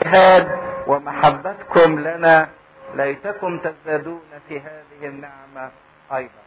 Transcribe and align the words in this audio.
اجتهاد 0.00 0.48
ومحبتكم 0.86 1.98
لنا 2.00 2.48
ليتكم 2.94 3.58
تزدادون 3.58 4.22
في 4.48 4.60
هذه 4.60 5.02
النعمة 5.02 5.70
أيضا. 6.12 6.42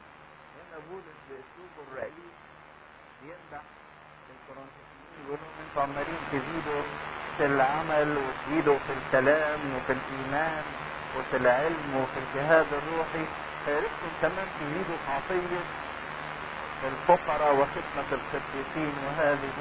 هنا 0.58 0.78
بولس 0.90 1.18
بأسلوبه 1.30 1.80
الرئيس 1.92 2.34
يمدح 3.24 3.64
الكورنثيين 4.34 5.26
يقول 5.26 5.38
أنتوا 5.70 5.82
عمالين 5.84 6.22
تزيدوا 6.32 6.82
في 7.38 7.46
العمل 7.46 8.18
وتزيدوا 8.18 8.78
في 8.78 8.94
الكلام 9.00 9.60
وفي 9.76 9.94
الإيمان 9.94 10.64
وفي 11.18 11.38
العلم 11.38 11.96
وفي 11.96 12.18
الجهاد 12.24 12.66
الروحي. 12.74 13.26
فياريتكم 13.66 14.12
كمان 14.22 14.48
تزيدوا 14.60 14.98
في 15.06 15.12
عطية 15.12 15.64
الفقراء 16.88 17.54
وخدمة 17.56 18.10
القديسين 18.12 18.94
وهذه 19.08 19.54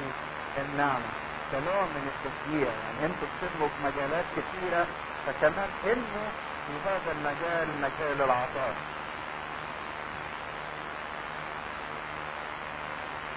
النعمة. 0.58 1.10
كنوع 1.52 1.82
من 1.82 2.10
التشجيع. 2.12 2.68
يعني 2.84 3.06
أنتوا 3.06 3.28
بتسلموا 3.30 3.68
في 3.68 3.78
مجالات 3.84 4.24
كثيرة 4.36 4.86
فكمان 5.26 5.70
انه 5.84 6.22
في 6.66 6.72
هذا 6.88 7.12
المجال 7.12 7.68
مجال 7.80 8.22
العطاء. 8.22 8.74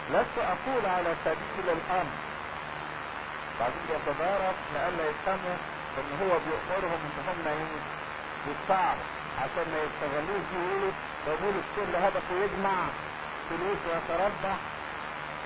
لست 0.09 0.38
أقول 0.38 0.86
على 0.86 1.16
سبيل 1.25 1.66
الأمر. 1.77 2.16
بعدين 3.59 3.86
يتدارك 3.89 4.55
لئلا 4.73 5.09
يفهموا 5.09 5.58
إن 5.97 6.09
هو 6.22 6.34
بيأمرهم 6.45 7.00
إن 7.17 7.27
هم 7.27 7.67
يدفعوا 8.47 9.03
عشان 9.41 9.66
ما 9.72 9.80
يستغلوش 9.86 10.45
يقولوا 10.55 10.91
بولس 11.27 11.66
كل 11.75 11.95
هدفه 11.95 12.36
يجمع 12.44 12.75
فلوس 13.50 13.77
ويتربح. 13.88 14.55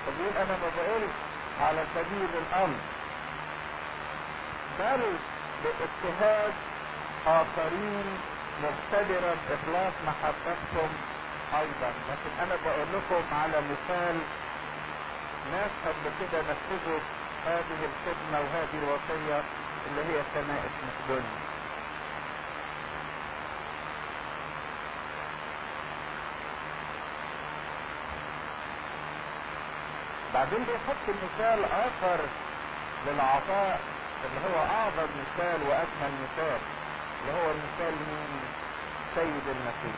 فبيقول 0.06 0.36
أنا 0.36 0.56
ما 0.62 0.68
بقولش؟ 0.76 1.29
على 1.60 1.84
سبيل 1.94 2.28
الأمر. 2.42 2.80
بل 4.78 5.00
باجتهاد 5.64 6.52
آخرين 7.26 8.04
مختبرا 8.62 9.34
اخلاص 9.54 9.92
محبتكم 10.06 10.88
أيضا. 11.60 11.90
لكن 12.10 12.32
أنا 12.42 12.54
بقول 12.64 12.86
لكم 12.94 13.24
على 13.34 13.60
مثال 13.60 14.16
ناس 15.52 15.70
قبل 15.86 16.10
كده 16.20 16.40
نفذوا 16.40 17.00
هذه 17.46 17.80
الخدمة 17.90 18.40
وهذه 18.40 18.76
الوصية 18.82 19.42
اللي 19.86 20.00
هي 20.00 20.22
كنائس 20.34 20.74
مقدونيا 20.86 21.49
بعدين 30.34 30.58
بيحط 30.58 31.04
مثال 31.24 31.64
آخر 31.64 32.20
للعطاء 33.06 33.80
اللي 34.24 34.40
هو 34.48 34.58
أعظم 34.62 35.08
مثال 35.20 35.62
واجمل 35.62 36.12
مثال 36.22 36.60
اللي 37.20 37.32
هو 37.38 37.50
المثال 37.50 37.92
من 37.92 38.40
سيد 39.14 39.46
المسيح. 39.56 39.96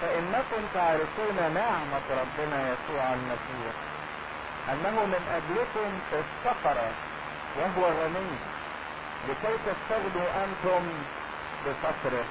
فإنكم 0.00 0.62
تعرفون 0.74 1.54
نعمة 1.54 2.06
ربنا 2.10 2.72
يسوع 2.72 3.12
المسيح 3.12 3.74
أنه 4.68 5.04
من 5.04 5.22
اجلكم 5.36 5.98
افتقر 6.12 6.78
وهو 7.56 7.88
غني 7.88 8.36
لكي 9.28 9.56
تستغنوا 9.66 10.44
أنتم 10.44 10.86
بفقره. 11.66 12.24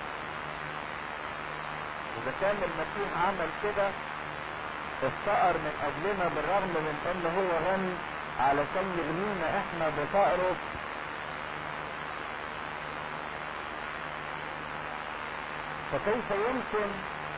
إذا 2.18 2.34
كان 2.42 2.56
المسيح 2.56 3.28
عمل 3.28 3.50
كده 3.64 3.90
افتقر 5.03 5.53
من 5.66 5.73
أجلنا 5.88 6.25
بالرغم 6.36 6.67
من 6.88 6.95
أن 7.11 7.23
هو 7.38 7.50
غني 7.72 7.94
علشان 8.39 8.86
يغنينا 9.00 9.47
إحنا 9.59 9.86
بفقره 9.97 10.56
فكيف 15.91 16.31
يمكن 16.31 16.89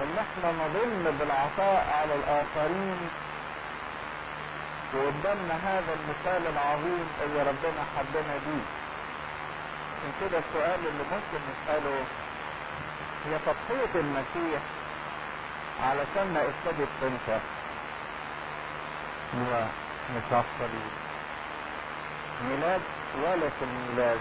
أن 0.01 0.15
إحنا 0.17 0.51
نظن 0.51 1.17
بالعطاء 1.19 1.87
على 2.01 2.15
الآخرين؟ 2.15 2.97
وقدامنا 4.93 5.55
هذا 5.63 5.93
المثال 5.99 6.47
العظيم 6.53 7.07
اللي 7.23 7.39
ربنا 7.39 7.81
حبنا 7.97 8.33
بيه 8.45 8.65
عشان 9.97 10.11
كده 10.21 10.37
السؤال 10.39 10.79
اللي 10.79 11.03
ممكن 11.11 11.39
نسأله 11.51 12.03
هي 13.25 13.37
تضحية 13.45 13.99
المسيح 13.99 14.61
علشان 15.83 16.33
ما 16.33 16.41
ابتدت 16.41 16.89
إمتى؟ 17.03 17.39
هو 19.35 19.65
مش 20.15 20.23
على 20.31 20.43
الصليب 20.53 20.91
ميلاد 22.49 22.81
ولا 23.23 23.49
في 23.49 23.65
الميلاد. 23.65 24.19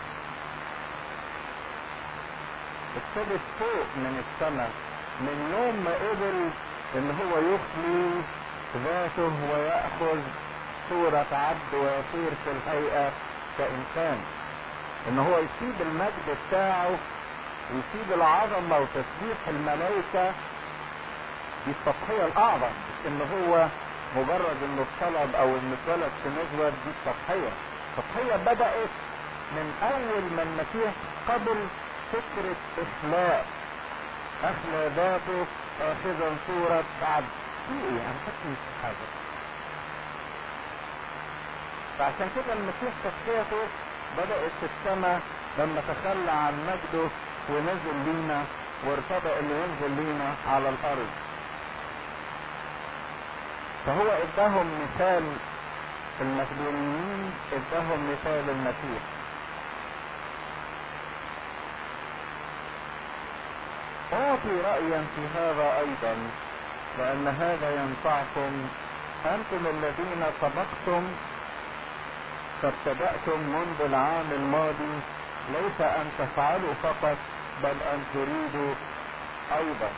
ابتدت 2.96 3.40
فوق 3.58 3.86
من 3.96 4.24
السماء. 4.24 4.70
من 5.20 5.54
يوم 5.54 5.84
ما 5.84 5.94
قبل 5.94 6.50
إن 6.94 7.10
هو 7.20 7.38
يخلي 7.38 8.22
ذاته 8.84 9.32
ويأخذ 9.52 10.20
صورة 10.90 11.26
عبد 11.32 11.74
ويصير 11.74 12.32
في 12.44 12.50
الهيئة 12.50 13.12
كإنسان. 13.58 14.18
إن 15.08 15.18
هو 15.18 15.38
يسيب 15.38 15.74
المجد 15.80 16.36
بتاعه 16.48 16.98
ويسيب 17.70 18.12
العظمة 18.14 18.78
وتسبيح 18.78 19.48
الملائكة 19.48 20.32
دي 21.66 21.70
التضحية 21.72 22.26
الأعظم 22.26 22.72
مش 22.88 23.06
إن 23.06 23.20
هو 23.20 23.66
مجرد 24.16 24.56
إنه 24.64 24.84
اتطلب 24.86 25.34
أو 25.34 25.46
إنه 25.48 25.76
اتولد 25.84 26.10
في 26.22 26.28
مزود 26.28 26.72
دي 26.84 26.90
التضحية. 26.90 27.52
التضحية 27.98 28.36
بدأت 28.36 28.90
من 29.52 29.66
أول 29.82 30.22
ما 30.36 30.42
المسيح 30.42 30.92
قبل 31.28 31.56
فكرة 32.12 32.56
إخلاء. 32.84 33.46
أخلى 34.44 34.90
ذاته 34.96 35.46
آخذا 35.80 36.36
صورة 36.46 36.84
عبد 37.02 37.26
في 37.68 37.74
إيه؟ 37.74 37.90
أنا 37.90 38.18
فاكر 38.26 38.50
مش 38.50 38.58
حاجة. 38.82 39.08
فعشان 41.98 42.28
كده 42.36 42.52
المسيح 42.52 42.92
تضحيته 43.04 43.62
بدأت 44.18 44.50
في 44.60 44.66
السماء 44.70 45.20
لما 45.58 45.80
تخلى 45.88 46.30
عن 46.30 46.54
مجده 46.66 47.08
ونزل 47.50 47.96
لينا 48.06 48.44
وارتضى 48.86 49.32
انه 49.40 49.54
ينزل 49.54 49.96
لينا 50.02 50.34
على 50.48 50.68
الأرض. 50.68 51.08
فهو 53.86 54.06
إداهم 54.24 54.66
مثال 54.82 55.22
المخدومين 56.20 57.32
إداهم 57.52 58.12
مثال 58.12 58.50
المسيح. 58.50 59.02
أعطي 64.12 64.60
رايا 64.64 65.06
في 65.16 65.38
هذا 65.38 65.78
أيضا 65.78 66.16
لأن 66.98 67.28
هذا 67.28 67.70
ينفعكم. 67.82 68.68
أنتم 69.26 69.66
الذين 69.66 70.22
سبقتم 70.40 71.02
فابتدأتم 72.62 73.40
منذ 73.40 73.80
العام 73.80 74.32
الماضي. 74.32 75.00
ليس 75.52 75.80
أن 75.80 76.10
تفعلوا 76.18 76.74
فقط 76.82 77.16
بل 77.62 77.76
أن 77.92 78.04
تريدوا 78.14 78.74
أيضا. 79.56 79.90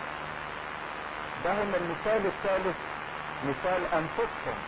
ده 1.45 1.53
المثال 1.53 2.27
الثالث 2.27 2.77
مثال 3.49 3.83
أنفسهم. 3.95 4.59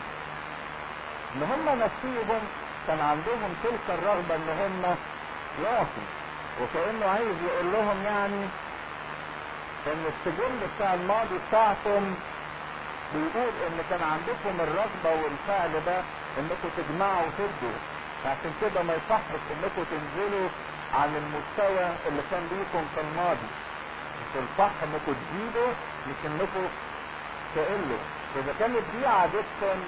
إن 1.36 1.42
هم 1.42 1.78
نفسيهم 1.78 2.40
كان 2.86 3.00
عندهم 3.00 3.54
تلك 3.64 3.98
الرغبة 3.98 4.34
إن 4.36 4.48
هم 4.60 4.96
يعطوا 5.64 6.08
وكأنه 6.60 7.06
عايز 7.06 7.36
يقول 7.48 7.72
لهم 7.72 8.04
يعني 8.04 8.44
إن 9.86 10.04
السجن 10.12 10.54
بتاع 10.76 10.94
الماضي 10.94 11.38
بتاعكم 11.48 12.14
بيقول 13.14 13.52
إن 13.66 13.78
كان 13.90 14.00
عندكم 14.02 14.60
الرغبة 14.60 15.22
والفعل 15.22 15.72
ده 15.86 16.02
إنكم 16.38 16.68
تجمعوا 16.76 17.22
وتدوا. 17.26 17.78
عشان 18.26 18.52
كده 18.60 18.82
ما 18.82 18.94
يصحش 18.94 19.40
إنكم 19.52 19.84
تنزلوا 19.90 20.48
عن 20.94 21.08
المستوى 21.16 21.86
اللي 22.08 22.22
كان 22.30 22.42
ليكم 22.52 22.84
في 22.94 23.00
الماضي. 23.00 23.48
مش 24.20 24.42
الصح 24.42 24.70
إنكم 24.82 25.14
تزيدوا 25.20 25.72
مش 26.08 26.16
إنكم 26.26 26.68
تقلوا. 27.54 27.98
إذا 28.36 28.54
كانت 28.58 28.82
دي 28.98 29.06
عادتكم 29.06 29.78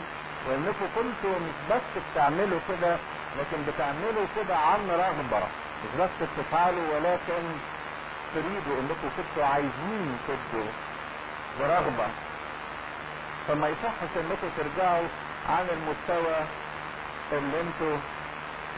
وإنكم 0.49 0.87
كنتوا 0.97 1.39
مش 1.39 1.57
بس 1.71 2.03
بتعملوا 2.13 2.61
كده 2.69 2.97
لكن 3.39 3.63
بتعملوا 3.69 4.27
كده 4.37 4.57
عن 4.57 4.91
رغبة. 4.91 5.47
مش 5.85 6.01
بس 6.01 6.11
بتفعلوا 6.23 6.95
ولكن 6.95 7.43
تريدوا 8.35 8.81
إنكم 8.81 9.09
كنتوا 9.17 9.45
عايزين 9.47 10.19
تدوا 10.29 10.71
برغبة. 11.61 12.07
فما 13.49 13.69
يصحش 13.69 14.13
إنكم 14.17 14.49
ترجعوا 14.57 15.09
عن 15.49 15.67
المستوى 15.73 16.37
اللي 17.33 17.61
إنتوا 17.61 17.97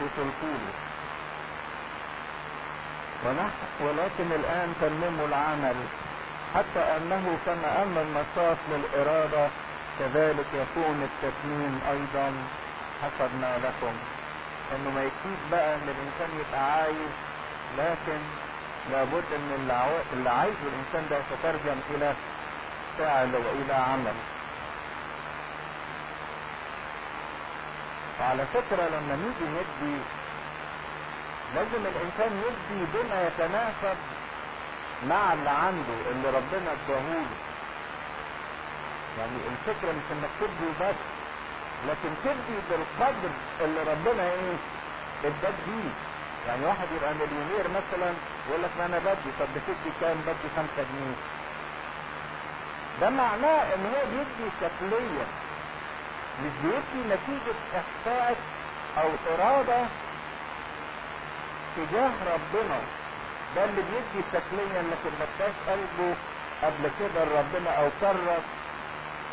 وصلتوا 0.02 0.58
له. 0.58 0.74
ولكن 3.80 4.32
الآن 4.32 4.74
تمموا 4.80 5.26
العمل. 5.26 5.76
حتى 6.54 6.80
أنه 6.96 7.38
كما 7.46 7.82
أن 7.82 7.96
النشاط 7.98 8.56
للإرادة 8.70 9.48
كذلك 9.98 10.46
يكون 10.54 11.08
التتميم 11.10 11.80
أيضا 11.90 12.32
حسب 13.02 13.30
ما 13.40 13.58
لكم. 13.58 13.94
إنه 14.76 14.90
ما 14.90 15.02
يكفيش 15.02 15.40
بقى 15.50 15.74
إن 15.74 15.82
الإنسان 15.88 16.40
يبقى 16.40 16.72
عايز 16.72 17.12
لكن 17.78 18.18
لابد 18.92 19.24
إن 19.36 19.70
اللي 20.12 20.30
عايزه 20.30 20.64
الإنسان 20.72 21.06
ده 21.10 21.16
يتترجم 21.18 21.78
إلى 21.90 22.14
فعل 22.98 23.34
وإلى 23.36 23.74
عمل. 23.74 24.14
وعلى 28.20 28.44
فكرة 28.54 28.82
لما 28.88 29.16
نيجي 29.16 29.50
ندي 29.50 29.96
لازم 31.54 31.86
الإنسان 31.86 32.42
يدي 32.46 32.84
بما 32.94 33.26
يتناسب 33.26 33.96
مع 35.06 35.32
اللي 35.32 35.50
عنده 35.50 35.94
اللي 36.10 36.28
ربنا 36.28 36.70
اداهوله. 36.72 37.36
يعني 39.18 39.36
الفكرة 39.52 39.92
مش 39.92 40.06
إنك 40.12 40.30
تدي 40.40 40.70
بس 40.80 40.94
لكن 41.88 42.10
تدي 42.24 42.56
بالقدر 42.70 43.30
اللي 43.60 43.80
ربنا 43.92 44.22
إيه؟ 44.22 44.56
إداك 45.24 45.54
بيه. 45.66 45.90
يعني 46.48 46.66
واحد 46.66 46.86
يبقى 46.96 47.14
مليونير 47.14 47.68
مثلا 47.68 48.12
يقول 48.48 48.62
لك 48.62 48.70
ما 48.78 48.86
أنا 48.86 48.98
بدي 48.98 49.30
طب 49.40 49.46
بتدي 49.56 49.90
كام؟ 50.00 50.16
بدي 50.26 50.48
خمسة 50.56 50.76
جنيه. 50.92 51.16
ده 53.00 53.10
معناه 53.10 53.74
إن 53.74 53.86
هو 53.94 54.02
بيدي 54.10 54.50
شكليا 54.60 55.26
مش 56.44 56.52
بيدي 56.62 57.00
نتيجة 57.08 57.56
إحساس 57.74 58.36
أو 58.98 59.08
إرادة 59.34 59.86
تجاه 61.76 62.10
ربنا. 62.34 62.80
ده 63.56 63.64
اللي 63.64 63.82
بيدي 63.82 64.24
لكن 64.90 65.10
ما 65.18 65.26
اداش 65.34 65.54
قلبه 65.68 66.14
قبل 66.62 66.90
كده 67.00 67.24
لربنا 67.24 67.70
أو 67.70 67.88
كرس 68.00 68.44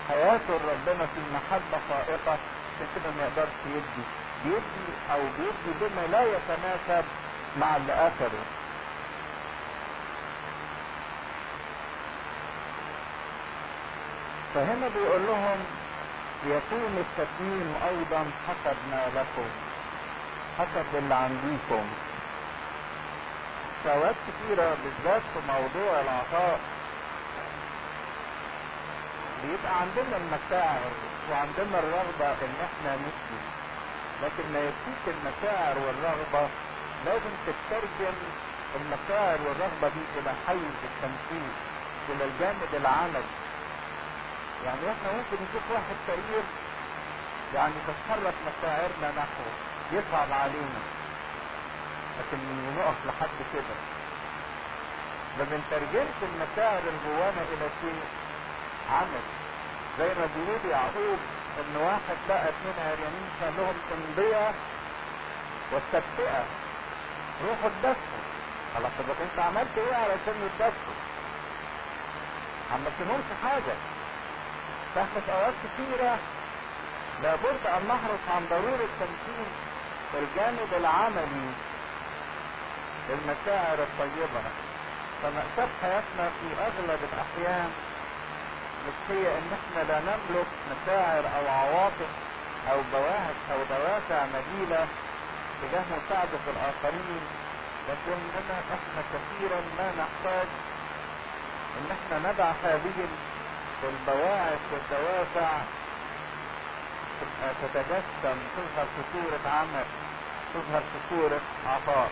حياته 0.10 0.54
لربنا 0.54 1.06
في 1.06 1.20
محبة 1.34 1.78
فائقة 1.90 2.38
عشان 2.76 2.88
كده 2.96 3.12
ما 3.18 3.24
يقدرش 3.24 3.58
يدي. 3.76 4.04
بيدي 4.44 4.88
أو 5.14 5.20
بيدي 5.38 5.72
بما 5.82 6.02
لا 6.12 6.24
يتناسب 6.24 7.06
مع 7.60 7.78
اللي 7.78 7.94
آخره. 7.94 8.44
فهنا 14.56 14.88
بيقول 14.88 15.22
لهم 15.28 15.58
يكون 16.46 16.98
التسليم 17.06 17.74
أيضا 17.90 18.26
حسب 18.48 18.78
ما 18.92 19.04
لكم 19.16 19.50
حسب 20.60 20.86
اللي 20.98 21.16
عنديكم 21.16 21.86
شهوات 23.86 24.16
كتيرة 24.28 24.78
بالذات 24.84 25.22
في 25.34 25.40
موضوع 25.48 26.02
العطاء. 26.02 26.60
بيبقى 29.44 29.82
عندنا 29.82 30.18
المشاعر 30.18 30.92
وعندنا 31.32 31.80
الرغبة 31.80 32.32
إن 32.46 32.56
إحنا 32.68 32.96
ندي 32.96 33.42
لكن 34.24 34.54
ما 34.54 34.60
يكفيش 34.60 35.04
المشاعر 35.16 35.76
والرغبة 35.80 36.50
لازم 37.06 37.34
تترجم 37.48 38.16
المشاعر 38.76 39.38
والرغبة 39.48 39.88
دي 39.96 40.20
إلى 40.20 40.32
حيز 40.48 40.76
التنفيذ 40.90 41.50
إلى 42.10 42.24
الجانب 42.26 42.70
العملي. 42.74 43.32
يعني 44.66 44.80
إحنا 44.80 45.12
ممكن 45.18 45.44
نشوف 45.44 45.72
واحد 45.72 45.96
فقير 46.08 46.44
يعني 47.56 47.74
تتحرك 47.88 48.34
مشاعرنا 48.48 49.10
نحوه 49.18 49.52
يصعب 49.92 50.32
علينا. 50.32 50.82
لكن 52.20 52.38
نقف 52.78 52.96
لحد 53.08 53.38
كده. 53.54 53.76
ما 55.38 55.44
بنترجمش 55.44 56.18
المشاعر 56.24 56.80
اللي 56.80 57.00
جوانا 57.08 57.42
إلى 57.54 57.68
شيء 57.82 58.02
عمل. 58.92 59.24
زي 60.00 60.08
ما 60.08 60.28
بيقول 60.36 60.72
يعقوب 60.72 61.20
إن 61.60 61.76
واحد 61.78 62.18
لقى 62.30 62.50
اتنين 62.50 62.76
عريانين 62.80 63.30
كان 63.42 63.54
لهم 63.58 63.76
تنبيه 63.90 64.52
والتدفئه 65.72 66.44
روحوا 67.48 67.70
اتدفوا 67.70 68.22
خلاص 68.76 68.92
طب 69.00 69.06
أنت 69.22 69.40
عملت 69.40 69.78
إيه 69.78 69.96
علشان 69.96 70.36
يتدفوا؟ 70.46 70.94
عملتلهمش 72.74 73.30
حاجة. 73.44 73.76
في 74.94 75.32
أوقات 75.32 75.54
كتيرة. 75.64 76.18
لابد 77.24 77.68
أن 77.68 77.88
نحرص 77.88 78.36
عن 78.36 78.46
ضرورة 78.50 78.88
تمثيل 79.00 79.48
الجانب 80.14 80.74
العملي. 80.78 81.50
للمشاعر 83.10 83.80
الطيبة. 83.88 84.44
فمأساة 85.24 85.70
حياتنا 85.82 86.30
في 86.40 86.48
أغلب 86.68 87.00
الأحيان 87.14 87.70
مش 88.88 88.94
هي 89.16 89.38
إن 89.38 89.50
إحنا 89.58 89.84
لا 89.92 90.00
نملك 90.00 90.46
مشاعر 90.72 91.24
أو 91.38 91.48
عواطف 91.48 92.12
أو 92.72 92.78
بواهج 92.92 93.36
أو 93.52 93.58
دوافع 93.70 94.26
نبيلة 94.26 94.88
تجاه 95.62 95.84
مساعدة 95.98 96.44
الآخرين 96.48 97.22
لكننا 97.90 98.60
إحنا 98.74 99.02
كثيرا 99.14 99.62
ما 99.78 99.92
نحتاج 99.92 100.48
إن 101.78 101.88
إحنا 101.96 102.32
ندع 102.32 102.52
هذه 102.64 103.08
البواعث 103.84 104.60
والدوافع 104.72 105.50
تتجسم 107.62 108.38
تظهر 108.58 108.86
في 108.96 109.02
صورة 109.14 109.54
عمل 109.54 109.86
تظهر 110.54 110.82
في 110.82 111.16
صورة 111.16 111.42
عطاء. 111.68 112.10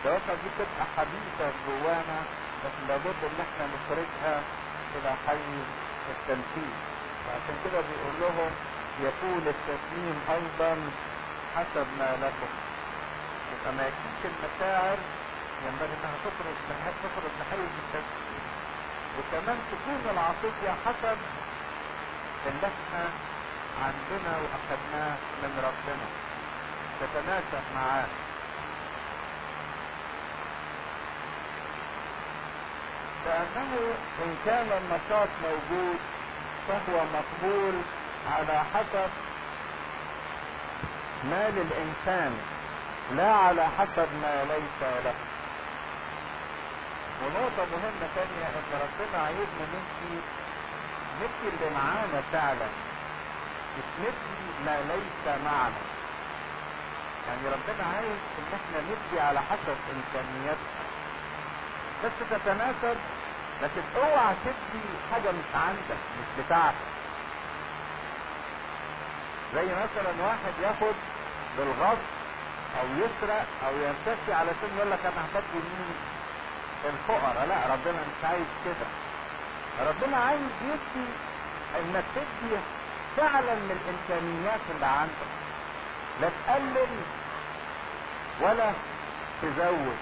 الدوافع 0.00 0.34
دي 0.34 0.50
تبقى 0.58 0.84
حديثة 0.96 1.46
جوانا 1.66 2.20
لكن 2.64 2.82
لابد 2.88 3.18
أن 3.28 3.36
إحنا 3.46 3.64
نخرجها 3.74 4.42
إلى 4.96 5.10
حيز 5.26 5.66
التنفيذ 6.14 6.74
وعشان 7.26 7.56
كده 7.64 7.80
بيقول 7.88 8.14
لهم 8.20 8.50
يكون 9.00 9.42
التسليم 9.54 10.16
أيضا 10.36 10.72
حسب 11.56 11.86
ما 11.98 12.10
لكم. 12.22 12.52
يبقى 13.52 13.72
ما 13.76 13.82
يكفيش 13.88 14.22
المشاعر 14.32 14.98
ينبغي 15.66 15.94
أنها 15.98 16.16
تخرج 16.24 16.56
من 16.68 16.78
تخرج 17.04 17.32
من 17.40 17.74
التسليم 17.84 18.44
وكمان 19.18 19.58
تكون 19.72 20.00
العطية 20.14 20.70
حسب 20.86 21.18
اللي 22.46 22.66
إحنا 22.72 23.04
عندنا 23.84 24.32
وأخدناه 24.42 25.16
من 25.42 25.52
ربنا. 25.68 26.06
تتناسب 27.00 27.64
معاه. 27.74 28.29
لأنه 33.30 33.94
إن 34.24 34.36
كان 34.46 34.66
النشاط 34.80 35.28
موجود 35.44 35.98
فهو 36.68 37.00
مقبول 37.14 37.74
على 38.36 38.62
حسب 38.74 39.10
ما 41.24 41.48
للإنسان 41.50 42.32
لا 43.16 43.32
على 43.32 43.66
حسب 43.78 44.08
ما 44.22 44.44
ليس 44.44 44.80
له. 45.04 45.14
ونقطة 47.22 47.64
مهمة 47.72 48.06
تانية 48.14 48.46
إن 48.46 48.80
ربنا 48.84 49.22
عايزنا 49.24 49.64
نمشي 49.74 50.14
نبكي 51.20 51.56
اللي 51.56 51.74
معانا 51.74 52.22
فعلا 52.32 52.68
مش 53.78 53.84
نبكي 54.00 54.42
ما 54.66 54.76
ليس 54.92 55.42
معنا. 55.44 55.82
يعني 57.28 57.42
ربنا 57.56 57.84
عايز 57.96 58.20
إن 58.38 58.58
إحنا 58.58 58.78
نبكي 58.90 59.20
على 59.20 59.40
حسب 59.40 59.76
إمكانياتنا. 59.94 60.80
بس 62.04 62.12
تتناسب 62.30 62.96
لكن 63.62 63.82
اوعى 63.96 64.34
تدي 64.44 64.82
حاجة 65.12 65.30
مش 65.30 65.54
عندك 65.54 66.00
مش 66.20 66.44
بتاعتك. 66.44 66.74
زي 69.54 69.64
مثلا 69.64 70.24
واحد 70.26 70.52
ياخد 70.62 70.94
بالغصب 71.58 71.98
أو 72.80 72.86
يسرق 72.96 73.46
أو 73.66 73.72
يرتشي 73.76 74.32
علشان 74.32 74.70
يقول 74.76 74.90
لك 74.90 74.98
أنا 75.04 75.24
هدي 75.34 75.54
مين؟ 75.54 75.94
الفقراء. 76.84 77.46
لا 77.46 77.74
ربنا 77.74 78.00
مش 78.00 78.24
عايز 78.24 78.46
كده. 78.64 78.86
ربنا 79.90 80.16
عايز 80.16 80.40
يدي 80.64 81.06
إنك 81.80 82.04
تدي 82.14 82.56
فعلا 83.16 83.54
من 83.54 83.78
الامكانيات 83.80 84.60
اللي 84.74 84.86
عندك. 84.86 85.30
لا 86.20 86.28
تقلل 86.46 86.88
ولا 88.40 88.72
تزود. 89.42 89.96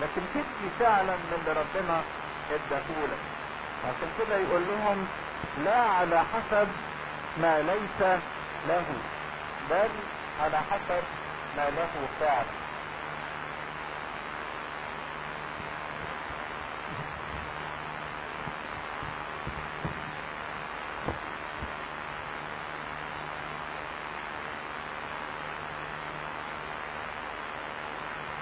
لكن 0.00 0.22
تدي 0.34 0.70
فعلا 0.78 1.16
من 1.16 1.38
اللي 1.40 1.60
ربنا 1.60 2.02
اداهولك 2.50 3.22
عشان 3.84 4.08
كده 4.18 4.36
يقول 4.36 4.62
لهم 4.68 5.06
لا 5.64 5.80
على 5.80 6.18
حسب 6.20 6.68
ما 7.40 7.58
ليس 7.62 8.00
له 8.68 8.84
بل 9.70 9.88
على 10.40 10.58
حسب 10.58 11.02
ما 11.56 11.70
له 11.70 11.90
فعلا 12.20 12.46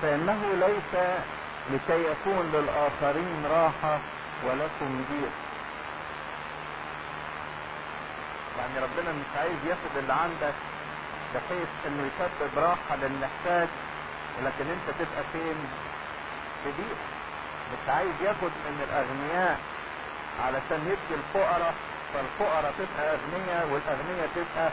فإنه 0.02 0.40
ليس 0.54 1.02
لكي 1.72 2.04
يكون 2.10 2.52
للآخرين 2.52 3.46
راحة 3.50 3.98
ولكم 4.44 5.04
ضيق. 5.10 5.32
يعني 8.58 8.78
ربنا 8.78 9.12
مش 9.12 9.30
عايز 9.38 9.56
ياخد 9.66 9.96
اللي 9.96 10.12
عندك 10.12 10.54
بحيث 11.34 11.68
إنه 11.86 12.02
يسبب 12.10 12.58
راحة 12.58 12.96
للمحتاج 12.96 13.68
ولكن 14.38 14.64
أنت 14.70 14.86
تبقى 14.98 15.22
فين؟ 15.32 15.56
في 16.64 16.70
ضيق. 16.70 16.96
مش 17.72 17.88
عايز 17.88 18.14
ياخد 18.24 18.52
من 18.66 18.86
الأغنياء 18.88 19.58
علشان 20.44 20.80
يدي 20.86 21.14
الفقراء 21.20 21.74
فالفقراء 22.14 22.72
تبقى 22.78 23.14
أغنياء 23.14 23.66
والأغنياء 23.72 24.28
تبقى 24.36 24.70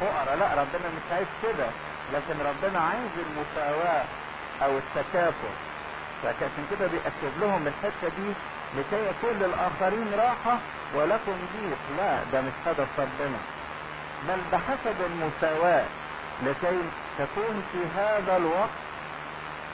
فقراء. 0.00 0.36
لا 0.36 0.46
ربنا 0.62 0.88
مش 0.96 1.12
عايز 1.12 1.28
كده 1.42 1.66
لكن 2.12 2.34
ربنا 2.50 2.80
عايز 2.80 3.12
المساواة 3.26 4.04
أو 4.62 4.78
التكافؤ 4.78 5.52
فعشان 6.22 6.66
كده 6.70 6.86
بيأكد 6.86 7.32
لهم 7.40 7.66
الحتة 7.66 8.08
دي 8.16 8.32
لكي 8.76 9.06
يكون 9.10 9.38
للآخرين 9.38 10.14
راحة 10.14 10.58
ولكم 10.94 11.32
ضيق. 11.56 11.78
لا 11.98 12.18
ده 12.32 12.40
مش 12.40 12.52
هدف 12.66 12.88
ربنا. 13.00 13.38
بل 14.28 14.40
بحسب 14.52 14.96
المساواة 15.06 15.84
لكي 16.42 16.78
تكون 17.18 17.62
في 17.72 17.78
هذا 18.00 18.36
الوقت 18.36 18.70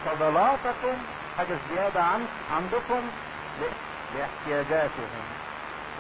فضلاتكم 0.07 0.97
حاجة 1.39 1.57
زيادة 1.75 2.03
عن 2.03 2.27
عندكم 2.57 3.01
لاحتياجاتهم. 4.19 5.25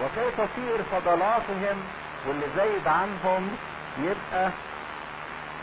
وكي 0.03 0.31
تصير 0.31 0.83
فضلاتهم 0.93 1.83
واللي 2.29 2.47
زايد 2.57 2.89
عنهم 2.89 3.57
يبقى 3.99 4.51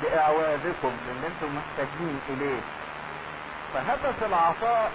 بإعوازكم 0.04 0.92
لأن 1.08 1.24
أنتم 1.32 1.56
محتاجين 1.58 2.20
إليه. 2.30 2.62
فهدف 3.74 4.24
العطاء 4.24 4.92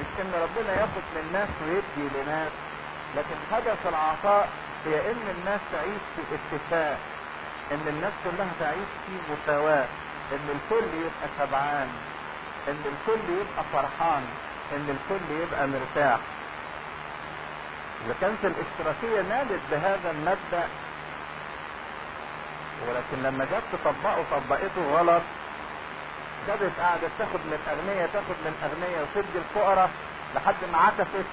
مش 0.00 0.06
إن 0.20 0.32
ربنا 0.42 0.72
ياخد 0.80 1.04
من 1.16 1.30
ناس 1.32 1.48
ويدي 1.62 2.08
لناس 2.22 2.52
لكن 3.16 3.36
هدف 3.52 3.86
العطاء 3.88 4.48
هي 4.86 5.10
إن 5.10 5.34
الناس 5.38 5.60
تعيش 5.72 6.02
في 6.16 6.22
اتفاق 6.34 6.98
إن 7.72 7.84
الناس 7.88 8.12
كلها 8.24 8.50
تعيش 8.60 8.88
في 9.06 9.12
مساواة 9.32 9.86
إن 10.32 10.48
الكل 10.56 10.86
يبقى 10.94 11.28
شبعان 11.38 11.88
إن 12.68 12.82
الكل 12.92 13.20
يبقى 13.32 13.64
فرحان 13.72 14.24
إن 14.72 14.96
الكل 14.96 15.24
يبقى 15.42 15.66
مرتاح. 15.68 16.18
إذا 18.06 18.14
كانت 18.20 18.44
الاشتراكية 18.44 19.22
نالت 19.28 19.60
بهذا 19.70 20.10
المبدأ 20.10 20.68
ولكن 22.88 23.22
لما 23.22 23.44
جت 23.44 23.62
تطبقه 23.72 24.24
طبقته 24.30 24.98
غلط 24.98 25.22
كانت 26.46 26.72
قاعدة 26.80 27.08
تاخد 27.18 27.40
من 27.46 27.58
أغنية 27.68 28.06
تاخد 28.06 28.36
من 28.44 28.54
أغنية 28.64 29.00
وتدي 29.02 29.38
الفقراء 29.38 29.90
لحد 30.34 30.54
ما 30.72 30.78
عكست 30.78 31.26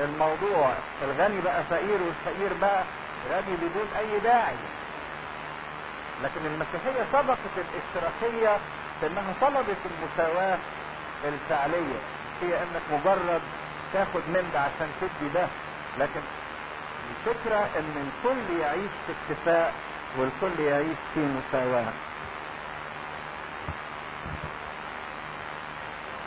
الموضوع. 0.00 0.72
الغني 1.02 1.40
بقى 1.40 1.62
فقير 1.70 1.98
والفقير 2.02 2.52
بقى 2.60 2.84
غني 3.30 3.56
بدون 3.56 3.88
أي 3.98 4.20
داعي. 4.20 4.56
لكن 6.24 6.46
المسيحية 6.46 7.04
سبقت 7.12 7.38
الاشتراكية 7.56 8.56
بأنها 9.02 9.32
طلبت 9.40 9.76
المساواة 9.90 10.58
الفعلية. 11.24 12.00
هي 12.42 12.62
أنك 12.62 12.82
مجرد 12.92 13.40
تاخد 13.92 14.20
من 14.28 14.50
ده 14.54 14.60
عشان 14.60 14.88
تدي 15.00 15.28
ده. 15.34 15.46
لكن 15.98 16.20
الفكرة 17.10 17.68
أن 17.78 18.08
الكل 18.08 18.60
يعيش 18.60 18.90
في 19.06 19.12
اتفاق 19.32 19.72
والكل 20.18 20.60
يعيش 20.62 20.96
في 21.14 21.20
مساواة. 21.20 21.92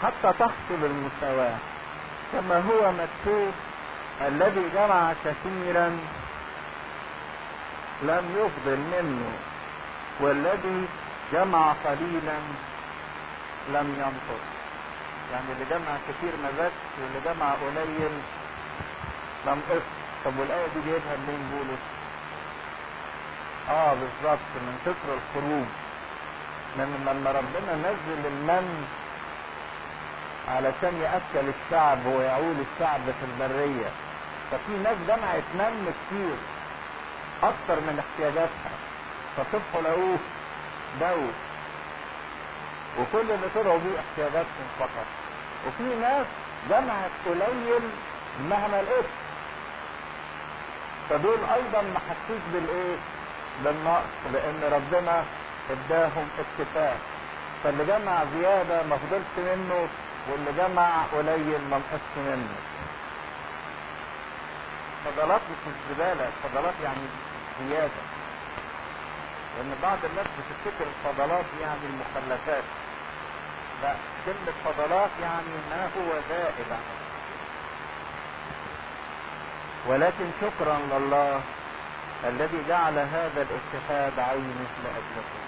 حتى 0.04 0.34
تحصل 0.40 0.82
المساواة 0.84 1.58
كما 2.34 2.58
هو 2.60 2.92
مكتوب 2.92 3.52
الذي 4.22 4.70
جمع 4.74 5.14
كثيرا 5.26 6.00
لم 8.04 8.26
يفضل 8.38 8.78
منه 8.78 9.32
والذي 10.20 10.88
جمع 11.34 11.74
قليلا 11.86 12.38
لم 13.70 13.96
ينقص. 14.00 14.44
يعني 15.32 15.46
اللي 15.54 15.66
جمع 15.70 15.98
كثير 16.08 16.32
ما 16.44 16.50
زادش 16.58 16.74
واللي 17.02 17.20
جمع 17.26 17.52
قليل 17.52 18.12
لم 19.48 19.62
قص 19.70 19.82
طب 20.26 20.40
والآية 20.40 20.68
دي 20.68 20.82
جايبها 20.90 21.16
منين 21.28 21.52
بولس؟ 21.52 21.84
آه 23.70 23.94
بالظبط 23.94 24.50
من 24.56 24.78
سفر 24.86 25.14
الخروج. 25.14 25.68
من 26.78 27.04
لما 27.08 27.32
ربنا 27.32 27.76
نزل 27.76 28.26
المن 28.28 28.86
علشان 30.48 31.02
يأكل 31.02 31.50
الشعب 31.50 32.06
ويعول 32.06 32.56
الشعب 32.60 33.02
في 33.06 33.26
البرية. 33.32 33.90
ففي 34.52 34.72
ناس 34.84 34.98
جمعت 35.08 35.44
من 35.54 35.94
كتير 35.94 36.36
أكتر 37.44 37.82
من 37.82 38.04
احتياجاتها. 38.04 38.72
فصبحوا 39.38 39.82
لقوه 39.82 40.18
دو 41.00 41.22
وكل 43.00 43.32
اللي 43.32 43.48
طلعوا 43.56 43.78
بيه 43.80 44.00
احتياجاتهم 44.00 44.68
فقط. 44.80 45.08
وفي 45.68 45.84
ناس 46.02 46.26
جمعت 46.70 47.12
قليل 47.26 47.82
مهما 48.50 48.82
لقيت. 48.82 49.06
فدول 51.10 51.38
أيضا 51.54 51.82
ما 51.82 52.00
حسوش 52.00 52.42
بالإيه؟ 52.54 52.96
بالنقص 53.64 54.34
لأن 54.34 54.62
ربنا 54.74 55.24
اداهم 55.72 56.28
اتفاق 56.40 56.98
فاللي 57.64 57.86
جمع 57.86 58.24
زيادة 58.40 58.84
ما 58.84 58.98
فضلش 58.98 59.34
منه 59.38 59.88
واللي 60.30 60.52
جمع 60.58 61.04
قليل 61.14 61.62
ما 61.70 61.78
نقصش 61.78 62.18
منه 62.18 62.56
فضلات 65.06 65.42
مش 65.42 65.74
الزبالة 65.74 66.28
الفضلات 66.28 66.74
يعني 66.84 67.00
زيادة. 67.70 68.02
لأن 69.58 69.76
بعض 69.84 69.98
الناس 70.06 70.26
بتفتكر 70.26 70.86
الفضلات 70.88 71.46
يعني 71.62 71.80
المخلفات. 71.84 72.64
لا 73.84 73.96
كلمة 74.26 74.54
فضلات 74.66 75.10
يعني 75.22 75.48
ما 75.70 75.86
هو 75.98 76.20
زائد 76.30 76.80
ولكن 79.88 80.26
شكرا 80.42 80.80
لله 80.92 81.42
الذي 82.24 82.64
جعل 82.68 83.00
هذا 83.00 83.48
الاتحاد 83.50 84.20
عينه 84.20 84.68
لأجلكم 84.84 85.42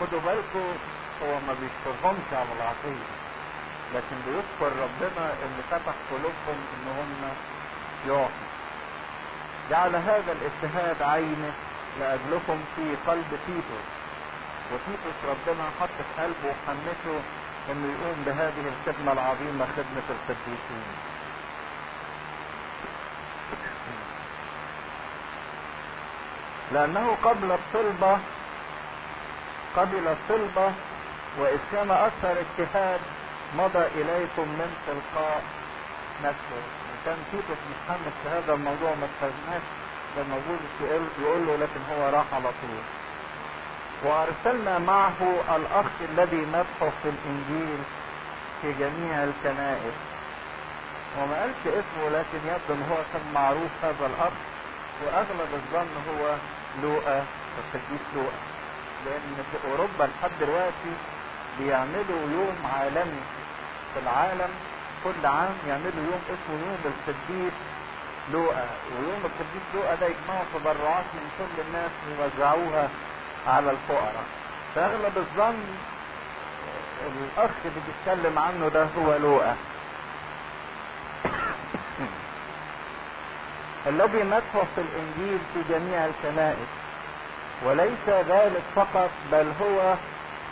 خدوا 0.00 0.20
بالكم 0.20 0.76
هو 1.22 1.40
ما 1.46 1.54
بيشكرهمش 1.60 2.28
على 2.32 2.52
العطية 2.56 3.06
لكن 3.94 4.16
بيشكر 4.26 4.76
ربنا 4.76 5.32
اللي 5.44 5.62
فتح 5.70 5.94
قلوبهم 6.10 6.58
ان 6.74 6.88
هم 6.98 7.32
يعطوا. 8.08 8.46
جعل 9.70 9.96
هذا 9.96 10.32
الاجتهاد 10.32 11.02
عينه 11.02 11.52
لأجلكم 12.00 12.58
في 12.76 12.96
قلب 13.06 13.38
تيتوس. 13.46 13.86
وتيتوس 14.72 15.18
ربنا 15.24 15.64
حط 15.80 15.88
في 15.88 16.22
قلبه 16.22 16.48
وحمسه 16.48 17.20
إنه 17.70 17.92
يقوم 17.92 18.22
بهذه 18.26 18.72
الخدمة 18.72 19.12
العظيمة 19.12 19.66
خدمة 19.76 20.06
القديسين. 20.10 20.84
لأنه 26.72 27.16
قبل 27.24 27.52
الطلبة 27.52 28.18
قبل 29.76 30.08
الطلبة 30.08 30.72
وإذ 31.38 31.58
كان 31.72 31.90
أكثر 31.90 32.36
اجتهاد 32.44 33.00
مضى 33.56 33.86
إليكم 33.94 34.48
من 34.48 34.76
تلقاء 34.86 35.42
نفسه. 36.24 36.62
كان 37.04 37.16
تيتوس 37.30 37.58
متحمس 37.70 38.12
في 38.22 38.28
هذا 38.28 38.54
الموضوع 38.54 38.90
ما 38.94 39.06
اتخذناش 39.06 39.62
ده 40.16 40.22
الموجود 40.22 40.58
يقول 41.20 41.46
له 41.46 41.56
لكن 41.56 41.80
هو 41.92 42.08
راح 42.08 42.24
على 42.32 42.50
طول. 42.62 42.82
وأرسلنا 44.04 44.78
معه 44.78 45.20
الأخ 45.56 45.86
الذي 46.10 46.36
مدحه 46.36 46.90
في 47.02 47.08
الإنجيل 47.08 47.78
في 48.62 48.72
جميع 48.72 49.24
الكنائس. 49.24 49.94
وما 51.18 51.40
قالش 51.40 51.62
اسمه 51.66 52.08
لكن 52.08 52.38
يبدو 52.46 52.74
إن 52.74 52.82
هو 52.90 52.96
كان 53.12 53.32
معروف 53.34 53.70
هذا 53.82 54.06
الأخ. 54.06 54.32
وأغلب 55.04 55.50
الظن 55.54 55.88
هو 56.10 56.34
لوقا 56.82 57.24
القديس 57.58 58.04
لوقا. 58.14 58.38
لأن 59.06 59.44
في 59.52 59.68
أوروبا 59.70 60.04
لحد 60.04 60.30
دلوقتي 60.40 60.92
بيعملوا 61.58 62.22
يوم 62.32 62.56
عالمي 62.74 63.22
في 63.94 64.00
العالم. 64.02 64.50
كل 65.04 65.26
عام 65.26 65.54
يعملوا 65.68 66.04
يوم 66.10 66.20
اسمه 66.26 66.56
يوم 66.66 66.78
القديس 66.84 67.52
لوقا. 68.32 68.66
ويوم 68.98 69.20
القديس 69.24 69.62
لوقا 69.74 69.94
ده 69.94 70.06
يجمعوا 70.06 70.44
تبرعات 70.54 71.04
من 71.14 71.30
كل 71.38 71.62
الناس 71.68 71.90
ويوزعوها 72.06 72.88
على 73.46 73.70
الفقراء. 73.70 74.24
فأغلب 74.74 75.16
الظن 75.16 75.64
الأخ 77.06 77.50
اللي 77.64 77.80
بيتكلم 77.86 78.38
عنه 78.38 78.68
ده 78.68 78.86
هو 78.98 79.16
لوقا. 79.16 79.56
الذي 83.90 84.22
مدحه 84.22 84.64
في 84.74 84.80
الإنجيل 84.80 85.38
في 85.54 85.62
جميع 85.72 86.06
الكنائس. 86.06 86.68
وليس 87.64 88.08
ذلك 88.08 88.62
فقط 88.74 89.10
بل 89.32 89.52
هو 89.62 89.94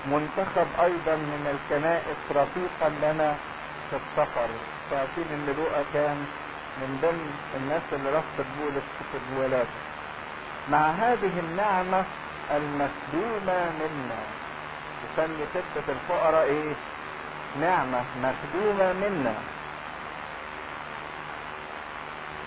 منتخب 0.06 0.66
أيضا 0.80 1.16
من 1.16 1.46
الكنائس 1.54 2.16
رفيقا 2.30 2.88
لنا 3.02 3.34
في 3.90 3.96
السفر. 3.96 4.49
فعارفين 4.90 5.25
إن 5.30 5.54
لوقا 5.58 5.84
كان 5.94 6.26
من 6.80 6.99
ضمن 7.02 7.30
الناس 7.56 7.82
اللي 7.92 8.11
رفضت 8.11 8.46
بولس 8.61 8.84
في 9.12 9.18
الجوالات 9.18 9.66
مع 10.70 10.90
هذه 10.90 11.38
النعمة 11.38 12.04
المخدومة 12.50 13.70
منا. 13.80 14.20
يسمي 15.04 15.44
ستة 15.54 15.92
الفقراء 15.92 16.44
إيه؟ 16.44 16.73
نعمة 17.61 18.00
مخدومة 18.23 18.92
منا. 18.92 19.34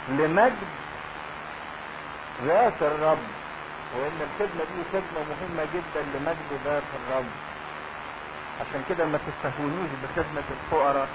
لمجد 0.09 0.67
ذات 2.45 2.81
الرب. 2.81 3.27
وإن 3.95 4.21
الخدمة 4.21 4.63
دي 4.63 4.83
خدمة 4.93 5.21
مهمة 5.29 5.67
جدا 5.73 6.01
لمجد 6.13 6.59
ذات 6.65 6.83
الرب. 6.99 7.25
عشان 8.61 8.83
كده 8.89 9.05
ما 9.05 9.19
تستهونوش 9.27 9.89
بخدمة 10.03 10.43
الفقراء. 10.51 11.07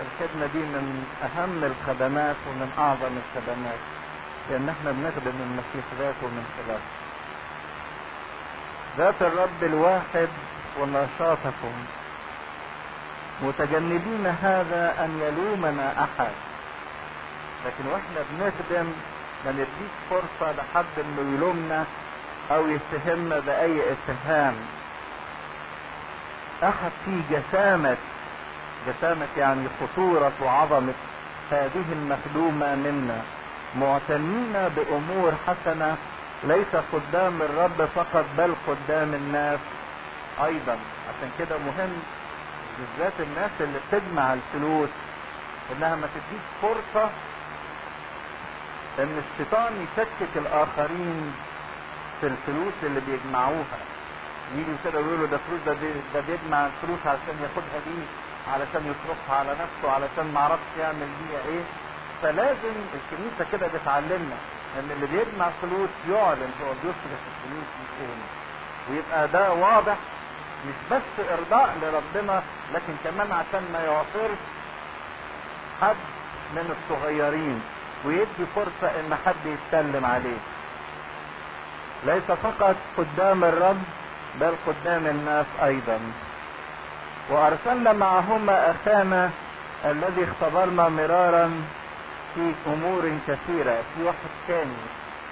الخدمة 0.00 0.46
دي 0.46 0.58
من 0.58 1.06
أهم 1.22 1.64
الخدمات 1.64 2.36
ومن 2.48 2.72
أعظم 2.78 3.12
الخدمات 3.22 3.78
لأن 4.50 4.68
إحنا 4.68 4.90
بنخدم 4.92 5.36
المسيح 5.40 5.84
ذاته 5.98 6.26
من 6.26 6.44
خلاله 6.56 6.88
ذات 8.98 9.22
الرب 9.22 9.62
الواحد 9.62 10.28
ونشاطكم. 10.80 11.74
متجنبين 13.42 14.26
هذا 14.26 15.04
أن 15.04 15.20
يلومنا 15.22 16.04
أحد. 16.04 16.32
لكن 17.66 17.86
وإحنا 17.86 18.20
بنخدم 18.30 18.92
ما 19.44 19.52
نديش 19.52 19.92
فرصة 20.10 20.52
لحد 20.52 20.84
إنه 20.98 21.34
يلومنا 21.36 21.84
أو 22.50 22.66
يتهمنا 22.68 23.38
بأي 23.40 23.82
اتهام 23.92 24.54
أحد 26.62 26.90
في 27.04 27.20
جسامة 27.30 27.96
جسامة 28.86 29.26
يعني 29.36 29.68
خطورة 29.80 30.32
وعظمة 30.42 30.92
هذه 31.50 31.84
المخدومة 31.92 32.74
منا. 32.74 33.22
معتنين 33.76 34.52
بأمور 34.76 35.32
حسنة. 35.46 35.96
ليس 36.44 36.76
قدام 36.92 37.42
الرب 37.42 37.88
فقط 37.94 38.24
بل 38.38 38.54
قدام 38.68 39.14
الناس. 39.14 39.60
أيضا 40.44 40.78
عشان 41.08 41.30
كده 41.38 41.58
مهم 41.58 41.92
بالذات 42.78 43.12
الناس 43.20 43.50
اللي 43.60 43.78
بتجمع 43.88 44.32
الفلوس 44.34 44.88
إنها 45.72 45.96
ما 45.96 46.06
تديش 46.14 46.42
فرصة 46.62 47.10
إن 48.98 49.22
الشيطان 49.32 49.72
يشكك 49.82 50.36
الآخرين 50.36 51.32
في 52.20 52.26
الفلوس 52.26 52.74
اللي 52.82 53.00
بيجمعوها. 53.00 53.78
يجي 54.54 54.74
كده 54.84 55.00
يقولوا 55.00 55.26
ده 55.26 55.38
فلوس 55.48 55.60
ده, 55.66 55.72
ده 56.14 56.20
بيجمع 56.20 56.66
الفلوس 56.66 57.00
علشان 57.06 57.36
ياخدها 57.42 57.78
دي 57.86 58.02
علشان 58.52 58.82
يصرفها 58.92 59.36
على 59.36 59.50
نفسه 59.52 59.92
علشان 59.94 60.32
ما 60.34 60.40
عرفش 60.40 60.70
يعمل 60.80 61.08
بيها 61.20 61.40
إيه. 61.54 61.64
فلازم 62.22 62.74
الكنيسة 62.94 63.46
كده 63.52 63.66
بتعلمنا 63.66 64.36
إن 64.78 64.90
اللي 64.90 65.06
بيجمع 65.06 65.48
فلوس 65.62 65.90
يعلن 66.10 66.50
هو 66.62 66.72
بيصرف 66.82 67.20
الفلوس 67.30 67.64
دي 67.78 67.86
فين؟ 67.98 68.20
ويبقى 68.90 69.28
ده 69.28 69.52
واضح 69.52 69.96
مش 70.68 70.74
بس 70.96 71.26
إرضاء 71.38 71.76
لربنا 71.82 72.42
لكن 72.74 72.92
كمان 73.04 73.32
عشان 73.32 73.62
ما 73.72 73.80
يعصرش 73.84 74.38
حد 75.82 75.96
من 76.54 76.76
الصغيرين 76.76 77.62
ويدي 78.04 78.46
فرصة 78.56 79.00
إن 79.00 79.14
حد 79.26 79.46
يتكلم 79.46 80.04
عليه. 80.04 80.38
ليس 82.04 82.22
فقط 82.42 82.76
قدام 82.98 83.44
الرب 83.44 83.82
بل 84.40 84.54
قدام 84.66 85.06
الناس 85.06 85.46
أيضا. 85.62 86.00
وأرسلنا 87.30 87.92
معهما 87.92 88.70
اخانا 88.70 89.30
الذي 89.84 90.24
اختبرنا 90.24 90.88
مرارا 90.88 91.50
في 92.34 92.52
أمور 92.66 93.18
كثيرة 93.28 93.82
في 93.94 94.02
واحد 94.02 94.16
ثاني 94.48 94.76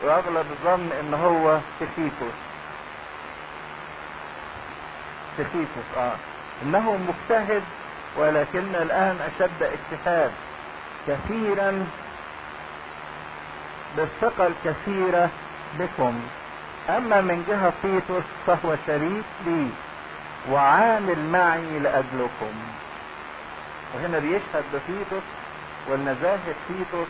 وأغلب 0.05 0.47
الظن 0.51 0.89
إن 1.01 1.15
هو 1.15 1.59
تخيفوس 1.81 2.39
تخيفوس 5.39 5.97
آه. 5.97 6.13
إنه 6.63 6.97
مجتهد 6.97 7.63
ولكن 8.17 8.75
الآن 8.75 9.19
أشد 9.21 9.63
اجتهاد 9.63 10.31
كثيرا 11.07 11.87
بالثقة 13.97 14.47
الكثيرة 14.47 15.31
بكم. 15.79 16.21
أما 16.89 17.21
من 17.21 17.45
جهة 17.49 17.73
تيتوس 17.83 18.25
فهو 18.47 18.77
شريك 18.87 19.25
لي 19.47 19.69
وعامل 20.51 21.19
معي 21.31 21.79
لأجلكم. 21.79 22.55
وهنا 23.95 24.19
بيشهد 24.19 24.65
بتيتوس 24.75 25.23
والنزاهة 25.89 26.55
تيتوس 26.69 27.09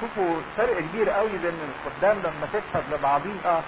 شوفوا 0.00 0.40
فرق 0.56 0.80
كبير 0.80 1.10
قوي 1.10 1.28
بين 1.28 1.54
الخدام 1.68 2.18
لما 2.18 2.46
تشهد 2.52 2.84
لبعضيها 2.92 3.62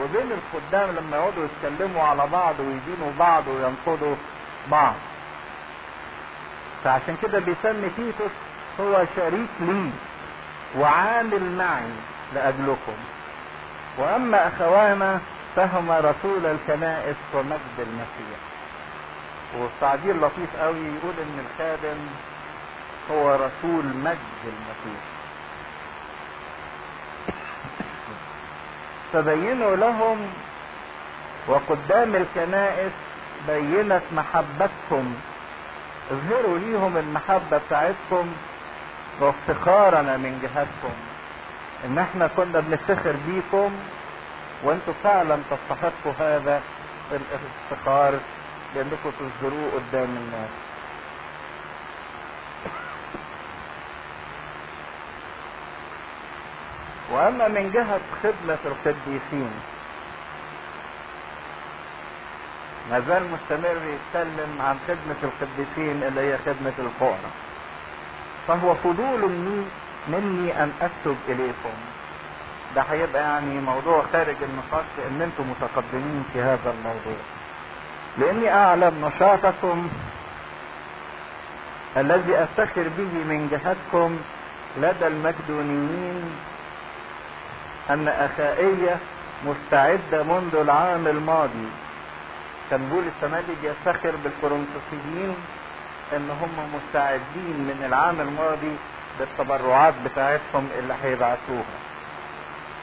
وبين 0.00 0.32
الخدام 0.32 0.90
لما 0.96 1.16
يقعدوا 1.16 1.44
يتكلموا 1.44 2.02
على 2.02 2.26
بعض 2.26 2.54
ويدينوا 2.60 3.12
بعض 3.18 3.48
وينقضوا 3.48 4.16
بعض. 4.70 4.94
فعشان 6.84 7.16
كده 7.22 7.38
بيسمي 7.38 7.90
تيتوس 7.96 8.30
هو 8.80 9.04
شريك 9.16 9.50
لي 9.60 9.90
وعامل 10.78 11.56
معي 11.56 11.90
لأجلكم. 12.34 12.96
وأما 14.00 14.48
أخوانا 14.48 15.20
فهما 15.56 15.98
رسول 16.00 16.46
الكنائس 16.46 17.16
ومجد 17.34 17.76
المسيح. 17.78 18.38
والتعبير 19.58 20.16
لطيف 20.16 20.56
قوي 20.60 20.78
يقول 20.78 21.14
إن 21.22 21.44
الخادم 21.46 21.98
هو 23.10 23.34
رسول 23.34 23.84
مجد 23.84 24.42
المسيح. 24.44 25.00
فبينوا 29.12 29.76
لهم 29.76 30.18
وقدام 31.48 32.16
الكنائس 32.16 32.92
بينت 33.48 34.02
محبتكم 34.12 35.14
اظهروا 36.10 36.58
ليهم 36.58 36.96
المحبة 36.96 37.58
بتاعتكم 37.66 38.32
وافتخارنا 39.20 40.16
من 40.16 40.38
جهتكم 40.42 40.94
إن 41.84 41.98
إحنا 41.98 42.26
كنا 42.26 42.60
بنفتخر 42.60 43.16
بيكم 43.26 43.72
وأنتوا 44.62 44.94
فعلا 45.04 45.38
تستحقوا 45.50 46.12
هذا 46.18 46.62
الافتخار 47.12 48.14
لأنكم 48.74 49.10
تصدروه 49.10 49.70
قدام 49.72 50.08
الناس. 50.16 50.50
وأما 57.10 57.48
من 57.48 57.70
جهة 57.70 58.00
خدمة 58.22 58.58
القديسين 58.64 59.50
ما 62.90 63.00
زال 63.00 63.22
مستمر 63.32 63.76
يتكلم 63.94 64.62
عن 64.62 64.78
خدمة 64.88 65.16
القديسين 65.22 66.02
اللي 66.02 66.20
هي 66.20 66.38
خدمة 66.38 66.72
الفقراء 66.78 67.30
فهو 68.48 68.74
فضول 68.74 69.30
مني, 69.30 69.64
مني 70.08 70.62
أن 70.62 70.72
أكتب 70.82 71.16
إليكم. 71.28 71.74
ده 72.76 72.82
هيبقى 72.82 73.22
يعني 73.22 73.60
موضوع 73.60 74.04
خارج 74.12 74.36
النقاش 74.42 74.84
لأن 74.98 75.22
أنتم 75.22 75.44
متقدمين 75.50 76.24
في 76.32 76.40
هذا 76.42 76.74
الموضوع. 76.78 77.20
لأني 78.18 78.52
أعلم 78.54 79.04
نشاطكم 79.16 79.88
الذي 81.96 82.34
أفتخر 82.42 82.82
به 82.98 83.12
من 83.28 83.48
جهتكم 83.50 84.18
لدى 84.76 85.06
المقدونيين 85.06 86.30
أن 87.90 88.08
اخائية 88.08 88.96
مستعدة 89.46 90.22
منذ 90.22 90.54
العام 90.56 91.06
الماضي. 91.06 91.68
كان 92.70 92.88
بول 92.88 93.02
السمادي 93.16 93.52
بيفتخر 93.62 94.14
بالكورنثوسيين 94.24 95.36
أن 96.16 96.30
هم 96.30 96.70
مستعدين 96.74 97.56
من 97.68 97.82
العام 97.86 98.20
الماضي 98.20 98.76
بالتبرعات 99.20 99.94
بتاعتهم 100.04 100.68
اللي 100.78 100.94
هيبعتوها. 101.02 101.76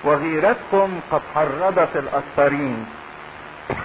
وغيرتكم 0.03 0.99
قد 1.11 1.21
حرضت 1.35 1.95
الأكثرين. 1.95 2.85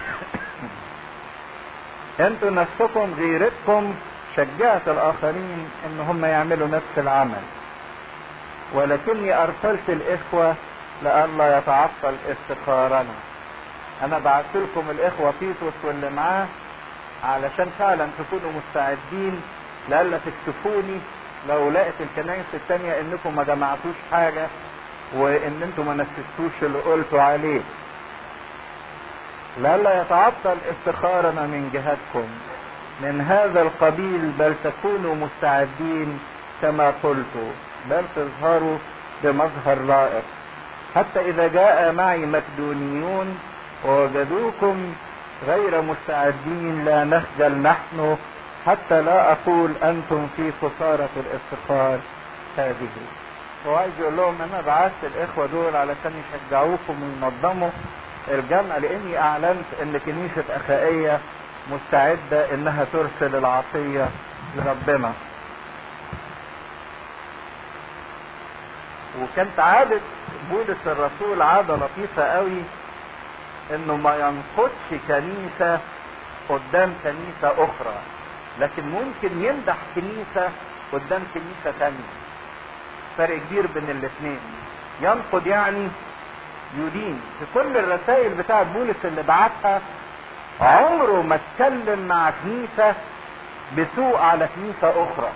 أنتوا 2.27 2.51
نفسكم 2.51 3.15
غيرتكم 3.19 3.95
شجعت 4.37 4.89
الآخرين 4.89 5.69
إن 5.87 6.01
هم 6.01 6.25
يعملوا 6.25 6.69
نفس 6.69 6.99
العمل. 6.99 7.43
ولكني 8.75 9.43
أرسلت 9.43 9.89
الإخوة 9.89 10.55
لئلا 11.03 11.59
يتعطل 11.59 12.15
افتخارنا 12.29 13.15
أنا 14.03 14.19
بعت 14.19 14.45
لكم 14.55 14.91
الإخوة 14.91 15.35
تيتوس 15.41 15.73
واللي 15.85 16.11
معاه 16.11 16.47
علشان 17.25 17.71
فعلا 17.79 18.09
تكونوا 18.19 18.53
مستعدين 18.53 19.43
لئلا 19.89 20.19
تكتفوني 20.19 20.99
لو 21.49 21.71
لقت 21.71 21.95
الكنائس 22.01 22.45
التانية 22.55 23.01
انكم 23.01 23.37
ما 23.37 23.43
جمعتوش 23.43 23.95
حاجة 24.11 24.47
وان 25.17 25.63
أنتم 25.63 25.87
ما 25.87 25.95
نفذتوش 25.95 26.63
اللي 26.63 26.79
قلتوا 26.79 27.21
عليه. 27.23 27.61
لئلا 29.59 30.01
يتعطل 30.03 30.57
افتخارنا 30.71 31.43
من 31.43 31.71
جهتكم 31.73 32.29
من 33.01 33.21
هذا 33.21 33.63
القبيل 33.63 34.33
بل 34.39 34.55
تكونوا 34.65 35.15
مستعدين 35.15 36.21
كما 36.63 36.93
قلت 37.03 37.53
بل 37.91 38.05
تظهروا 38.17 38.79
بمظهر 39.25 39.79
لائق 39.79 40.23
حتى 40.95 41.21
إذا 41.21 41.49
جاء 41.49 41.93
معي 41.93 42.19
مكدونيون 42.19 43.39
ووجدوكم 43.85 44.95
غير 45.47 45.83
مستعدين 45.83 46.85
لا 46.85 47.05
نخجل 47.05 47.59
نحن 47.59 48.17
حتى 48.67 49.03
لا 49.03 49.33
أقول 49.33 49.73
أنتم 49.83 50.29
في 50.37 50.53
خسارة 50.63 51.09
الافتقار 51.17 51.99
هذه. 52.57 52.89
هو 53.67 53.75
عايز 53.77 53.93
يقول 54.01 54.17
لهم 54.17 54.43
أنا 54.43 54.61
بعثت 54.61 55.05
الإخوة 55.05 55.47
دول 55.47 55.77
علشان 55.77 56.13
يشجعوكم 56.23 57.03
وينظموا 57.03 57.71
الجمع 58.29 58.77
لأني 58.77 59.19
أعلنت 59.19 59.65
إن 59.83 59.99
كنيسة 60.07 60.45
أخائية 60.51 61.21
مستعدة 61.71 62.55
إنها 62.55 62.87
ترسل 62.93 63.37
العطية 63.37 64.09
لربنا. 64.57 65.13
وكانت 69.23 69.61
عادة 69.61 70.01
بولس 70.51 70.87
الرسول 70.87 71.43
عادة 71.43 71.77
لطيفة 71.77 72.23
قوي 72.23 72.63
إنه 73.75 73.97
ما 73.97 74.17
ينقضش 74.17 75.01
كنيسة 75.09 75.81
قدام 76.49 76.95
كنيسة 77.05 77.65
أخرى. 77.65 77.95
لكن 78.61 78.83
ممكن 78.89 79.45
يمدح 79.45 79.77
كنيسة 79.95 80.51
قدام 80.93 81.23
كنيسة 81.35 81.79
تانية. 81.79 82.13
فرق 83.19 83.39
كبير 83.39 83.67
بين 83.67 83.91
الاثنين. 83.91 84.41
ينقض 85.01 85.47
يعني 85.47 85.89
يدين. 86.79 87.21
في 87.39 87.47
كل 87.55 87.77
الرسائل 87.77 88.35
بتاعت 88.35 88.67
بولس 88.67 88.97
اللي 89.05 89.23
بعتها 89.23 89.81
عمره 90.61 91.23
ما 91.23 91.39
اتكلم 91.39 92.09
مع 92.09 92.31
كنيسة 92.45 92.95
بسوء 93.79 94.17
على 94.17 94.49
كنيسة 94.57 94.91
أخرى. 95.05 95.31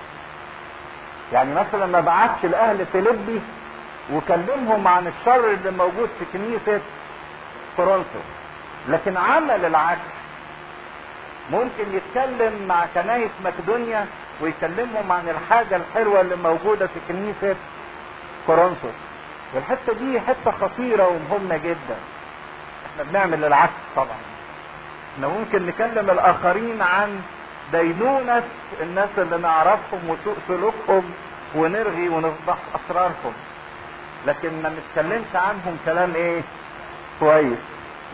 يعني 1.32 1.54
مثلا 1.54 1.86
ما 1.86 2.00
بعتش 2.00 2.44
لأهل 2.44 2.86
فيليبي 2.92 3.40
وكلمهم 4.12 4.88
عن 4.88 5.06
الشر 5.06 5.50
اللي 5.50 5.70
موجود 5.70 6.08
في 6.18 6.24
كنيسة 6.32 6.80
كورنثوس 7.76 8.28
لكن 8.88 9.16
عمل 9.16 9.64
العكس. 9.64 10.15
ممكن 11.52 11.84
يتكلم 11.92 12.66
مع 12.68 12.86
كنايس 12.94 13.30
مقدونيا 13.44 14.06
ويكلمهم 14.40 15.12
عن 15.12 15.28
الحاجة 15.28 15.76
الحلوة 15.76 16.20
اللي 16.20 16.36
موجودة 16.36 16.86
في 16.86 17.00
كنيسة 17.08 17.56
كورنثوس. 18.46 18.94
والحتة 19.54 19.92
دي 19.92 20.20
حتة 20.20 20.50
خطيرة 20.50 21.08
ومهمة 21.08 21.56
جدا. 21.56 21.96
إحنا 22.86 23.02
بنعمل 23.10 23.44
العكس 23.44 23.72
طبعا. 23.96 24.16
إحنا 25.14 25.28
ممكن 25.28 25.66
نكلم 25.66 26.10
الآخرين 26.10 26.82
عن 26.82 27.20
دينونة 27.72 28.42
الناس 28.80 29.08
اللي 29.18 29.38
نعرفهم 29.38 30.00
وسوء 30.10 30.36
سلوكهم 30.48 31.10
ونرغي 31.54 32.08
ونفضح 32.08 32.56
أسرارهم. 32.74 33.32
لكن 34.26 34.62
ما 34.62 34.68
نتكلمش 34.78 35.34
عنهم 35.34 35.78
كلام 35.84 36.14
إيه؟ 36.14 36.42
كويس. 37.20 37.58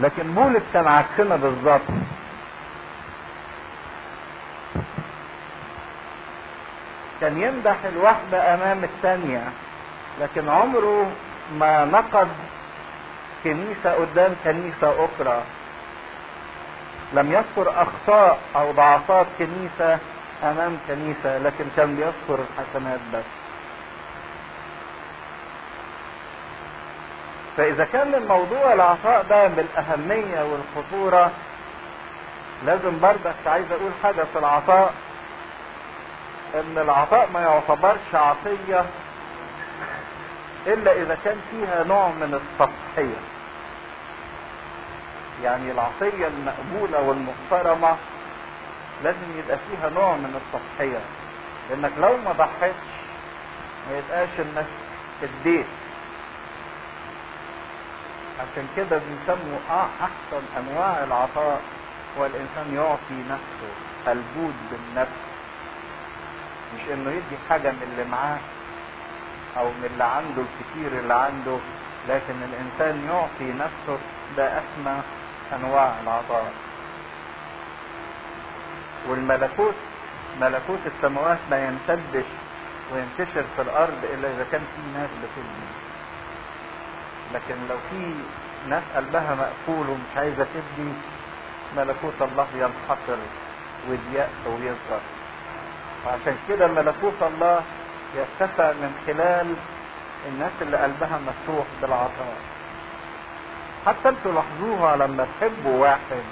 لكن 0.01 0.35
بولس 0.35 0.62
كان 0.73 0.87
عكسنا 0.87 1.37
بالظبط. 1.37 1.83
كان 7.23 7.43
يمدح 7.43 7.77
الواحدة 7.85 8.55
أمام 8.55 8.85
الثانية. 8.85 9.43
لكن 10.21 10.49
عمره 10.49 11.13
ما 11.59 11.85
نقد 11.85 12.29
كنيسة 13.45 13.95
قدام 13.95 14.37
كنيسة 14.45 15.05
أخرى. 15.05 15.43
لم 17.13 17.33
يذكر 17.33 17.83
أخطاء 17.83 18.39
أو 18.57 18.73
ضعفات 18.73 19.27
كنيسة 19.39 19.99
أمام 20.43 20.79
كنيسة 20.89 21.39
لكن 21.39 21.65
كان 21.77 21.97
بيذكر 21.97 22.45
الحسنات 22.45 23.01
بس. 23.15 23.25
فإذا 27.57 27.85
كان 27.85 28.15
الموضوع 28.15 28.73
العطاء 28.73 29.27
ده 29.31 29.47
بالأهمية 29.47 30.45
والخطورة 30.45 31.31
لازم 32.67 33.01
بردك 33.01 33.35
عايز 33.47 33.73
أقول 33.73 33.91
حاجة 34.03 34.25
في 34.33 34.39
العطاء. 34.39 34.95
إن 36.55 36.79
العطاء 36.79 37.29
ما 37.35 37.41
يعتبرش 37.41 38.15
عطية 38.15 38.85
إلا 40.67 40.93
إذا 40.93 41.19
كان 41.25 41.37
فيها 41.51 41.85
نوع 41.85 42.09
من 42.09 42.41
السطحية 42.43 43.21
يعني 45.43 45.71
العطية 45.71 46.27
المقبولة 46.27 47.01
والمحترمة 47.01 47.97
لازم 49.05 49.38
يبقى 49.38 49.59
فيها 49.71 49.91
نوع 49.91 50.12
من 50.17 50.41
السطحية 50.43 51.01
لأنك 51.71 51.93
لو 51.99 52.17
ما 52.17 52.33
ضحيتش 52.33 52.93
ما 53.91 53.99
يبقاش 53.99 54.29
إنك 54.38 54.67
أديت. 55.23 55.67
عشان 58.41 58.69
كده 58.77 58.99
بنسموا 58.99 59.59
آه 59.71 59.87
أحسن 60.01 60.43
أنواع 60.59 61.05
العطاء 61.05 61.61
هو 62.19 62.27
الانسان 62.27 62.75
يعطي 62.75 63.23
نفسه 63.31 63.73
الجود 64.12 64.55
بالنفس. 64.71 65.32
مش 66.75 66.93
إنه 66.93 67.11
يدي 67.11 67.37
حاجة 67.49 67.71
من 67.71 67.83
اللي 67.93 68.11
معاه 68.11 68.39
أو 69.59 69.65
من 69.69 69.89
اللي 69.93 70.05
عنده 70.05 70.43
الكتير 70.43 71.01
اللي 71.01 71.15
عنده 71.15 71.57
لكن 72.09 72.35
الإنسان 72.43 73.05
يعطي 73.11 73.53
نفسه 73.53 73.99
ده 74.37 74.59
أسمى 74.59 75.01
أنواع 75.53 75.95
العطاء. 76.03 76.53
والملكوت 79.09 79.75
ملكوت 80.41 80.79
السماوات 80.87 81.39
ما 81.51 81.65
يمتدش 81.69 82.25
وينتشر 82.93 83.45
في 83.57 83.63
الأرض 83.63 84.05
إلا 84.15 84.29
إذا 84.29 84.47
كان 84.53 84.61
في 84.61 84.99
ناس 84.99 85.11
بتدي 85.23 85.69
لكن 87.35 87.55
لو 87.69 87.77
في 87.91 88.15
ناس 88.69 88.83
قلبها 88.97 89.35
مقفول 89.35 89.89
ومش 89.91 90.17
عايزة 90.17 90.47
تدي 90.55 90.93
ملكوت 91.77 92.15
الله 92.23 92.47
ينحصر 92.55 93.19
ويضيق 93.89 94.29
ويصغر. 94.47 95.01
وعشان 96.07 96.37
كده 96.49 96.67
ملكوت 96.67 97.23
الله 97.23 97.61
يرتفع 98.17 98.73
من 98.73 98.93
خلال 99.07 99.55
الناس 100.29 100.53
اللي 100.62 100.77
قلبها 100.77 101.19
مفتوح 101.19 101.67
بالعطاء. 101.83 102.37
حتى 103.87 104.09
أنتوا 104.09 104.33
لاحظوها 104.33 104.97
لما 104.97 105.27
تحبوا 105.41 105.83
واحد. 105.83 106.25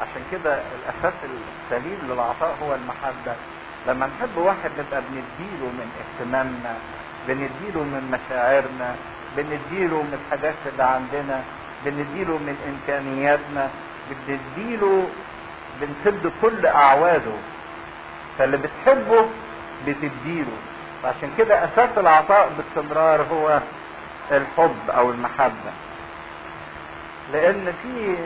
عشان 0.00 0.22
كده 0.32 0.54
الأساس 0.76 1.14
السليم 1.24 1.98
للعطاء 2.08 2.56
هو 2.62 2.74
المحبة. 2.74 3.34
لما 3.86 4.06
نحب 4.06 4.36
واحد 4.36 4.70
نبقى 4.78 5.00
بنديله 5.02 5.66
من 5.78 5.88
اهتمامنا 6.00 6.74
بنديله 7.28 7.82
من 7.82 8.18
مشاعرنا 8.18 8.94
بنديله 9.36 10.02
من 10.02 10.18
الحاجات 10.24 10.54
اللي 10.66 10.82
عندنا 10.82 11.42
بنديله 11.84 12.38
من 12.38 12.56
إمكانياتنا 12.70 13.70
بنديله 14.28 15.08
بنسد 15.80 16.32
كل 16.42 16.66
أعواده 16.66 17.32
فاللي 18.38 18.56
بتحبه 18.56 19.26
بتديله. 19.86 20.56
فعشان 21.02 21.30
كده 21.38 21.64
أساس 21.64 21.98
العطاء 21.98 22.50
باستمرار 22.56 23.22
هو 23.22 23.60
الحب 24.32 24.90
أو 24.90 25.10
المحبة. 25.10 25.72
لأن 27.32 27.72
في 27.82 28.16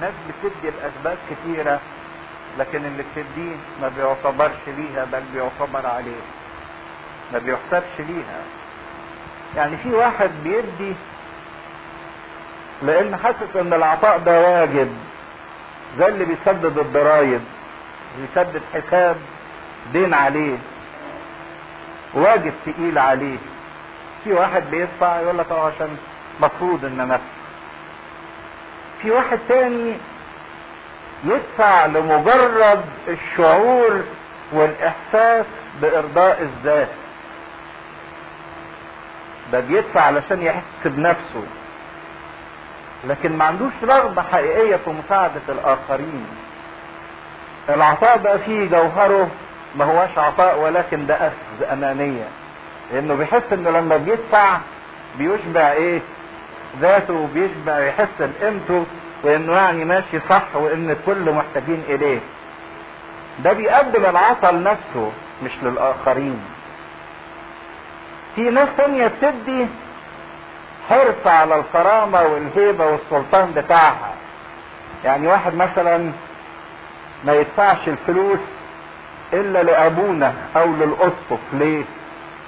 ناس 0.00 0.12
بتدي 0.28 0.70
لأسباب 0.76 1.18
كتيرة 1.30 1.80
لكن 2.58 2.84
اللي 2.84 3.02
بتديه 3.02 3.56
ما 3.82 3.88
بيعتبرش 3.88 4.58
ليها 4.66 5.04
بل 5.04 5.22
بيعتبر 5.34 5.86
عليه. 5.86 6.22
ما 7.32 7.38
بيحسبش 7.38 7.98
ليها. 7.98 8.40
يعني 9.56 9.76
في 9.76 9.92
واحد 9.94 10.30
بيدي 10.44 10.94
لأن 12.82 13.16
حاسس 13.16 13.56
إن 13.56 13.72
العطاء 13.72 14.18
ده 14.18 14.40
واجب. 14.40 14.96
زي 15.98 16.06
اللي 16.06 16.24
بيسدد 16.24 16.78
الضرايب 16.78 17.40
بيسدد 18.18 18.62
حساب 18.74 19.16
دين 19.92 20.14
عليه 20.14 20.58
واجب 22.14 22.52
تقيل 22.66 22.98
عليه. 22.98 23.36
في 24.24 24.32
واحد 24.32 24.62
بيدفع 24.70 25.20
يقول 25.20 25.38
لك 25.38 25.50
آه 25.52 25.66
عشان 25.66 25.96
مفروض 26.40 26.84
إن 26.84 27.08
نفسه 27.08 27.26
في 29.02 29.10
واحد 29.10 29.38
تاني 29.48 29.94
يدفع 31.24 31.86
لمجرد 31.86 32.84
الشعور 33.08 34.04
والإحساس 34.52 35.46
بإرضاء 35.82 36.42
الذات. 36.42 36.88
ده 39.52 39.60
بيدفع 39.60 40.00
علشان 40.00 40.42
يحس 40.42 40.62
بنفسه. 40.84 41.46
لكن 43.04 43.36
ما 43.38 43.44
عندوش 43.44 43.72
رغبة 43.82 44.22
حقيقية 44.22 44.76
في 44.76 44.90
مساعدة 44.90 45.40
الآخرين. 45.48 46.26
العطاء 47.68 48.16
ده 48.18 48.36
فيه 48.38 48.68
جوهره 48.68 49.28
ما 49.76 49.84
هواش 49.84 50.18
عطاء 50.18 50.58
ولكن 50.58 51.06
ده 51.06 51.14
أخذ 51.14 51.72
أنانية. 51.72 52.24
لأنه 52.92 53.14
بيحس 53.14 53.42
إنه 53.52 53.70
لما 53.70 53.96
بيدفع 53.96 54.58
بيشبع 55.18 55.72
إيه؟ 55.72 56.00
ذاته 56.80 57.14
وبيشبع 57.14 57.78
يحس 57.78 58.08
بقيمته 58.20 58.84
وإنه 59.22 59.52
يعني 59.52 59.84
ماشي 59.84 60.20
صح 60.30 60.56
وإن 60.56 60.90
الكل 60.90 61.32
محتاجين 61.32 61.82
إليه. 61.88 62.20
ده 63.44 63.52
بيقدم 63.52 64.04
العطاء 64.06 64.52
لنفسه 64.54 65.12
مش 65.44 65.50
للآخرين. 65.62 66.40
في 68.36 68.50
ناس 68.50 68.68
تانية 68.76 69.06
بتدي 69.06 69.66
حرص 70.90 71.26
على 71.26 71.54
الكرامة 71.58 72.22
والهيبة 72.22 72.86
والسلطان 72.86 73.52
بتاعها. 73.52 74.12
يعني 75.04 75.26
واحد 75.28 75.54
مثلا 75.54 76.12
ما 77.24 77.32
يدفعش 77.34 77.88
الفلوس 77.88 78.38
إلا 79.32 79.62
لأبونا 79.62 80.34
أو 80.56 80.66
للأسقف. 80.74 81.38
ليه؟ 81.52 81.84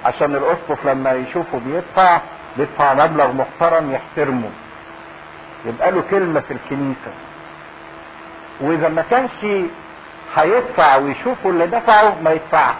عشان 0.05 0.35
الأسقف 0.35 0.85
لما 0.85 1.11
يشوفه 1.13 1.59
بيدفع 1.59 2.19
بيدفع 2.57 2.93
مبلغ 2.93 3.31
محترم 3.31 3.91
يحترمه. 3.91 4.49
يبقى 5.65 5.91
له 5.91 6.03
كلمة 6.11 6.39
في 6.39 6.53
الكنيسة. 6.53 7.11
وإذا 8.61 8.89
ما 8.89 9.01
كانش 9.01 9.45
هيدفع 10.35 10.95
ويشوفوا 10.95 11.51
اللي 11.51 11.67
دفعه 11.67 12.15
ما 12.23 12.31
يدفعش. 12.31 12.75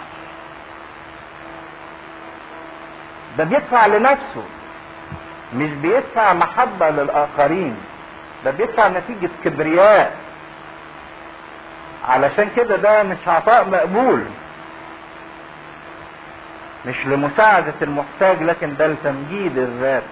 ده 3.38 3.44
بيدفع 3.44 3.86
لنفسه. 3.86 4.42
مش 5.54 5.70
بيدفع 5.70 6.32
محبة 6.32 6.90
للآخرين 6.90 7.76
ده 8.44 8.50
بيدفع 8.50 8.88
نتيجة 8.88 9.30
كبرياء. 9.44 10.16
علشان 12.08 12.50
كده 12.56 12.76
ده 12.76 13.02
مش 13.02 13.18
عطاء 13.28 13.68
مقبول. 13.68 14.24
مش 16.86 17.06
لمساعدة 17.06 17.74
المحتاج 17.82 18.42
لكن 18.42 18.76
ده 18.76 18.86
لتمجيد 18.86 19.58
الذات. 19.58 20.02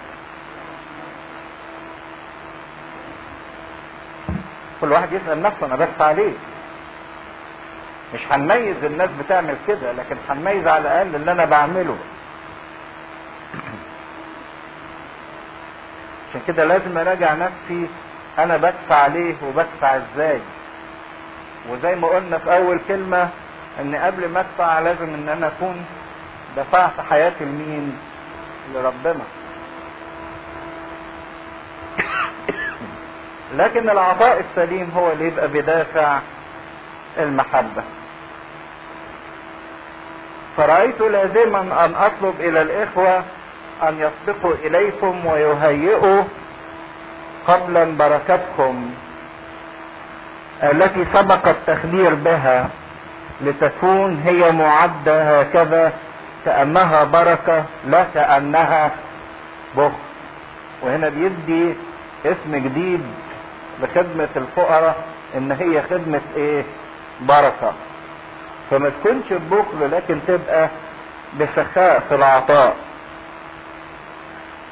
كل 4.80 4.92
واحد 4.92 5.12
يسأل 5.12 5.42
نفسه 5.42 5.66
أنا 5.66 5.76
بدفع 5.76 6.10
ليه؟ 6.10 6.32
مش 8.14 8.20
هنميز 8.30 8.84
الناس 8.84 9.10
بتعمل 9.24 9.54
كده 9.68 9.92
لكن 9.92 10.16
هنميز 10.28 10.66
على 10.66 10.80
الأقل 10.80 11.14
اللي 11.14 11.32
أنا 11.32 11.44
بعمله. 11.44 11.96
عشان 16.28 16.40
كده 16.46 16.64
لازم 16.64 16.98
أراجع 16.98 17.34
نفسي 17.34 17.88
أنا 18.38 18.56
بدفع 18.56 19.06
ليه 19.06 19.34
وبدفع 19.42 19.96
إزاي 19.96 20.40
وزي 21.68 21.94
ما 21.94 22.08
قلنا 22.08 22.38
في 22.38 22.56
أول 22.56 22.80
كلمة 22.88 23.28
إن 23.80 23.94
قبل 23.96 24.28
ما 24.28 24.40
أدفع 24.40 24.78
لازم 24.78 25.14
إن 25.14 25.28
أنا 25.28 25.46
أكون 25.46 25.84
دفعت 26.56 27.00
حياتي 27.10 27.44
لمين؟ 27.44 27.98
لربنا. 28.74 29.24
لكن 33.58 33.90
العطاء 33.90 34.40
السليم 34.40 34.90
هو 34.96 35.12
اللي 35.12 35.26
يبقى 35.26 35.48
بدافع 35.48 36.18
المحبة. 37.18 37.82
فرأيت 40.56 41.00
لازما 41.00 41.60
أن 41.60 41.94
أطلب 41.94 42.40
إلى 42.40 42.62
الإخوة 42.62 43.24
أن 43.82 43.94
يسبقوا 44.00 44.54
إليكم 44.64 45.26
ويهيئوا 45.26 46.22
قبلا 47.46 47.84
بركتكم 47.84 48.90
التي 50.62 51.04
سبق 51.14 51.48
التخدير 51.48 52.14
بها 52.14 52.68
لتكون 53.40 54.22
هي 54.26 54.52
معدة 54.52 55.40
هكذا 55.40 55.92
كأنها 56.44 57.04
بركة 57.04 57.64
لا 57.86 58.04
كأنها 58.14 58.90
بخ 59.76 59.90
وهنا 60.82 61.08
بيدي 61.08 61.74
اسم 62.26 62.56
جديد 62.56 63.02
لخدمة 63.82 64.28
الفقراء 64.36 64.96
إن 65.36 65.52
هي 65.52 65.82
خدمة 65.82 66.20
إيه؟ 66.36 66.64
بركة. 67.20 67.72
فما 68.70 68.88
تكونش 68.90 69.32
ببخل 69.32 69.90
لكن 69.92 70.18
تبقى 70.28 70.68
بسخاء 71.40 72.02
في 72.08 72.14
العطاء. 72.14 72.76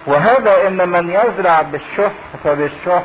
وهذا 0.06 0.68
إن 0.68 0.88
من 0.88 1.10
يزرع 1.10 1.62
بالشح 1.62 2.12
فبالشح 2.44 3.02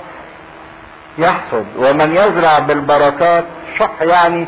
يحصد 1.18 1.66
ومن 1.78 2.16
يزرع 2.16 2.60
بالبركات 2.60 3.44
شح 3.80 4.02
يعني 4.02 4.48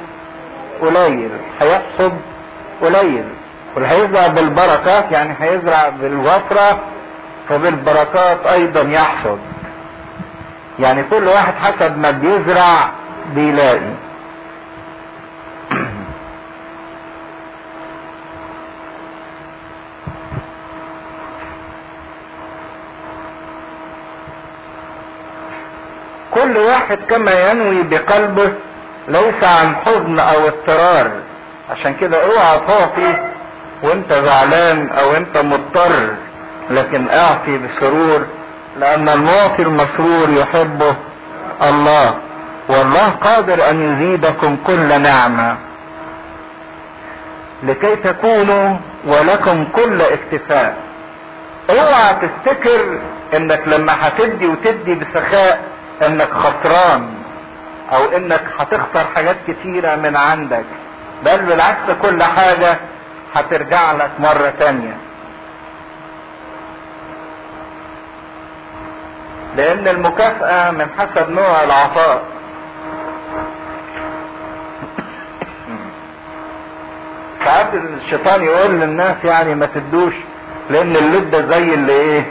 قليل 0.81 1.29
هيحصد 1.61 2.13
قليل. 2.81 3.23
واللي 3.75 3.87
هيزرع 3.89 4.27
بالبركات 4.27 5.11
يعني 5.11 5.35
هيزرع 5.39 5.89
بالوفرة 5.89 6.79
فبالبركات 7.49 8.45
أيضا 8.45 8.81
يحصد. 8.81 9.39
يعني 10.79 11.03
كل 11.03 11.27
واحد 11.27 11.53
حسب 11.53 11.97
ما 11.97 12.11
بيزرع 12.11 12.89
بيلاقي. 13.35 13.93
كل 26.83 26.89
واحد 26.91 26.99
كما 27.09 27.51
ينوي 27.51 27.83
بقلبه 27.83 28.53
ليس 29.07 29.43
عن 29.43 29.75
حزن 29.75 30.19
أو 30.19 30.47
اضطرار. 30.47 31.11
عشان 31.69 31.93
كده 31.93 32.23
اوعى 32.23 32.59
تعطي 32.67 33.17
وانت 33.83 34.13
زعلان 34.13 34.89
أو 34.89 35.15
انت 35.15 35.37
مضطر 35.37 36.15
لكن 36.69 37.09
اعطي 37.09 37.57
بسرور 37.57 38.25
لأن 38.79 39.09
المعطي 39.09 39.63
المسرور 39.63 40.29
يحبه 40.29 40.95
الله 41.61 42.15
والله 42.69 43.09
قادر 43.09 43.69
أن 43.69 43.81
يزيدكم 43.81 44.57
كل 44.67 45.01
نعمة. 45.01 45.57
لكي 47.63 47.95
تكونوا 47.95 48.77
ولكم 49.05 49.65
كل 49.65 50.01
اكتفاء. 50.01 50.75
اوعى 51.69 52.15
تفتكر 52.21 52.99
إنك 53.37 53.67
لما 53.67 53.93
هتدي 54.07 54.47
وتدي 54.47 54.95
بسخاء 54.95 55.72
إنك 56.01 56.34
خسران 56.34 57.13
أو 57.91 58.17
إنك 58.17 58.43
هتخسر 58.60 59.06
حاجات 59.15 59.36
كتيرة 59.47 59.95
من 59.95 60.15
عندك 60.15 60.65
بل 61.25 61.45
بالعكس 61.45 61.91
كل 62.01 62.23
حاجة 62.23 62.77
هترجع 63.34 63.91
لك 63.91 64.12
مرة 64.19 64.53
تانية. 64.60 64.97
لأن 69.56 69.88
المكافأة 69.88 70.71
من 70.71 70.88
حسب 70.97 71.29
نوع 71.29 71.63
العطاء. 71.63 72.23
ساعات 77.45 77.73
الشيطان 77.73 78.43
يقول 78.43 78.71
للناس 78.71 79.15
يعني 79.23 79.56
ما 79.56 79.65
تدوش 79.65 80.13
لأن 80.69 80.95
اللدة 80.95 81.49
زي 81.49 81.73
اللي 81.73 81.93
إيه؟ 81.93 82.25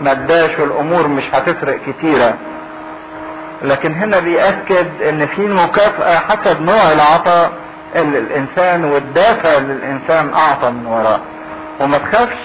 ما 0.00 0.12
اداش 0.12 0.58
والأمور 0.58 1.08
مش 1.08 1.24
هتفرق 1.32 1.78
كتيرة. 1.86 2.34
لكن 3.62 3.94
هنا 3.94 4.20
بيأكد 4.20 5.02
إن 5.02 5.26
في 5.26 5.40
مكافأة 5.42 6.18
حسب 6.18 6.62
نوع 6.62 6.92
العطاء 6.92 7.50
اللي 7.96 8.18
الإنسان 8.18 8.84
والدافع 8.84 9.56
اللي 9.56 9.72
الإنسان 9.72 10.34
أعطى 10.34 10.70
من 10.70 10.86
وراه 10.86 11.20
وما 11.80 11.98
تخافش 11.98 12.38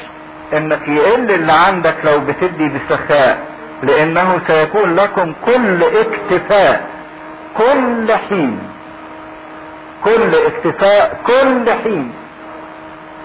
انك 0.58 0.88
يقل 0.88 1.32
اللي 1.32 1.52
عندك 1.54 1.96
لو 2.04 2.20
بتدي 2.20 2.70
بسخاء 2.70 3.38
لأنه 3.84 4.40
سيكون 4.48 4.96
لكم 4.96 5.34
كل 5.46 5.84
اكتفاء 5.84 6.82
كل 7.58 8.14
حين 8.30 8.60
كل 10.04 10.36
اكتفاء 10.36 11.18
كل 11.28 11.72
حين 11.84 12.12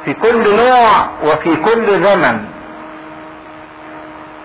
في 0.04 0.14
كل 0.14 0.56
نوع 0.56 1.06
وفي 1.24 1.56
كل 1.56 2.04
زمن. 2.04 2.44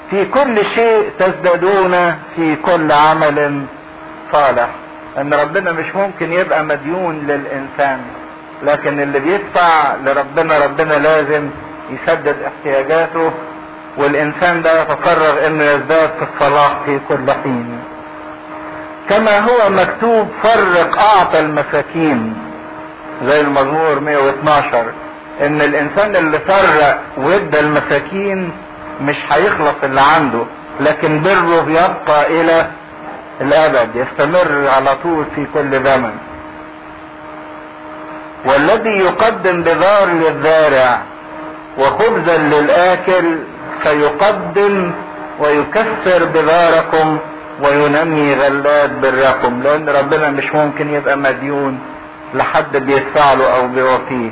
في 0.10 0.26
كل 0.26 0.66
شيء 0.76 1.10
تزدادون 1.20 2.16
في 2.36 2.56
كل 2.56 2.92
عمل 2.92 3.62
صالح. 4.32 4.70
أن 5.18 5.34
ربنا 5.34 5.72
مش 5.72 5.96
ممكن 5.96 6.34
يبقى 6.34 6.64
مديون 6.64 7.16
للإنسان 7.28 8.00
لكن 8.64 9.00
اللي 9.00 9.20
بيدفع 9.20 9.96
لربنا 10.06 10.66
ربنا 10.66 10.94
لازم 10.94 11.50
يسدد 11.90 12.36
احتياجاته 12.48 13.32
والإنسان 13.98 14.62
ده 14.62 14.82
يتقرر 14.82 15.48
إنه 15.48 15.64
يزداد 15.64 16.10
في 16.10 16.26
الصلاح 16.34 16.78
في 16.86 17.00
كل 17.10 17.32
حين. 17.44 17.80
كما 19.10 19.40
هو 19.40 19.70
مكتوب 19.70 20.28
فرق 20.44 21.00
أعطى 21.00 21.40
المساكين 21.40 22.36
زي 23.24 23.42
المزمور 23.42 24.00
112 24.00 24.86
إن 25.42 25.62
الإنسان 25.62 26.16
اللي 26.16 26.40
فرق 26.40 27.00
وادى 27.18 27.60
المساكين 27.60 28.52
مش 29.02 29.16
هيخلص 29.32 29.76
اللي 29.84 30.02
عنده 30.02 30.44
لكن 30.80 31.22
بره 31.24 31.66
يبقى 31.70 32.28
إلى 32.42 32.68
الأبد 33.42 33.90
يستمر 33.96 34.68
على 34.68 34.96
طول 35.04 35.26
في 35.36 35.46
كل 35.54 35.72
زمن. 35.84 36.12
والذي 38.46 38.90
يقدم 39.00 39.64
بذار 39.64 40.08
للزارع 40.08 41.02
وخبزا 41.78 42.38
للآكل 42.38 43.38
فيقدم 43.84 44.92
ويكسر 45.40 46.26
بذاركم 46.26 47.18
وينمي 47.64 48.34
غلات 48.36 48.92
بركم 48.92 49.62
لأن 49.64 49.90
ربنا 49.90 50.30
مش 50.30 50.56
ممكن 50.56 50.94
يبقى 50.94 51.18
مديون 51.18 51.80
لحد 52.34 52.78
بيدفع 52.78 53.34
له 53.34 53.56
أو 53.56 53.68
بيوفيه. 53.68 54.32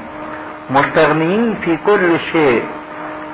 مستغنيين 0.69 1.55
في 1.65 1.77
كل 1.85 2.19
شيء. 2.31 2.63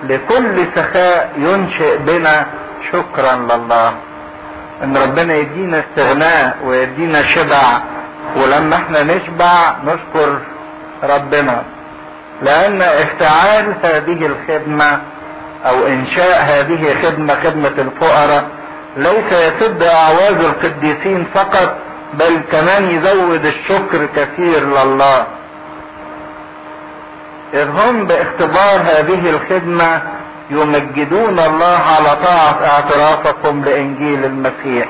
لكل 0.04 0.66
سخاء 0.76 1.32
ينشئ 1.38 1.98
بنا 1.98 2.46
شكرا 2.92 3.36
لله. 3.36 3.94
إن 4.84 4.98
ربنا 4.98 5.36
يدينا 5.36 5.80
استغناء 5.80 6.58
ويدينا 6.66 7.30
شبع 7.30 7.82
ولما 8.36 8.76
إحنا 8.76 9.04
نشبع 9.04 9.76
نشكر 9.84 10.40
ربنا. 11.04 11.64
لأن 12.42 12.82
افتعال 12.82 13.76
هذه 13.84 14.26
الخدمة 14.26 15.00
أو 15.66 15.88
إنشاء 15.88 16.42
هذه 16.46 16.96
خدمة 17.04 17.36
خدمة 17.44 17.76
الفقراء 17.78 18.46
ليس 18.98 19.32
يسد 19.32 19.84
أعواز 19.84 20.46
القديسين 20.46 21.26
فقط 21.34 21.76
بل 22.14 22.42
كمان 22.52 22.92
يزود 22.92 23.46
الشكر 23.46 24.06
كثير 24.16 24.66
لله. 24.70 25.28
إذ 27.54 27.70
هم 27.70 28.06
باختبار 28.06 28.82
هذه 28.82 29.30
الخدمة 29.30 30.02
يمجدون 30.50 31.40
الله 31.40 31.78
على 31.78 32.16
طاعة 32.26 32.66
اعترافكم 32.66 33.64
لإنجيل 33.64 34.26
المسيح. 34.26 34.88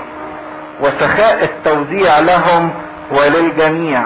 وسخاء 0.82 1.44
التوزيع 1.44 2.20
لهم 2.20 2.72
وللجميع. 3.12 4.02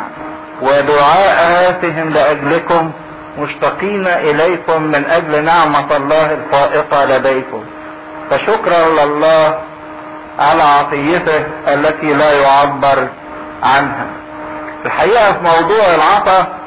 ودعاءاتهم 0.62 2.10
لأجلكم 2.10 2.92
مشتاقين 3.40 4.08
إليكم 4.08 4.84
من 4.84 5.06
أجل 5.06 5.44
نعمة 5.44 5.98
الله 5.98 6.34
الفائقة 6.34 7.06
لديكم. 7.06 7.64
فشكرا 8.30 9.06
لله 9.06 9.60
على 10.40 10.64
عطيته 10.64 11.46
التي 11.68 12.14
لا 12.14 12.32
يعبر 12.32 13.08
عنها. 13.64 14.06
الحقيقة 14.86 15.34
في 15.34 15.40
موضوع 15.44 15.96
العطا 15.96 16.61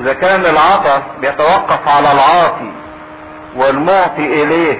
إذا 0.00 0.12
كان 0.12 0.40
العطا 0.46 1.02
بيتوقف 1.20 1.88
على 1.88 2.12
العاطي 2.12 2.72
والمعطي 3.56 4.42
إليه 4.42 4.78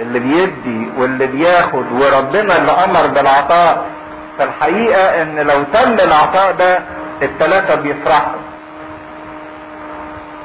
اللي 0.00 0.18
بيدي 0.18 0.88
واللي 0.98 1.26
بياخد 1.26 1.92
وربنا 1.92 2.56
اللي 2.58 2.72
أمر 2.72 3.06
بالعطاء. 3.06 3.86
فالحقيقة 4.38 5.22
إن 5.22 5.38
لو 5.38 5.62
تم 5.62 5.92
العطاء 5.92 6.52
ده 6.52 6.80
التلاتة 7.22 7.74
بيفرحوا. 7.74 8.38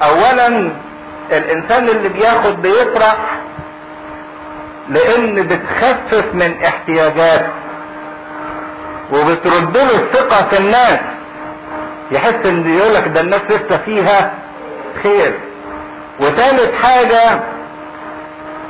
أولا 0.03 0.71
الإنسان 1.31 1.89
اللي 1.89 2.09
بياخد 2.09 2.61
بيفرح 2.61 3.17
لأن 4.89 5.47
بتخفف 5.47 6.25
من 6.33 6.63
احتياجاته 6.63 7.49
وبترد 9.11 9.77
له 9.77 9.95
الثقة 9.95 10.45
في 10.49 10.57
الناس. 10.59 10.99
يحس 12.13 12.45
إن 12.45 12.77
يقولك 12.77 13.07
ده 13.07 13.21
الناس 13.21 13.41
لسه 13.49 13.77
فيها 13.85 14.31
خير. 15.03 15.39
وثالث 16.19 16.71
حاجة 16.83 17.39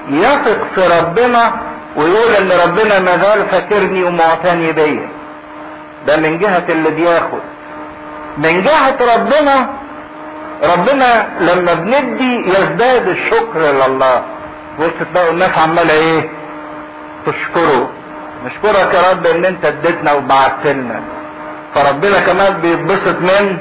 يثق 0.09 0.59
في 0.75 0.81
ربنا 0.99 1.53
ويقول 1.97 2.31
إن 2.35 2.51
ربنا 2.51 2.99
ما 2.99 3.17
زال 3.17 3.45
فاكرني 3.49 4.03
ومعتني 4.03 4.71
بيا. 4.71 5.09
ده 6.07 6.17
من 6.17 6.39
جهة 6.39 6.65
اللي 6.69 6.89
بياخد. 6.91 7.41
من 8.37 8.61
جهة 8.61 8.97
ربنا 9.15 9.69
ربنا 10.73 11.09
لما 11.39 11.73
بندي 11.73 12.49
يزداد 12.49 13.07
الشكر 13.07 13.59
لله. 13.59 14.23
بص 14.79 14.91
تلاقوا 15.13 15.31
الناس 15.31 15.57
عمالة 15.57 15.93
إيه؟ 15.93 16.29
تشكره. 17.25 17.89
نشكرك 18.45 18.93
يا 18.93 19.11
رب 19.11 19.25
إن 19.25 19.45
أنت 19.45 19.65
اديتنا 19.65 20.13
وبعت 20.13 20.65
لنا 20.67 21.01
فربنا 21.75 22.19
كمان 22.19 22.61
بيتبسط 22.61 23.17
من 23.21 23.57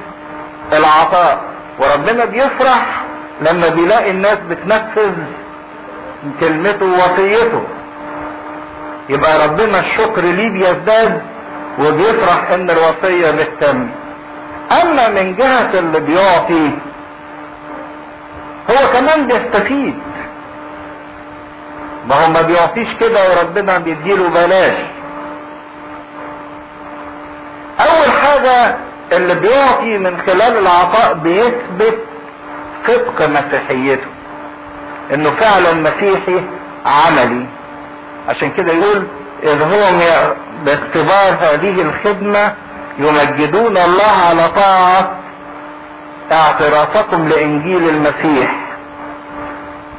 العطاء. 0.73 1.41
وربنا 1.79 2.25
بيفرح 2.25 3.03
لما 3.41 3.69
بيلاقي 3.69 4.11
الناس 4.11 4.39
بتنفذ 4.51 5.15
كلمته 6.41 6.87
ووصيته. 6.87 7.63
يبقى 9.09 9.49
ربنا 9.49 9.81
الشكر 9.81 10.23
ليه 10.23 10.49
بيزداد 10.51 11.23
وبيفرح 11.79 12.51
إن 12.51 12.71
الوصية 12.71 13.31
بتتم. 13.31 13.89
أما 14.83 15.09
من 15.09 15.37
جهة 15.37 15.79
اللي 15.79 16.01
بيعطي 16.01 16.71
هو 18.71 18.89
كمان 18.93 19.27
بيستفيد. 19.27 19.95
ما 22.09 22.15
هو 22.15 22.31
ما 22.31 22.43
بيعطيش 22.43 22.89
كده 23.01 23.21
وربنا 23.31 23.79
بيديله 23.79 24.29
بلاش. 24.31 24.75
أول 27.81 28.13
حاجة 28.13 28.77
اللي 29.13 29.35
بيعطي 29.35 29.99
من 29.99 30.21
خلال 30.27 30.59
العطاء 30.59 31.15
بيثبت 31.15 31.99
صدق 32.87 33.29
مسيحيته. 33.29 34.07
إنه 35.15 35.31
فعلا 35.31 35.73
مسيحي 35.73 36.43
عملي. 36.87 37.47
عشان 38.29 38.51
كده 38.51 38.73
يقول 38.73 39.07
إذ 39.43 39.63
هو 39.63 39.91
باختبار 40.65 41.37
هذه 41.41 41.83
الخدمة 41.83 42.55
يمجدون 42.99 43.77
الله 43.77 44.13
على 44.29 44.49
طاعة 44.49 45.11
اعترافكم 46.33 47.29
لإنجيل 47.29 47.89
المسيح. 47.89 48.57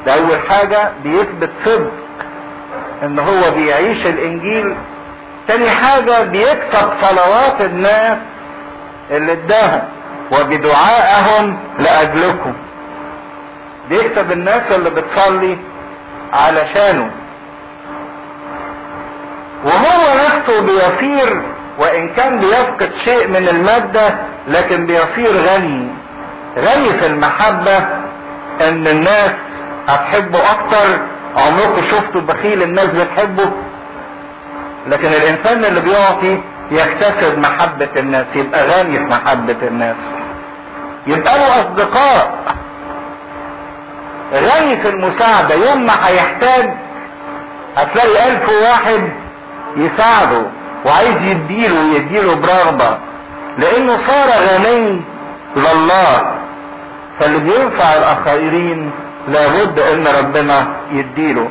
ده 0.05 0.13
أول 0.13 0.39
حاجة 0.49 0.91
بيثبت 1.03 1.49
صدق 1.65 1.91
إن 3.03 3.19
هو 3.19 3.51
بيعيش 3.51 4.05
الإنجيل 4.05 4.75
تاني 5.47 5.69
حاجة 5.69 6.23
بيكسب 6.23 6.89
صلوات 7.01 7.61
الناس 7.61 8.17
اللي 9.11 9.31
اداهم 9.31 9.81
وبدعائهم 10.31 11.57
لأجلكم. 11.79 12.53
بيكسب 13.89 14.31
الناس 14.31 14.71
اللي 14.71 14.89
بتصلي 14.89 15.57
علشانه. 16.33 17.11
وهو 19.65 20.15
نفسه 20.25 20.61
بيصير 20.61 21.41
وإن 21.79 22.09
كان 22.13 22.39
بيفقد 22.39 22.91
شيء 23.05 23.27
من 23.27 23.47
المادة 23.49 24.15
لكن 24.47 24.85
بيصير 24.85 25.37
غني. 25.37 25.87
غني 26.57 26.89
في 26.99 27.05
المحبة 27.05 27.77
إن 28.61 28.87
الناس 28.87 29.31
هتحبه 29.87 30.51
أكتر. 30.51 30.99
عمركم 31.35 31.81
شفتوا 31.91 32.21
بخيل 32.21 32.63
الناس 32.63 32.85
بتحبه؟ 32.85 33.51
لكن 34.87 35.07
الإنسان 35.07 35.65
اللي 35.65 35.81
بيعطي 35.81 36.41
يكتسب 36.71 37.37
محبة 37.39 37.89
الناس 37.97 38.25
يبقى 38.35 38.67
غني 38.67 38.95
في 38.97 39.03
محبة 39.05 39.57
الناس. 39.67 39.95
يبقى 41.07 41.37
له 41.37 41.61
أصدقاء. 41.61 42.33
غني 44.33 44.81
في 44.81 44.89
المساعدة. 44.89 45.55
يوم 45.55 45.85
ما 45.85 46.07
هيحتاج 46.07 46.69
هتلاقي 47.77 48.29
ألف 48.31 48.49
واحد 48.49 49.09
يساعده 49.77 50.45
وعايز 50.85 51.15
يديله 51.21 51.79
ويديله 51.81 52.35
برغبة. 52.35 52.97
لأنه 53.57 53.97
صار 54.07 54.29
غني 54.47 55.01
لله. 55.55 56.35
فاللي 57.19 57.39
بينفع 57.39 57.93
الآخرين 57.93 58.91
لابد 59.27 59.79
إن 59.79 60.07
ربنا 60.07 60.67
يديله. 60.91 61.49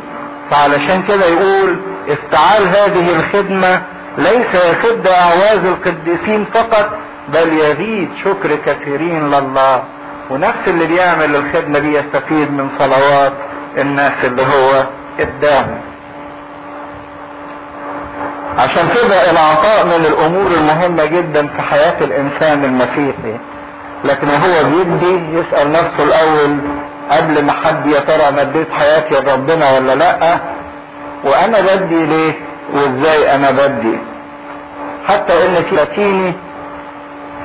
فعلشان 0.51 1.03
كده 1.03 1.27
يقول 1.27 1.77
افتعال 2.09 2.69
هذه 2.69 3.17
الخدمة 3.17 3.83
ليس 4.19 4.55
يسد 4.55 5.07
أعواز 5.07 5.65
القديسين 5.65 6.45
فقط 6.55 6.91
بل 7.29 7.53
يزيد 7.59 8.09
شكر 8.25 8.55
كثيرين 8.67 9.31
لله. 9.31 9.83
ونفس 10.31 10.69
اللي 10.69 10.87
بيعمل 10.87 11.37
الخدمة 11.37 11.79
دي 11.79 11.95
يستفيد 11.99 12.51
من 12.53 12.69
صلوات 12.79 13.33
الناس 13.79 14.13
اللي 14.25 14.43
هو 14.43 14.85
اداهم 15.21 15.81
عشان 18.59 18.89
كده 18.89 19.31
العطاء 19.31 19.87
من 19.87 19.93
الأمور 20.07 20.47
المهمة 20.47 21.05
جدا 21.05 21.47
في 21.47 21.63
حياة 21.63 22.05
الإنسان 22.05 22.65
المسيحي. 22.65 23.37
لكن 24.05 24.29
وهو 24.29 24.65
بيدي 24.65 25.39
يسأل 25.39 25.73
نفسه 25.73 26.05
الأول 26.05 26.59
قبل 27.11 27.45
ما 27.45 27.53
حد 27.53 27.87
يا 27.87 28.01
ترى 28.01 28.41
اديت 28.41 28.71
حياتي 28.73 29.15
لربنا 29.15 29.79
ولا 29.79 29.95
لأ؟ 29.95 30.39
وأنا 31.25 31.61
بدي 31.61 32.07
ليه؟ 32.07 32.35
وإزاي 32.75 33.35
أنا 33.35 33.51
بدي؟ 33.51 33.99
حتى 35.09 35.47
إن 35.47 35.55
في 35.65 35.77
لاتيني 35.77 36.33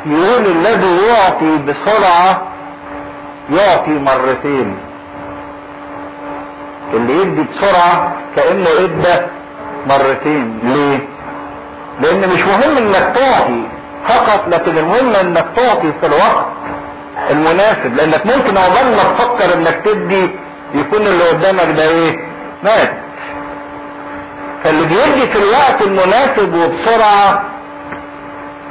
يقول 0.05 0.45
الذي 0.45 0.97
يعطي 1.07 1.57
بسرعة 1.57 2.41
يعطي 3.51 3.91
مرتين. 3.91 4.78
اللي 6.93 7.13
يدي 7.21 7.43
بسرعة 7.43 8.13
كأنه 8.36 8.69
إدى 8.80 9.25
مرتين. 9.88 10.59
ليه؟ 10.63 10.99
لأن 12.01 12.30
مش 12.30 12.41
مهم 12.45 12.78
إنك 12.78 13.15
تعطي 13.15 13.63
فقط 14.07 14.47
لكن 14.47 14.78
المهم 14.78 15.15
إنك 15.15 15.45
تعطي 15.55 15.91
في 16.01 16.05
الوقت 16.05 16.45
المناسب. 17.30 17.95
لأنك 17.95 18.25
ممكن 18.25 18.57
عقبال 18.57 18.95
ما 18.95 19.03
تفكر 19.03 19.53
إنك 19.53 19.82
تدي 19.86 20.30
يكون 20.73 21.01
اللي 21.07 21.23
قدامك 21.30 21.75
ده 21.78 21.84
إيه؟ 21.89 22.19
مات. 22.63 22.93
فاللي 24.63 24.85
بيدي 24.85 25.27
في 25.27 25.37
الوقت 25.39 25.81
المناسب 25.81 26.53
وبسرعة 26.53 27.41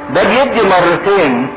ده 0.09 0.23
بيدي 0.23 0.61
مرتين. 0.63 1.47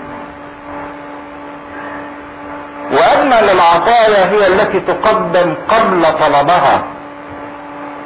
واجمل 2.93 3.51
العطايا 3.51 4.31
هي 4.31 4.47
التي 4.47 4.81
تقدم 4.81 5.55
قبل 5.69 6.03
طلبها. 6.21 6.85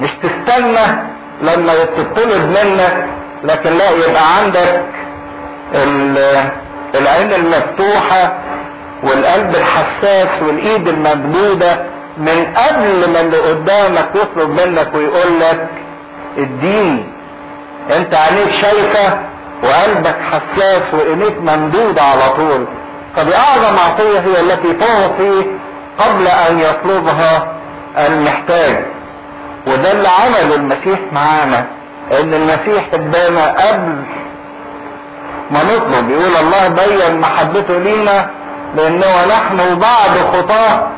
مش 0.00 0.10
تستنى 0.22 0.86
لما 1.42 1.84
تطلب 1.84 2.42
منك 2.50 3.06
لكن 3.44 3.70
لا 3.72 3.90
يبقى 3.90 4.36
عندك 4.38 4.82
العين 6.94 7.32
المفتوحة 7.32 8.38
والقلب 9.02 9.54
الحساس 9.56 10.42
والإيد 10.42 10.88
الممدودة 10.88 11.80
من 12.18 12.54
قبل 12.56 13.10
ما 13.10 13.20
اللي 13.20 13.36
قدامك 13.38 14.08
يطلب 14.14 14.50
منك 14.50 14.94
ويقول 14.94 15.40
لك 15.40 15.68
اديني 16.38 17.04
انت 17.96 18.14
عينيك 18.14 18.50
شايفة 18.62 19.18
وقلبك 19.62 20.16
حساس 20.30 20.94
وعينيك 20.94 21.40
ممدودة 21.40 22.02
على 22.02 22.28
طول. 22.36 22.66
فدي 23.16 23.36
اعظم 23.36 23.78
عطية 23.78 24.20
هي 24.20 24.40
التي 24.40 24.72
تعطي 24.72 25.46
قبل 25.98 26.28
أن 26.28 26.58
يطلبها 26.60 27.46
المحتاج. 27.98 28.84
وده 29.66 29.92
اللي 29.92 30.08
عمله 30.08 30.54
المسيح 30.54 31.00
معانا 31.12 31.66
إن 32.20 32.34
المسيح 32.34 32.84
ادانا 32.94 33.50
قبل 33.50 34.02
ما 35.50 35.64
نطلب. 35.64 36.10
يقول 36.10 36.36
الله 36.36 36.68
بين 36.68 37.20
محبته 37.20 37.78
لينا 37.78 38.30
لأنه 38.76 39.26
نحن 39.26 39.78
بعد 39.78 40.18
خطاه. 40.32 40.88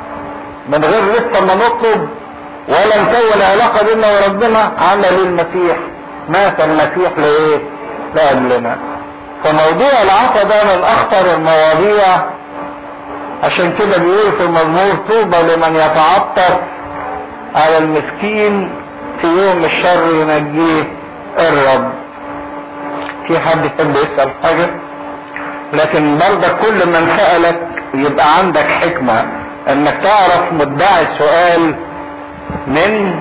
من 0.68 0.84
غير 0.84 1.02
لسه 1.12 1.44
ما 1.46 1.54
نطلب 1.54 2.08
ولا 2.68 3.02
نكون 3.02 3.42
علاقه 3.42 3.86
بيننا 3.86 4.06
وربنا. 4.20 4.72
عمل 4.78 5.04
المسيح. 5.04 5.76
مات 6.28 6.60
المسيح 6.60 7.18
لإيه؟ 7.18 7.58
لأجلنا. 8.14 8.76
فموضوع 9.44 10.02
العطا 10.02 10.42
ده 10.42 10.64
من 10.76 10.82
أخطر 10.84 11.34
المواضيع. 11.34 12.16
عشان 13.42 13.72
كده 13.78 13.98
بيقول 13.98 14.32
في 14.38 14.44
المزمور 14.44 14.94
طوبى 15.08 15.36
لمن 15.36 15.76
يتعطف 15.76 16.58
على 17.54 17.78
المسكين 17.78 18.70
في 19.20 19.26
يوم 19.26 19.64
الشر 19.64 20.14
ينجيه 20.14 20.84
الرب. 21.38 21.90
في 23.28 23.38
حد 23.38 23.64
يحب 23.64 23.96
يسأل 23.96 24.30
حاجة؟ 24.42 24.70
لكن 25.72 26.18
برضك 26.18 26.56
كل 26.58 26.86
من 26.88 27.16
سألك 27.16 27.60
يبقى 27.94 28.38
عندك 28.38 28.66
حكمة 28.70 29.26
إنك 29.68 29.96
تعرف 30.02 30.52
مدعي 30.52 31.02
السؤال 31.02 31.74
من 32.66 33.20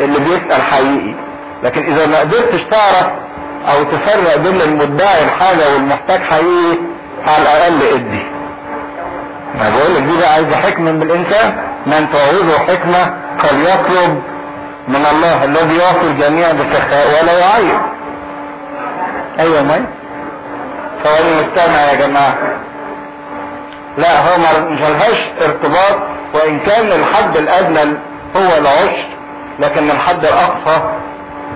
اللي 0.00 0.18
بيسأل 0.18 0.62
حقيقي. 0.62 1.14
لكن 1.62 1.82
إذا 1.92 2.06
ما 2.06 2.20
قدرتش 2.20 2.60
تعرف 2.70 3.06
أو 3.68 3.84
تفرق 3.84 4.36
بين 4.36 4.60
المدعي 4.60 5.24
الحاجة 5.24 5.74
والمحتاج 5.74 6.20
حقيقي 6.20 6.78
على 7.26 7.42
الأقل 7.42 7.82
ادي. 7.94 8.22
ما 9.58 9.70
بقول 9.70 9.94
لك 9.94 10.02
دي 10.02 10.16
بقى 10.18 10.32
عايزة 10.32 10.56
حكمة 10.56 10.92
من 10.92 11.02
الإنسان 11.02 11.56
من 11.86 12.10
تعوزه 12.12 12.58
حكمة 12.58 13.14
فليطلب 13.38 14.22
من 14.88 15.06
الله 15.12 15.44
الذي 15.44 15.76
يعطي 15.76 16.06
الجميع 16.06 16.52
بسخاء 16.52 17.08
ولا 17.08 17.38
يعيب. 17.38 17.78
أيوه 19.38 19.62
مي 19.62 19.86
ثواني 21.04 21.30
مستمع 21.42 21.80
يا 21.80 21.94
جماعة. 22.06 22.34
لا 23.98 24.20
هو 24.20 24.38
مش 24.70 24.80
ملهاش 24.80 25.18
ارتباط 25.42 25.96
وإن 26.34 26.58
كان 26.58 26.86
الحد 26.86 27.36
الأدنى 27.36 27.96
هو 28.36 28.58
العشر 28.58 29.06
لكن 29.58 29.90
الحد 29.90 30.24
الأقصى 30.24 30.82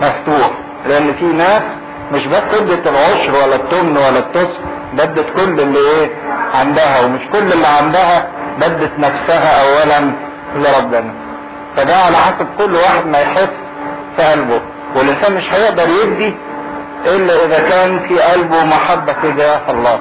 مفتوح 0.02 0.50
لأن 0.86 1.14
في 1.14 1.24
ناس 1.24 1.62
مش 2.12 2.26
بس 2.26 2.42
ادت 2.54 2.86
العشر 2.86 3.30
ولا 3.34 3.56
التمن 3.56 3.96
ولا 3.96 4.18
التسع 4.18 4.58
بدت 4.94 5.26
كل 5.36 5.60
اللي 5.60 5.78
إيه 5.78 6.10
عندها 6.54 7.00
ومش 7.04 7.20
كل 7.32 7.52
اللي 7.52 7.66
عندها 7.66 8.26
بدت 8.60 8.98
نفسها 8.98 9.62
اولا 9.62 10.12
لربنا. 10.56 11.14
فده 11.76 11.96
على 11.96 12.16
حسب 12.16 12.46
كل 12.58 12.74
واحد 12.74 13.06
ما 13.06 13.18
يحس 13.20 13.48
في 14.16 14.22
قلبه 14.22 14.60
والإنسان 14.96 15.34
مش 15.34 15.44
هيقدر 15.52 15.88
يدي 16.02 16.34
إلا 17.06 17.44
إذا 17.44 17.68
كان 17.68 18.08
في 18.08 18.20
قلبه 18.20 18.64
محبة 18.64 19.12
تجاه 19.22 19.60
الله. 19.70 20.00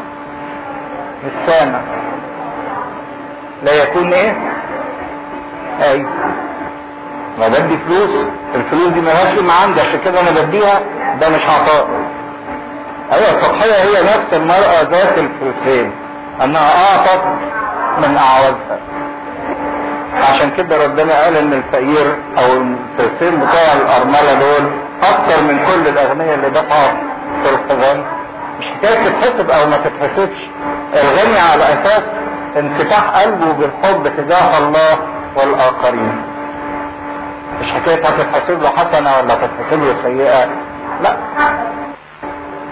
مش 1.25 1.31
سامع 1.47 1.79
لا 3.63 3.83
يكون 3.83 4.13
إيه؟ 4.13 4.37
أي. 5.81 6.05
ما 7.39 7.47
بدي 7.47 7.77
فلوس 7.77 8.25
الفلوس 8.55 8.87
دي 8.93 9.01
مالهاش 9.01 9.37
قيمة 9.37 9.53
عندي 9.53 9.81
عشان 9.81 9.99
كده 10.05 10.19
أنا 10.21 10.31
بديها 10.41 10.79
ده 11.19 11.29
مش 11.29 11.41
عطاء. 11.41 11.87
أيوه 13.11 13.29
التضحية 13.31 13.73
هي 13.73 14.03
نفس 14.03 14.33
المرأة 14.33 14.81
ذات 14.81 15.17
الفلسين 15.17 15.91
انها 16.43 16.91
أعطت 16.91 17.23
من 17.97 18.17
اعوازها 18.17 18.79
عشان 20.15 20.51
كده 20.51 20.85
ربنا 20.85 21.23
قال 21.23 21.37
إن 21.37 21.53
الفقير 21.53 22.15
أو 22.37 22.45
الفلسين 22.53 23.39
بتوع 23.39 23.73
الأرملة 23.73 24.33
دول 24.33 24.71
أكتر 25.03 25.43
من 25.43 25.65
كل 25.65 25.87
الأغنياء 25.87 26.35
اللي 26.35 26.49
دفعوا 26.49 26.91
في 27.43 27.49
الخزان 27.49 28.03
مش 28.59 28.65
حكاية 28.65 29.09
تتحسب 29.09 29.49
أو 29.51 29.69
ما 29.69 29.77
تتحسبش. 29.77 30.37
الغني 30.93 31.39
على 31.39 31.63
أساس 31.63 32.01
انفتاح 32.57 33.09
قلبه 33.21 33.51
بالحب 33.51 34.07
تجاه 34.17 34.57
الله 34.57 34.97
والآخرين. 35.35 36.21
مش 37.61 37.71
حكاية 37.71 38.05
هتتحسب 38.07 38.61
له 38.61 38.69
حسنة 38.69 39.17
ولا 39.17 39.35
تتحسب 39.35 39.83
له 39.83 39.95
سيئة. 40.03 40.45
لا. 41.01 41.17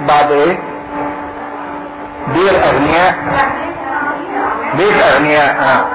بعد 0.08 0.32
إيه؟ 0.32 0.58
بير 2.34 2.64
أغنياء. 2.70 3.16
بيت 4.78 5.02
أغنياء 5.02 5.56
آه. 5.64 5.86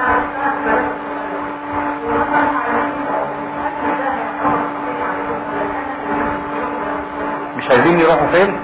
مش 7.57 7.69
عايزين 7.69 7.99
يروحوا 7.99 8.27
فين؟ 8.27 8.59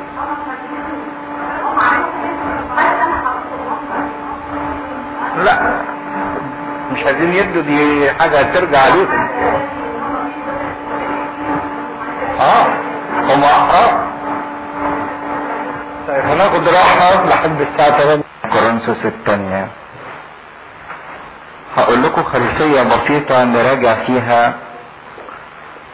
لا. 5.44 5.60
مش 6.92 7.04
عايزين 7.06 7.34
يدوا 7.34 7.62
دي 7.62 8.12
حاجة 8.12 8.42
ترجع 8.54 8.80
عليهم 8.80 9.30
آه 12.40 12.66
هم 13.34 13.44
آه 13.44 14.08
هناخد 16.58 16.68
راحة 16.74 17.26
لحد 17.26 17.62
الساعة 17.62 18.00
8 18.00 18.24
كورنثوس 18.52 19.06
الثانية. 19.06 19.68
هقول 21.78 22.04
لكم 22.04 22.24
خلفية 22.24 22.84
بسيطة 22.84 23.44
نراجع 23.44 23.94
فيها 24.06 24.54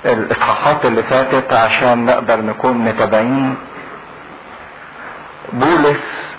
الإصحاحات 0.06 0.86
اللي 0.86 1.04
فاتت 1.04 1.54
عشان 1.54 2.06
نقدر 2.06 2.42
نكون 2.42 2.78
متابعين. 2.78 3.56
بولس 5.54 6.34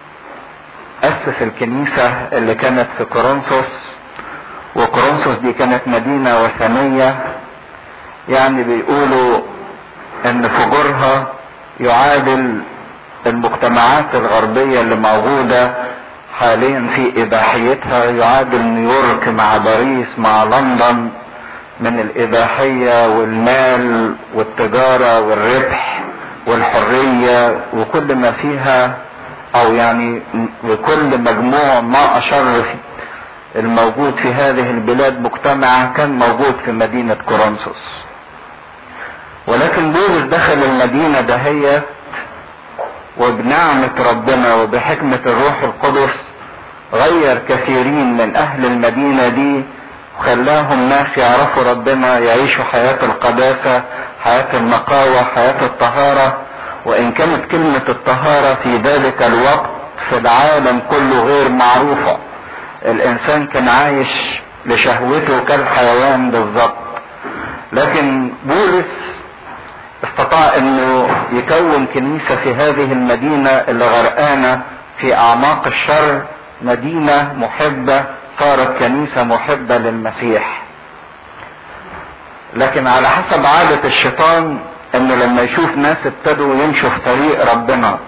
أسس 1.05 1.43
الكنيسة 1.43 2.09
اللي 2.33 2.55
كانت 2.55 2.89
في 2.99 3.05
كورنثوس 3.05 3.73
وكورنثوس 4.77 5.37
دي 5.37 5.53
كانت 5.53 5.89
مدينة 5.89 6.43
وثنية. 6.43 7.25
يعني 8.29 8.63
بيقولوا 8.63 9.41
إن 10.27 10.49
فجورها 10.49 11.27
يعادل 11.81 12.61
المجتمعات 13.27 14.15
الغربية 14.15 14.81
اللي 14.81 14.97
موجودة 14.97 15.75
حاليا 16.39 16.87
في 16.95 17.23
إباحيتها 17.23 18.05
يعادل 18.05 18.63
نيويورك 18.63 19.29
مع 19.29 19.57
باريس 19.57 20.19
مع 20.19 20.45
لندن 20.45 21.09
من 21.81 22.01
الإباحية 22.01 23.09
والمال 23.09 24.15
والتجارة 24.35 25.21
والربح 25.21 26.03
والحرية 26.47 27.61
وكل 27.75 28.15
ما 28.15 28.31
فيها 28.33 28.95
أو 29.55 29.75
يعني 29.75 30.23
وكل 30.65 31.19
مجموع 31.21 31.81
ما 31.81 32.19
أشر 32.19 32.65
الموجود 33.57 34.15
في 34.23 34.29
هذه 34.35 34.71
البلاد 34.71 35.21
مجتمع 35.21 35.85
كان 35.85 36.19
موجود 36.19 36.55
في 36.65 36.73
مدينة 36.73 37.17
كورنثوس. 37.29 38.05
ولكن 39.47 39.93
بولس 39.93 40.23
دخل 40.23 40.63
المدينة 40.65 41.21
دهيت 41.21 41.83
وبنعمة 43.19 44.11
ربنا 44.11 44.55
وبحكمة 44.55 45.21
الروح 45.27 45.63
القدس 45.63 46.15
غير 46.93 47.39
كثيرين 47.49 48.17
من 48.17 48.37
أهل 48.37 48.65
المدينة 48.67 49.29
دي 49.29 49.65
وخلاهم 50.19 50.89
ناس 50.89 51.07
يعرفوا 51.19 51.63
ربنا 51.63 52.19
يعيشوا 52.19 52.65
حياة 52.65 53.05
القداسة 53.05 53.83
حياة 54.25 54.57
النقاوة 54.57 55.23
حياة 55.23 55.63
الطهارة. 55.67 56.39
وإن 56.87 57.13
كانت 57.13 57.45
كلمة 57.51 57.83
الطهارة 57.89 58.55
في 58.63 58.77
ذلك 58.77 59.23
الوقت 59.23 59.71
في 60.11 60.19
العالم 60.19 60.83
كله 60.91 61.23
غير 61.23 61.49
معروفة. 61.49 62.19
الإنسان 62.85 63.47
كان 63.47 63.69
عايش 63.69 64.09
لشهوته 64.67 65.41
كالحيوان 65.41 66.31
بالظبط. 66.31 66.75
لكن 67.73 68.33
بولس 68.45 69.14
استطاع 70.05 70.57
إنه 70.57 71.09
يكون 71.33 71.87
كنيسة 71.87 72.37
في 72.37 72.55
هذه 72.55 72.93
المدينة 72.93 73.51
اللي 73.51 73.85
غرقانة 73.89 74.63
في 75.01 75.15
أعماق 75.17 75.67
الشر 75.67 76.23
مدينة 76.63 77.33
محبة 77.39 78.05
صارت 78.41 78.79
كنيسة 78.79 79.25
محبة 79.25 79.79
للمسيح. 79.79 80.63
لكن 82.57 82.87
على 82.87 83.09
حسب 83.09 83.47
عادة 83.47 83.89
الشيطان 83.89 84.59
إنه 84.95 85.15
لما 85.15 85.43
يشوف 85.43 85.77
ناس 85.77 85.97
ابتدوا 86.07 86.55
يمشوا 86.65 86.91
في 86.91 87.01
طريق 87.01 87.53
ربنا 87.53 87.99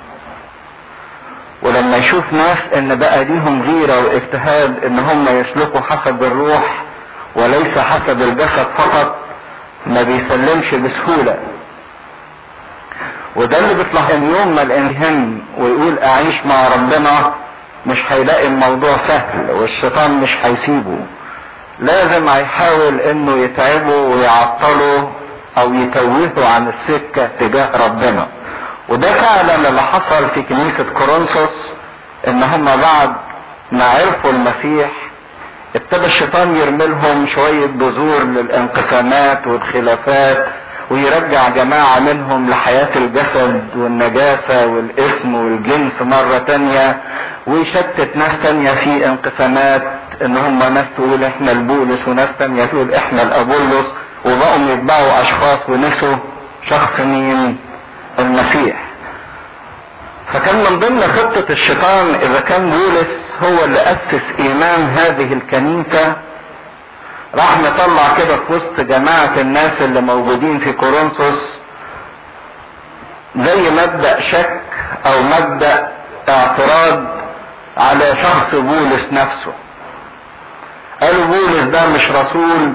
ولما 1.63 1.97
يشوف 1.97 2.33
ناس 2.33 2.59
إن 2.77 2.95
بقى 2.99 3.25
ليهم 3.25 3.63
غيرة 3.63 4.05
واجتهاد 4.05 4.85
إن 4.85 4.99
هم 4.99 5.29
يسلكوا 5.29 5.81
حسب 5.81 6.23
الروح 6.23 6.83
وليس 7.37 7.79
حسب 7.79 8.23
الجسد 8.23 8.67
فقط 8.79 9.17
ما 9.87 10.03
بيسلمش 10.03 10.75
بسهولة. 10.75 11.37
وده 13.37 13.59
اللي 13.59 13.75
بيطلع 13.75 14.11
يوم 14.11 14.55
ما 14.55 14.63
الإنسان 14.63 15.39
ويقول 15.59 15.99
أعيش 15.99 16.35
مع 16.47 16.69
ربنا 16.69 17.35
مش 17.87 17.99
هيلاقي 18.09 18.47
الموضوع 18.47 18.97
سهل 19.09 19.51
والشيطان 19.51 20.21
مش 20.21 20.31
هيسيبه. 20.43 20.99
لازم 21.81 22.29
هيحاول 22.29 23.01
إنه 23.01 23.37
يتعبه 23.37 23.97
ويعطله 23.97 25.11
أو 25.59 25.75
يتوهه 25.75 26.49
عن 26.55 26.69
السكة 26.69 27.31
تجاه 27.41 27.87
ربنا. 27.87 28.27
وده 28.89 29.13
فعلا 29.13 29.69
اللي 29.69 29.83
حصل 29.83 30.29
في 30.35 30.43
كنيسة 30.43 30.85
كورنثوس 30.99 31.73
إن 32.29 32.43
هم 32.43 32.65
بعد 32.65 33.13
ما 33.73 33.85
عرفوا 33.85 34.31
المسيح 34.31 34.91
ابتدى 35.77 36.07
الشيطان 36.07 36.57
يرملهم 36.57 37.27
شوية 37.27 37.67
بذور 37.67 38.23
للانقسامات 38.25 39.47
والخلافات 39.47 40.47
ويرجع 40.91 41.49
جماعة 41.49 42.01
منهم 42.01 42.51
لحياة 42.51 42.89
الجسد 42.97 43.63
والنجاسة 43.77 44.67
والاسم 44.67 45.35
والجنس 45.35 45.93
مرة 46.03 46.39
تانية 46.39 47.01
ويشتت 47.47 48.17
ناس 48.17 48.33
تانية 48.43 48.71
في 48.71 49.07
انقسامات 49.07 49.83
إن 50.25 50.37
هم 50.37 50.59
ناس 50.59 50.85
تقول 50.97 51.25
إحنا 51.25 51.53
البولس 51.53 52.09
وناس 52.09 52.29
تانية 52.39 52.65
تقول 52.65 52.95
إحنا 52.95 53.23
الأبولس 53.23 53.87
وبقوا 54.25 54.71
يتبعوا 54.73 55.23
أشخاص 55.23 55.59
ونسوا 55.69 56.17
شخص 56.71 57.01
مين 57.01 57.59
المسيح. 58.19 58.87
فكان 60.33 60.57
من 60.57 60.79
ضمن 60.79 61.03
خطة 61.03 61.53
الشيطان 61.53 62.15
إذا 62.15 62.41
كان 62.41 62.71
بولس 62.71 63.09
هو 63.43 63.65
اللي 63.65 63.79
أسس 63.81 64.23
إيمان 64.41 64.81
هذه 64.97 65.33
الكنيسة 65.33 66.17
راح 67.37 67.59
مطلع 67.59 68.15
كده 68.19 68.37
في 68.37 68.53
وسط 68.53 68.81
جماعة 68.81 69.33
الناس 69.41 69.73
اللي 69.81 70.01
موجودين 70.01 70.59
في 70.59 70.73
كورنثوس 70.73 71.41
زي 73.37 73.71
مبدأ 73.71 74.21
شك 74.21 74.61
أو 75.07 75.23
مبدأ 75.23 75.89
اعتراض 76.29 77.05
على 77.77 78.15
شخص 78.23 78.55
بولس 78.55 79.03
نفسه. 79.13 79.53
قالوا 81.03 81.25
بولس 81.25 81.61
ده 81.65 81.87
مش 81.87 82.11
رسول 82.11 82.73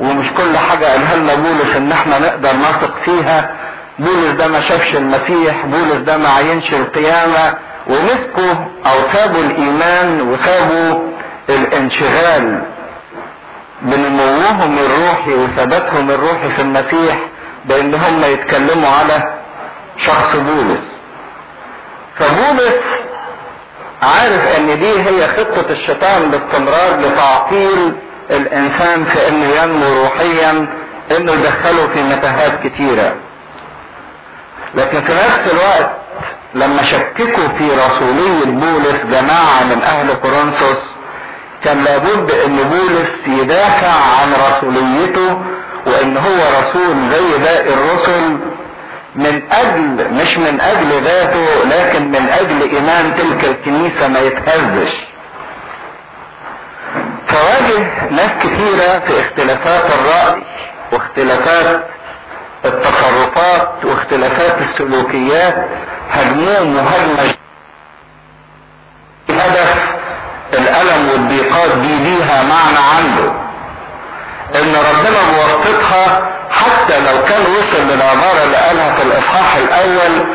ومش 0.00 0.30
كل 0.30 0.56
حاجة 0.58 0.86
قالها 0.86 1.16
لنا 1.16 1.34
بولس 1.34 1.76
إن 1.76 1.92
إحنا 1.92 2.18
نقدر 2.18 2.52
نثق 2.56 2.94
فيها. 3.04 3.50
بولس 3.98 4.30
ده 4.30 4.48
ما 4.48 4.60
شافش 4.60 4.96
المسيح 4.96 5.66
بولس 5.66 5.96
ده 5.96 6.16
ما 6.16 6.28
عينش 6.28 6.74
القيامة. 6.74 7.54
ومسكوا 7.86 8.54
أو 8.86 8.96
سابوا 9.12 9.40
الإيمان 9.40 10.20
وسابوا 10.20 11.08
الانشغال. 11.48 12.62
بنموهم 13.84 14.78
الروحي 14.78 15.34
وثباتهم 15.34 16.10
الروحي 16.10 16.48
في 16.56 16.62
المسيح 16.62 17.18
بان 17.64 17.94
هم 17.94 18.24
يتكلموا 18.24 18.88
على 18.88 19.34
شخص 20.06 20.36
بولس. 20.36 20.84
فبولس 22.18 22.80
عارف 24.02 24.46
أن 24.58 24.78
دي 24.78 25.00
هي 25.00 25.28
خطة 25.28 25.70
الشيطان 25.70 26.30
باستمرار 26.30 27.00
لتعطيل 27.00 27.92
الإنسان 28.30 29.04
في 29.04 29.28
إنه 29.28 29.46
ينمو 29.46 30.02
روحيا 30.02 30.50
إنه 31.16 31.32
يدخله 31.32 31.88
في 31.94 32.02
متاهات 32.02 32.66
كتيرة. 32.66 33.14
لكن 34.74 35.00
في 35.00 35.12
نفس 35.12 35.52
الوقت 35.52 35.90
لما 36.54 36.84
شككوا 36.84 37.48
في 37.58 37.70
رسولية 37.70 38.44
بولس 38.44 39.04
جماعة 39.06 39.64
من 39.64 39.82
أهل 39.82 40.14
كورنثوس 40.14 40.93
كان 41.64 41.84
لابد 41.84 42.30
ان 42.30 42.56
بولس 42.56 43.40
يدافع 43.40 43.90
عن 44.20 44.32
رسوليته 44.32 45.38
وإن 45.86 46.16
هو 46.16 46.36
رسول 46.60 47.10
زي 47.10 47.38
باقي 47.38 47.74
الرسل 47.74 48.38
من 49.14 49.52
أجل 49.52 50.12
مش 50.14 50.38
من 50.38 50.60
أجل 50.60 51.04
ذاته 51.04 51.64
لكن 51.64 52.08
من 52.10 52.28
أجل 52.28 52.62
إيمان 52.76 53.14
تلك 53.14 53.44
الكنيسة 53.44 54.08
ما 54.08 54.18
يتهزش. 54.20 54.92
فواجه 57.28 58.08
ناس 58.10 58.30
كثيرة 58.42 58.98
في 58.98 59.20
اختلافات 59.20 59.84
الرأي 59.94 60.42
واختلافات 60.92 61.84
التصرفات 62.64 63.84
واختلافات 63.84 64.58
السلوكيات 64.62 65.68
هجموه 66.10 66.64
مهاجمة. 66.64 67.34
هدف 69.30 70.03
الألم 70.58 71.10
والضيقات 71.10 71.70
دي 71.76 71.96
ليها 71.96 72.42
معنى 72.42 72.78
عنده. 72.78 73.32
إن 74.54 74.76
ربنا 74.76 75.18
بواسطتها 75.32 76.20
حتى 76.50 77.00
لو 77.00 77.22
كان 77.24 77.40
وصل 77.40 77.82
للعبارة 77.88 78.42
اللي 78.44 78.56
قالها 78.56 78.94
في 78.94 79.02
الإصحاح 79.02 79.56
الأول 79.56 80.26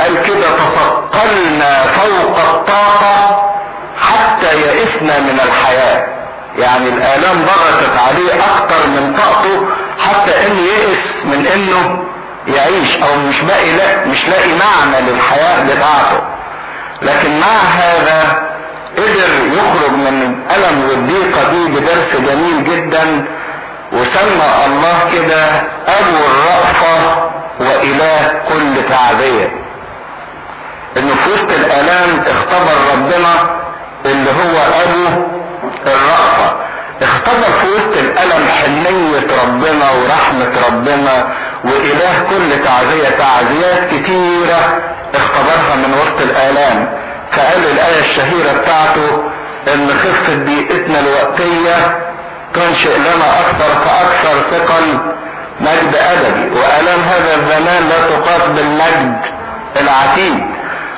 قال 0.00 0.22
كده 0.22 0.46
تثقلنا 0.56 1.82
فوق 1.82 2.38
الطاقة 2.38 3.42
حتى 3.98 4.56
يئسنا 4.60 5.18
من 5.18 5.40
الحياة. 5.44 6.06
يعني 6.58 6.88
الآلام 6.88 7.42
ضغطت 7.44 7.98
عليه 8.08 8.34
أكتر 8.34 8.86
من 8.86 9.16
طاقته 9.16 9.66
حتى 9.98 10.46
انه 10.46 10.60
يئس 10.60 11.24
من 11.24 11.46
إنه 11.46 12.04
يعيش 12.46 12.96
أو 12.96 13.16
مش 13.16 13.40
باقي 13.40 13.72
لا 13.76 14.06
مش 14.06 14.28
لاقي 14.28 14.52
معنى 14.52 15.10
للحياة 15.10 15.64
بتاعته. 15.64 16.20
لكن 17.02 17.40
مع 17.40 17.46
هذا 17.76 18.51
قدر 18.96 19.30
يخرج 19.58 19.92
من 19.92 20.06
الالم 20.50 20.88
والضيقة 20.88 21.50
دي 21.50 21.68
بدرس 21.80 22.16
جميل 22.16 22.64
جدا 22.64 23.24
وسمى 23.92 24.46
الله 24.66 24.98
كده 25.12 25.44
أبو 25.88 26.16
الرأفة 26.30 27.22
وإله 27.60 28.32
كل 28.48 28.88
تعزية 28.88 29.48
إنه 30.96 31.14
في 31.14 31.30
وسط 31.30 31.50
الألام 31.50 32.20
اختبر 32.26 32.74
ربنا 32.94 33.34
اللي 34.04 34.30
هو 34.30 34.56
أبو 34.82 35.22
الرأفة. 35.86 36.56
اختبر 37.02 37.52
في 37.60 37.68
وسط 37.68 37.96
الألم 37.96 38.48
حنية 38.48 39.42
ربنا 39.44 39.90
ورحمة 39.90 40.52
ربنا 40.68 41.26
وإله 41.64 42.22
كل 42.30 42.64
تعزية 42.64 43.08
تعزيات 43.18 43.90
كتيرة 43.90 44.80
اختبرها 45.14 45.76
من 45.76 45.94
وسط 45.94 46.20
الألام. 46.20 46.88
فقال 47.32 47.64
الآية 47.72 48.00
الشهيرة 48.00 48.52
بتاعته 48.52 49.22
إن 49.74 49.88
خفة 49.88 50.34
ضيقتنا 50.34 51.00
الوقتية 51.00 51.98
تنشئ 52.54 52.98
لنا 52.98 53.40
أكثر 53.40 53.70
فأكثر 53.84 54.40
ثقل 54.50 54.98
مجد 55.60 55.96
أبدي. 55.96 56.50
والام 56.60 57.00
هذا 57.00 57.34
الزمان 57.34 57.88
لا 57.88 58.08
تقاس 58.08 58.42
بالمجد 58.48 59.16
العتيد. 59.80 60.38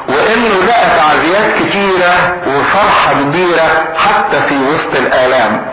وإنه 0.09 0.55
لقى 0.67 0.87
تعزيات 0.97 1.55
كتيرة 1.55 2.37
وفرحة 2.47 3.13
كبيرة 3.13 3.85
حتى 3.97 4.41
في 4.49 4.55
وسط 4.59 4.97
الالام 4.97 5.67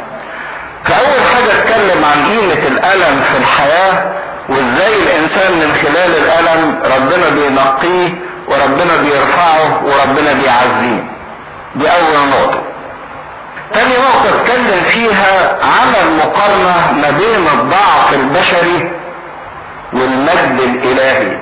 فأول 0.85 1.21
حاجة 1.33 1.59
اتكلم 1.61 2.05
عن 2.05 2.25
قيمة 2.25 2.67
الألم 2.67 3.21
في 3.21 3.37
الحياة 3.37 4.13
وإزاي 4.49 4.95
الإنسان 5.03 5.51
من 5.53 5.73
خلال 5.81 6.11
الألم 6.17 6.79
ربنا 6.85 7.29
بينقيه 7.29 8.09
وربنا 8.51 9.01
بيرفعه 9.01 9.83
وربنا 9.85 10.33
بيعزيه. 10.33 11.03
دي 11.75 11.87
أول 11.87 12.29
نقطة. 12.29 12.61
تاني 13.73 13.93
نقطة 13.93 14.29
اتكلم 14.41 14.83
فيها 14.83 15.57
عمل 15.63 16.17
مقارنة 16.17 16.91
ما 17.01 17.09
بين 17.09 17.47
الضعف 17.59 18.13
البشري 18.13 18.91
والمجد 19.93 20.59
الإلهي. 20.59 21.37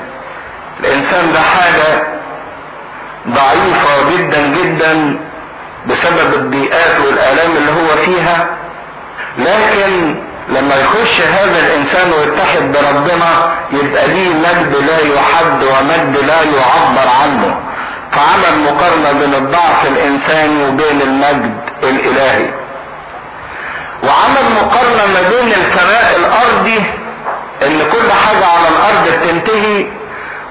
الإنسان 0.79 1.33
ده 1.33 1.39
حاجة 1.41 2.03
ضعيفة 3.27 4.09
جدا 4.11 4.47
جدا 4.47 5.19
بسبب 5.87 6.33
الضيقات 6.33 6.99
والآلام 6.99 7.51
اللي 7.57 7.71
هو 7.71 7.97
فيها. 8.05 8.47
لكن 9.37 10.15
لما 10.49 10.75
يخش 10.75 11.21
هذا 11.21 11.59
الإنسان 11.67 12.11
ويتحد 12.11 12.61
بربنا 12.71 13.53
يبقى 13.71 14.07
دي 14.09 14.29
مجد 14.29 14.75
لا 14.75 14.99
يحد 14.99 15.63
ومجد 15.63 16.17
لا 16.17 16.41
يعبر 16.43 17.07
عنه. 17.21 17.59
فعمل 18.11 18.59
مقارنة 18.63 19.11
بين 19.11 19.33
الضعف 19.35 19.87
الإنساني 19.87 20.63
وبين 20.67 21.01
المجد 21.01 21.53
الإلهي. 21.83 22.49
وعمل 24.03 24.51
مقارنة 24.61 25.05
ما 25.13 25.29
بين 25.29 25.47
الفناء 25.53 26.15
الأرضي 26.19 26.77
ان 27.65 27.79
كل 27.91 28.11
حاجة 28.11 28.45
على 28.45 28.67
الأرض 28.67 29.07
بتنتهي 29.07 29.87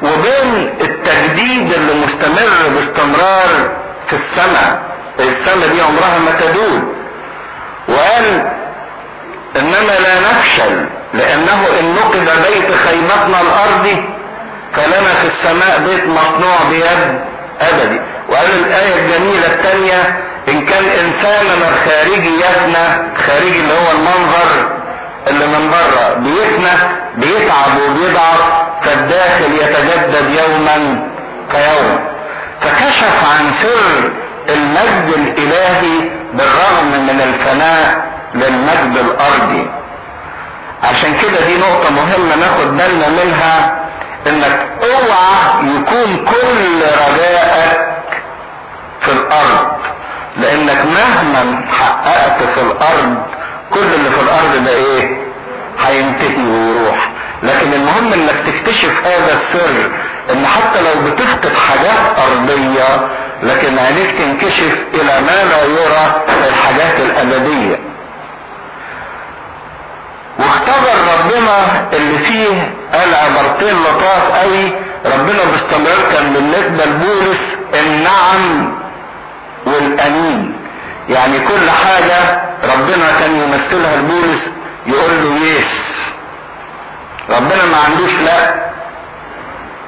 وبين 0.02 0.74
التجديد 0.80 1.72
اللي 1.74 1.94
مستمر 1.94 2.68
باستمرار 2.74 3.70
في 4.10 4.16
السماء. 4.16 4.82
السماء 5.20 5.68
دي 5.68 5.80
عمرها 5.82 6.18
ما 6.18 6.30
تدول 6.40 6.82
وقال 7.88 8.57
اننا 9.56 9.98
لا 9.98 10.20
نفشل 10.20 10.86
لأنه 11.14 11.66
إن 11.80 11.94
نقد 11.94 12.20
بيت 12.46 12.72
خيمتنا 12.76 13.40
الارضي 13.40 14.04
فلنا 14.76 15.14
في 15.14 15.26
السماء 15.26 15.78
بيت 15.78 16.06
مصنوع 16.06 16.56
بيد 16.70 17.20
أبدي. 17.60 18.00
وقال 18.28 18.46
الآية 18.66 18.94
الجميلة 18.94 19.46
الثانية 19.46 20.18
إن 20.48 20.66
كان 20.66 20.84
انساننا 20.84 21.68
الخارجي 21.68 22.30
يفنى 22.40 22.86
خارجي 23.26 23.60
اللي 23.60 23.72
هو 23.74 23.90
المنظر 23.92 24.78
اللي 25.28 25.46
من 25.46 25.70
بره 25.70 26.14
بيفنى 26.14 26.72
بيتعب 27.16 27.80
وبيضعف 27.86 28.40
فالداخل 28.84 29.44
يتجدد 29.52 30.30
يوما 30.30 31.08
كيوم. 31.52 31.98
فكشف 32.60 33.24
عن 33.30 33.50
سر 33.62 34.10
المجد 34.48 35.14
الإلهي 35.16 36.10
بالرغم 36.34 36.86
من 37.06 37.20
الفناء 37.20 38.08
للمجد 38.34 38.96
الأرضي. 38.96 39.70
عشان 40.82 41.14
كده 41.14 41.46
دي 41.46 41.58
نقطة 41.58 41.90
مهمة 41.90 42.36
ناخد 42.36 42.66
بالنا 42.76 43.08
منها 43.24 43.78
إنك 44.26 44.66
اوعى 44.82 45.64
يكون 45.76 46.16
كل 46.24 46.82
رجائك 46.82 47.88
في 49.00 49.12
الأرض. 49.12 49.66
لأنك 50.36 50.84
مهما 50.84 51.62
حققت 51.72 52.42
في 52.54 52.60
الأرض 52.60 53.16
كل 53.70 53.94
اللي 53.94 54.10
في 54.10 54.20
الأرض 54.20 54.64
ده 54.64 54.70
إيه؟ 54.70 55.18
هينتهي 55.80 56.44
ويروح. 56.50 57.08
لكن 57.42 57.72
المهم 57.72 58.12
إنك 58.12 58.36
تكتشف 58.46 59.06
هذا 59.06 59.38
السر 59.40 59.90
إن 60.32 60.46
حتى 60.46 60.80
لو 60.82 61.10
بتفقد 61.10 61.52
حاجات 61.56 62.18
أرضية 62.18 63.08
لكن 63.42 63.78
عينيك 63.78 64.10
تنكشف 64.18 64.78
إلى 64.94 65.20
ما 65.20 65.44
لا 65.50 65.62
يرى 65.64 66.22
الحاجات 66.48 67.00
الأبدية. 67.00 67.78
واختبر 70.38 70.94
ربنا 71.18 71.88
اللي 71.92 72.18
فيه 72.18 72.74
قال 72.92 73.14
عبارتين 73.14 73.74
لطاف 73.82 74.30
قوي. 74.32 74.72
ربنا 75.06 75.44
باستمرار 75.44 76.12
كان 76.12 76.32
بالنسبة 76.32 76.84
لبولس 76.84 77.38
النعم 77.74 78.74
والأمين. 79.66 80.56
يعني 81.08 81.38
كل 81.40 81.70
حاجة 81.70 82.42
ربنا 82.64 83.18
كان 83.20 83.36
يمثلها 83.36 83.96
لبولس 83.96 84.40
يقول 84.86 85.10
له 85.24 85.46
يس. 85.46 85.66
ربنا 87.30 87.64
ما 87.66 87.76
عندوش 87.86 88.12
لا 88.12 88.54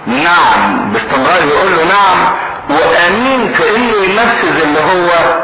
نعم. 0.06 0.92
باستمرار 0.92 1.42
يقول 1.48 1.70
له 1.76 1.84
نعم. 1.84 2.32
وأمين 2.70 3.52
في 3.54 3.76
إنه 3.76 3.96
ينفذ 4.04 4.62
اللي 4.62 4.80
هو 4.80 5.34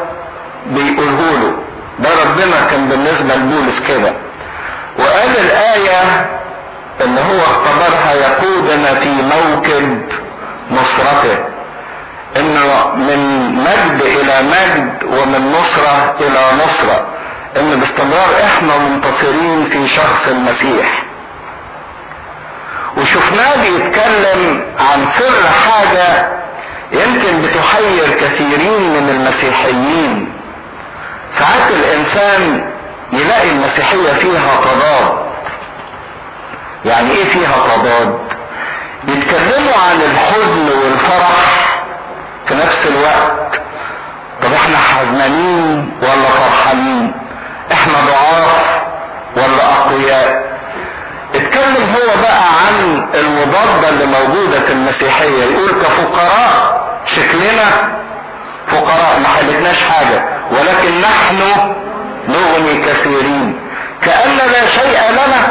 بيقوله 0.66 1.32
له. 1.40 1.56
ده 1.98 2.10
ربنا 2.24 2.66
كان 2.70 2.88
بالنسبة 2.88 3.34
لبولس 3.34 3.80
كده. 3.88 4.12
اللي 7.06 7.20
هو 7.20 7.40
اختبرها 7.40 8.12
يقودنا 8.14 8.94
في 9.00 9.08
موكب 9.08 10.02
نصرته. 10.70 11.38
إنه 12.36 12.94
من 12.96 13.20
مجد 13.54 14.02
إلى 14.02 14.42
مجد 14.42 15.04
ومن 15.04 15.52
نصرة 15.52 16.16
إلى 16.20 16.42
نصرة. 16.64 17.06
إن 17.56 17.80
باستمرار 17.80 18.44
إحنا 18.44 18.78
منتصرين 18.78 19.68
في 19.70 19.88
شخص 19.88 20.26
المسيح. 20.28 21.02
وشفناه 22.96 23.56
بيتكلم 23.62 24.64
عن 24.78 25.06
سر 25.18 25.48
حاجة 25.48 26.28
يمكن 26.92 27.42
بتحير 27.42 28.10
كثيرين 28.20 28.90
من 28.90 29.08
المسيحيين. 29.10 30.32
ساعات 31.38 31.70
الإنسان 31.70 32.70
يلاقي 33.12 33.50
المسيحية 33.50 34.12
فيها 34.12 34.60
تضاد 34.64 35.25
يعني 36.86 37.10
إيه 37.10 37.24
فيها 37.24 37.54
تضاد؟ 37.76 38.18
يتكلموا 39.08 39.74
عن 39.90 40.00
الحزن 40.02 40.68
والفرح 40.82 41.68
في 42.48 42.54
نفس 42.54 42.86
الوقت. 42.86 43.56
طب 44.42 44.52
إحنا 44.52 44.76
حزنانين 44.78 45.92
ولا 46.02 46.28
فرحانين؟ 46.28 47.12
إحنا 47.72 47.94
ضعاف 47.94 48.80
ولا 49.36 49.72
أقوياء؟ 49.72 50.46
اتكلم 51.34 51.94
هو 51.96 52.22
بقى 52.22 52.42
عن 52.66 53.06
المضادة 53.14 53.88
اللي 53.88 54.06
موجودة 54.06 54.60
في 54.60 54.72
المسيحية. 54.72 55.44
يقول 55.44 55.70
كفقراء 55.70 56.80
شكلنا 57.06 57.96
فقراء 58.68 59.20
ما 59.22 59.28
حلتناش 59.28 59.82
حاجة. 59.82 60.24
ولكن 60.50 61.00
نحن 61.00 61.38
نغني 62.28 62.78
كثيرين. 62.82 63.58
كأن 64.02 64.36
لا 64.36 64.66
شيء 64.66 65.10
لنا 65.12 65.45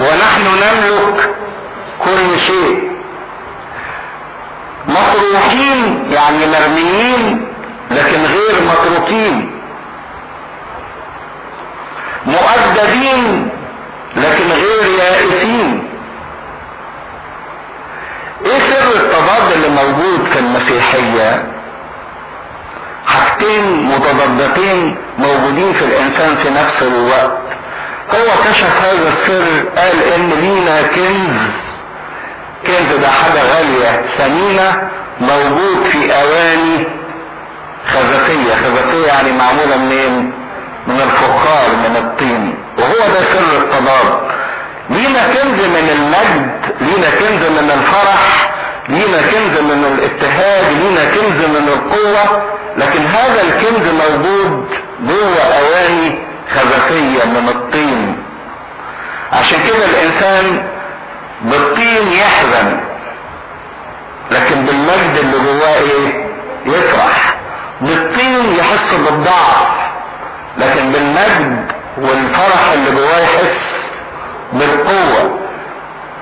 ونحن 0.00 0.42
نملك 0.62 1.34
كل 2.04 2.40
شيء. 2.40 2.90
مطروحين 4.88 6.04
يعني 6.12 6.46
مرميين 6.46 7.46
لكن 7.90 8.20
غير 8.24 8.54
متروكين 8.70 9.50
مؤدبين 12.26 13.48
لكن 14.16 14.48
غير 14.52 14.98
يائسين. 14.98 15.88
إيه 18.44 18.58
سر 18.58 18.96
التضاد 18.96 19.52
اللي 19.52 19.68
موجود 19.68 20.24
في 20.32 20.38
المسيحية؟ 20.38 21.44
حاجتين 23.06 23.82
متضادتين 23.82 24.96
موجودين 25.18 25.72
في 25.72 25.84
الإنسان 25.84 26.36
في 26.36 26.50
نفس 26.50 26.82
الوقت. 26.82 27.40
هو 28.14 28.44
كشف 28.44 28.76
هذا 28.82 29.08
السر 29.08 29.68
قال 29.76 30.02
إن 30.14 30.30
لينا 30.30 30.82
كنز. 30.82 31.36
كنز 32.66 32.96
ده 33.00 33.08
حاجة 33.08 33.42
غالية. 33.56 34.04
ثمينة 34.18 34.90
موجود 35.20 35.84
في 35.92 36.12
أواني 36.22 36.86
خزفية 37.86 38.54
خزفية 38.54 39.06
يعني 39.06 39.32
معمولة 39.32 39.76
منين؟ 39.76 40.32
من 40.86 41.00
الفخار 41.00 41.68
من 41.88 41.96
الطين. 41.96 42.54
وهو 42.78 43.08
ده 43.14 43.20
سر 43.32 43.58
التضاد. 43.62 44.20
لينا 44.90 45.22
كنز 45.26 45.64
من 45.64 45.88
المجد 45.96 46.60
لينا 46.80 47.10
كنز 47.10 47.48
من 47.50 47.70
الفرح 47.70 48.50
لينا 48.88 49.18
كنز 49.22 49.60
من 49.60 49.84
الاتحاد 49.84 50.64
لينا 50.72 51.04
كنز 51.04 51.44
من 51.44 51.68
القوة. 51.68 52.42
لكن 52.76 53.06
هذا 53.06 53.42
الكنز 53.42 53.90
موجود 53.90 54.66
جوه 55.02 55.42
أواني 55.42 56.29
خزفية 56.54 57.24
من 57.24 57.48
الطين. 57.48 58.16
عشان 59.32 59.58
كده 59.62 59.84
الإنسان 59.84 60.68
بالطين 61.42 62.12
يحزن 62.12 62.80
لكن 64.30 64.66
بالمجد 64.66 65.16
اللي 65.18 65.38
جواه 65.38 65.78
إيه؟ 65.78 66.26
يفرح. 66.66 67.34
بالطين 67.80 68.54
يحس 68.58 68.94
بالضعف 68.94 69.66
لكن 70.58 70.92
بالمجد 70.92 71.72
والفرح 71.98 72.72
اللي 72.72 72.90
جواه 72.90 73.18
يحس 73.20 73.56
بالقوة. 74.52 75.38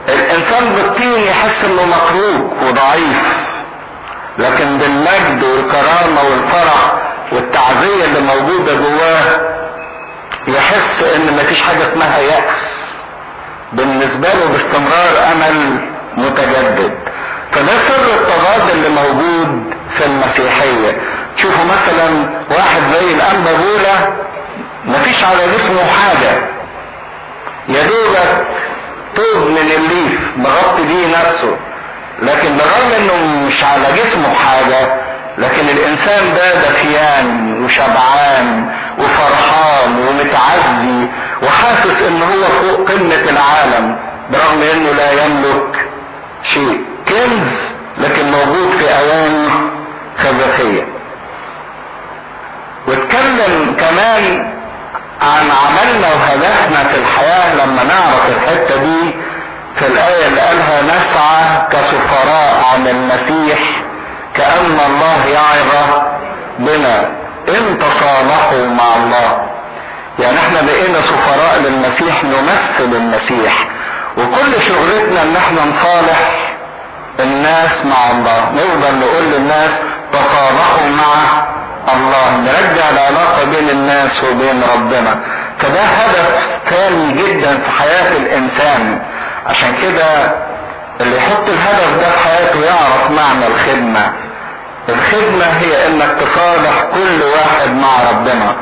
الإنسان 0.09 0.65
بالطين 0.75 1.13
يحس 1.23 1.65
إنه 1.65 1.83
متروك 1.87 2.53
وضعيف 2.63 3.23
لكن 4.39 4.79
بالمجد 4.79 5.43
والكرامة 5.45 6.23
والفرح 6.31 6.93
والتعزية 7.33 8.05
اللي 8.05 8.21
موجودة 8.21 8.75
جواه 8.75 9.58
يحس 10.49 11.03
إن 11.17 11.37
مفيش 11.37 11.63
حاجة 11.63 11.93
اسمها 11.93 12.19
يأس. 12.19 12.55
بالنسبة 13.73 14.29
له 14.29 14.47
باستمرار 14.49 15.33
أمل 15.33 15.81
متجدد. 16.17 16.93
فده 17.53 17.73
سر 17.89 18.15
التضاد 18.15 18.71
اللي 18.71 18.89
موجود 18.89 19.75
في 19.99 20.07
المسيحية. 20.07 20.99
تشوفوا 21.37 21.65
مثلا 21.65 22.31
واحد 22.51 22.83
زي 22.93 23.15
الأنبا 23.15 23.53
بولا 23.53 24.13
مفيش 24.85 25.25
على 25.25 25.47
جسمه 25.47 25.85
حاجة. 25.87 26.39
يا 27.69 27.83
دوبك 27.83 28.47
طوب 29.17 29.47
من 29.51 29.57
الليف 29.59 30.21
مغطي 30.37 30.83
بيه 30.83 31.07
نفسه. 31.07 31.57
لكن 32.23 32.57
بالرغم 32.57 32.93
إنه 32.99 33.47
مش 33.47 33.65
على 33.65 33.87
جسمه 33.93 34.35
حاجة 34.35 34.95
لكن 35.39 35.69
الإنسان 35.69 36.35
ده 36.35 36.55
دفيان 36.55 37.59
وشبعان. 37.65 38.71
وفرحان 38.99 39.99
ومتعزي 40.09 41.07
وحاسس 41.43 42.03
إن 42.09 42.23
هو 42.23 42.45
فوق 42.45 42.91
قمة 42.91 43.31
العالم 43.31 43.97
برغم 44.33 44.63
إنه 44.63 44.91
لا 44.93 45.25
يملك 45.25 45.89
شيء. 46.55 46.81
كنز 47.09 47.49
لكن 47.99 48.31
موجود 48.31 48.73
في 48.79 48.85
اواني 48.99 49.49
خزفية 50.19 50.87
واتكلم 52.89 53.77
كمان 53.81 54.53
عن 55.23 55.51
عملنا 55.51 56.09
وهدفنا 56.09 56.85
في 56.85 56.99
الحياة 57.01 57.55
لما 57.55 57.83
نعرف 57.85 58.27
الحتة 58.37 58.77
دي 58.77 59.15
في 59.77 59.87
الآية 59.87 60.27
اللي 60.29 60.41
قالها 60.41 60.83
نسعى 60.83 61.67
كسفراء 61.71 62.65
عن 62.73 62.89
المسيح 62.89 63.59
كأن 64.35 64.79
الله 64.87 65.27
يعظ 65.27 66.01
بنا. 66.59 67.18
إن 67.49 67.79
تصالحوا 67.79 68.67
مع 68.67 68.97
الله. 68.97 69.49
يعني 70.19 70.39
إحنا 70.39 70.63
بقينا 70.63 71.01
سفراء 71.01 71.59
للمسيح 71.65 72.25
نمثل 72.25 72.97
المسيح. 72.97 73.69
وكل 74.19 74.63
شغلتنا 74.69 75.23
إن 75.23 75.37
إحنا 75.37 75.65
نصالح 75.65 76.49
الناس 77.21 77.71
مع 77.85 78.11
الله. 78.11 78.51
نفضل 78.55 78.99
نقول 78.99 79.25
للناس 79.25 79.71
تصالحوا 80.13 80.89
مع 80.89 81.15
الله. 81.95 82.37
نرجع 82.37 82.91
العلاقة 82.91 83.45
بين 83.45 83.71
الناس 83.71 84.25
وبين 84.25 84.63
ربنا. 84.75 85.21
فده 85.59 85.83
هدف 85.83 86.47
ثاني 86.71 87.13
جدا 87.13 87.59
في 87.59 87.71
حياة 87.71 88.17
الإنسان. 88.17 89.03
عشان 89.47 89.75
كده 89.83 90.33
اللي 91.01 91.17
يحط 91.17 91.49
الهدف 91.49 92.01
ده 92.01 92.11
في 92.11 92.19
حياته 92.29 92.61
يعرف 92.65 93.11
معنى 93.11 93.47
الخدمة. 93.47 94.13
الخدمة 94.89 95.45
هي 95.45 95.87
انك 95.87 96.11
تصالح 96.21 96.83
كل 96.83 97.23
واحد 97.23 97.71
مع 97.71 98.11
ربنا. 98.11 98.57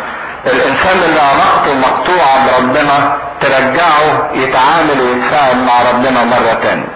الإنسان 0.46 0.98
اللي 1.08 1.20
علاقته 1.20 1.74
مقطوعة 1.74 2.46
بربنا 2.46 3.16
ترجعه 3.40 4.30
يتعامل 4.34 5.00
ويتفاعل 5.00 5.56
مع 5.58 5.82
ربنا 5.90 6.24
مرة 6.24 6.58
تانية. 6.62 6.88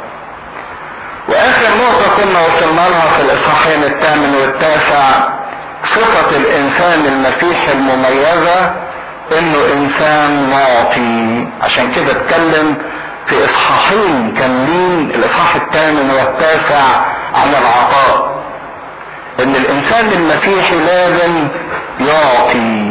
وآخر 1.28 1.68
نقطة 1.82 2.16
كنا 2.22 2.40
وصلنا 2.46 2.88
لها 2.88 3.08
في 3.16 3.22
الإصحاحين 3.22 3.84
الثامن 3.84 4.34
والتاسع 4.34 5.28
صفة 5.84 6.36
الإنسان 6.36 7.06
المسيحي 7.06 7.72
المميزة 7.72 8.70
إنه 9.38 9.58
إنسان 9.72 10.50
معطي 10.50 11.48
عشان 11.62 11.90
كده 11.92 12.12
اتكلم 12.12 12.76
في 13.26 13.44
إصحاحين 13.44 14.34
كاملين 14.38 15.10
الإصحاح 15.10 15.54
الثامن 15.54 16.10
والتاسع 16.10 16.82
عن 17.34 17.48
العطاء. 17.48 18.29
إن 19.43 19.57
الإنسان 19.57 20.12
المسيحي 20.12 20.76
لازم 20.76 21.49
يعطي 22.01 22.91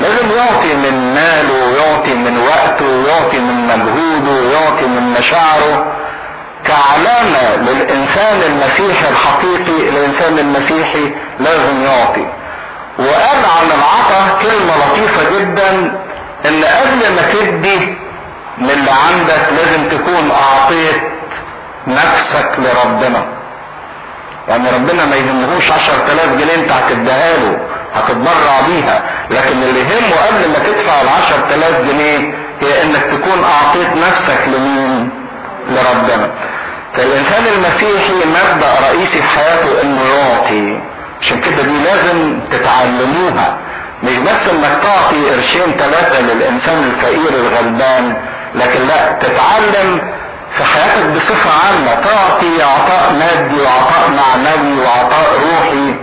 لازم 0.00 0.30
يعطي 0.30 0.74
من 0.74 1.14
ماله 1.14 1.66
ويعطي 1.66 2.14
من 2.14 2.38
وقته 2.38 2.86
ويعطي 2.86 3.38
من 3.38 3.66
مجهوده 3.66 4.30
ويعطي 4.30 4.86
من 4.86 5.14
مشاعره 5.18 5.92
كعلامة 6.64 7.56
للإنسان 7.56 8.42
المسيحي 8.42 9.08
الحقيقي 9.08 9.88
الإنسان 9.88 10.38
المسيحي 10.38 11.14
لازم 11.40 11.82
يعطي. 11.82 12.26
وقال 12.98 13.44
عن 13.58 13.66
العطاء 13.66 14.38
كلمة 14.42 14.72
لطيفة 14.76 15.38
جدا 15.38 15.70
إن 16.46 16.64
قبل 16.64 17.14
ما 17.14 17.22
تدي 17.32 17.96
من 18.58 18.70
اللي 18.70 18.90
عندك 18.90 19.48
لازم 19.52 19.88
تكون 19.88 20.30
أعطيت 20.30 21.00
نفسك 21.86 22.50
لربنا. 22.58 23.35
يعني 24.48 24.70
ربنا 24.70 25.06
ما 25.06 25.16
يهمهوش 25.16 25.70
عشر 25.70 25.98
تلاف 26.08 26.28
جنيه 26.32 26.54
انت 26.54 26.70
هتديها 26.72 27.36
له 27.36 27.58
هتتبرع 27.94 28.60
بيها. 28.66 29.02
لكن 29.30 29.62
اللي 29.62 29.80
يهمه 29.80 30.16
قبل 30.26 30.48
ما 30.48 30.58
تدفع 30.58 31.00
العشر 31.02 31.38
تلاف 31.50 31.80
جنيه 31.80 32.34
هي 32.60 32.82
انك 32.82 33.02
تكون 33.04 33.44
اعطيت 33.44 33.88
نفسك 33.96 34.48
لمين؟ 34.48 35.10
لربنا. 35.70 36.30
فالإنسان 36.96 37.44
المسيحي 37.46 38.12
مبدأ 38.14 38.74
رئيسي 38.88 39.12
في 39.22 39.22
حياته 39.22 39.82
إنه 39.82 40.00
يعطي. 40.02 40.80
عشان 41.22 41.40
كده 41.40 41.62
دي 41.62 41.78
لازم 41.84 42.40
تتعلموها. 42.52 43.58
مش 44.02 44.16
بس 44.18 44.50
إنك 44.52 44.82
تعطي 44.82 45.30
قرشين 45.30 45.72
ثلاثة 45.78 46.20
للإنسان 46.20 46.78
الفقير 46.84 47.30
الغلبان 47.40 48.16
لكن 48.54 48.86
لا 48.86 49.12
تتعلم 49.22 50.00
في 50.56 50.64
حياتك 50.64 51.06
بصفة 51.06 51.50
عامة 51.66 51.94
تعطي 51.94 52.62
عطاء 52.62 53.12
مادي 53.18 53.60
وعطاء 53.60 54.10
معنوي 54.10 54.80
وعطاء 54.86 55.28
روحي. 55.40 55.94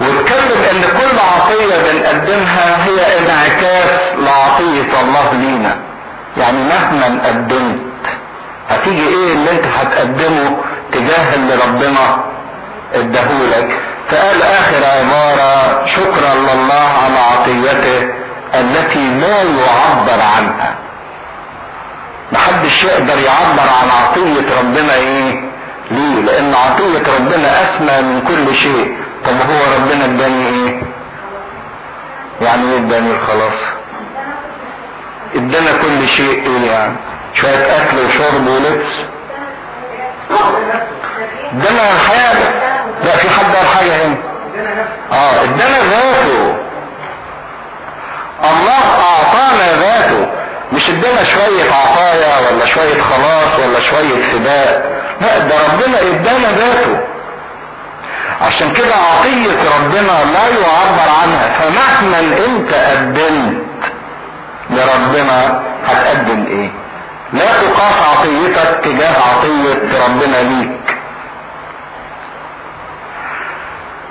واتكلم 0.00 0.62
ان 0.70 0.82
كل 0.82 1.18
عطية 1.18 1.76
بنقدمها 1.92 2.84
هي 2.86 3.18
انعكاس 3.18 4.00
لعطية 4.18 5.00
الله 5.00 5.32
لينا. 5.32 5.76
يعني 6.36 6.58
مهما 6.58 7.26
قدمت 7.26 7.78
هتيجي 8.70 9.08
إيه 9.08 9.32
اللي 9.32 9.50
انت 9.50 9.64
هتقدمه 9.66 10.56
تجاه 10.92 11.34
اللي 11.34 11.54
ربنا 11.54 12.24
اداهولك 12.94 13.76
فقال 14.10 14.42
آخر 14.42 14.84
عبارة 14.84 15.86
شكرا 15.86 16.34
لله 16.34 16.88
على 17.04 17.18
عطيته 17.18 18.08
التي 18.54 19.08
لا 19.08 19.42
يعبر 19.42 20.20
عنها. 20.36 20.74
محدش 22.32 22.84
يقدر 22.84 23.18
يعبر 23.18 23.68
عن 23.82 23.90
عطية 23.90 24.58
ربنا 24.60 24.94
إيه؟ 24.94 25.40
ليه؟ 25.90 26.20
لأن 26.22 26.54
عطية 26.54 27.02
ربنا 27.18 27.62
أسمى 27.64 28.02
من 28.02 28.20
كل 28.20 28.56
شيء. 28.56 28.96
طب 29.26 29.50
هو 29.50 29.74
ربنا 29.78 30.04
اداني 30.04 30.46
إيه؟ 30.48 30.82
يعني 32.40 32.72
إيه 32.72 32.78
اداني؟ 32.78 33.10
الخلاص 33.10 33.60
ادانا 35.34 35.72
كل 35.82 36.08
شيء 36.08 36.42
إيه 36.46 36.70
يعني؟ 36.70 36.96
شوية 37.34 37.82
أكل 37.82 37.96
وشرب 37.98 38.46
ولبس. 38.46 38.92
ادانا 41.52 41.92
الحياة 41.92 42.34
لا 43.04 43.16
في 43.16 43.30
حد 43.30 43.56
قال 43.56 43.66
حاجة 43.66 44.06
هنا؟ 44.06 44.16
آه 45.12 45.42
ادانا 45.44 45.78
ذاته. 45.78 46.56
الله 48.44 48.84
أعطانا 49.00 49.80
ذاته. 49.80 50.28
مش 50.72 50.90
ادانا 50.90 51.24
شوية 51.24 51.72
عطايا 51.72 52.38
ولا 52.50 52.66
شوية 52.66 53.02
خلاص 53.02 53.58
ولا 53.58 53.80
شوية 53.80 54.22
فداء 54.32 54.96
لا 55.20 55.38
ده 55.38 55.54
ربنا 55.66 56.00
ادانا 56.00 56.52
ذاته. 56.58 57.00
عشان 58.40 58.72
كده 58.72 58.94
عطية 58.94 59.76
ربنا 59.78 60.24
لا 60.32 60.48
يعبر 60.48 61.08
عنها. 61.22 61.48
فمهما 61.58 62.18
انت 62.18 62.74
قدمت 62.74 63.62
لربنا 64.70 65.62
هتقدم 65.86 66.46
إيه؟ 66.46 66.70
لا 67.32 67.46
تقاس 67.62 67.94
عطيتك 68.10 68.80
تجاه 68.84 69.14
عطية 69.22 70.04
ربنا 70.06 70.36
ليك. 70.42 70.96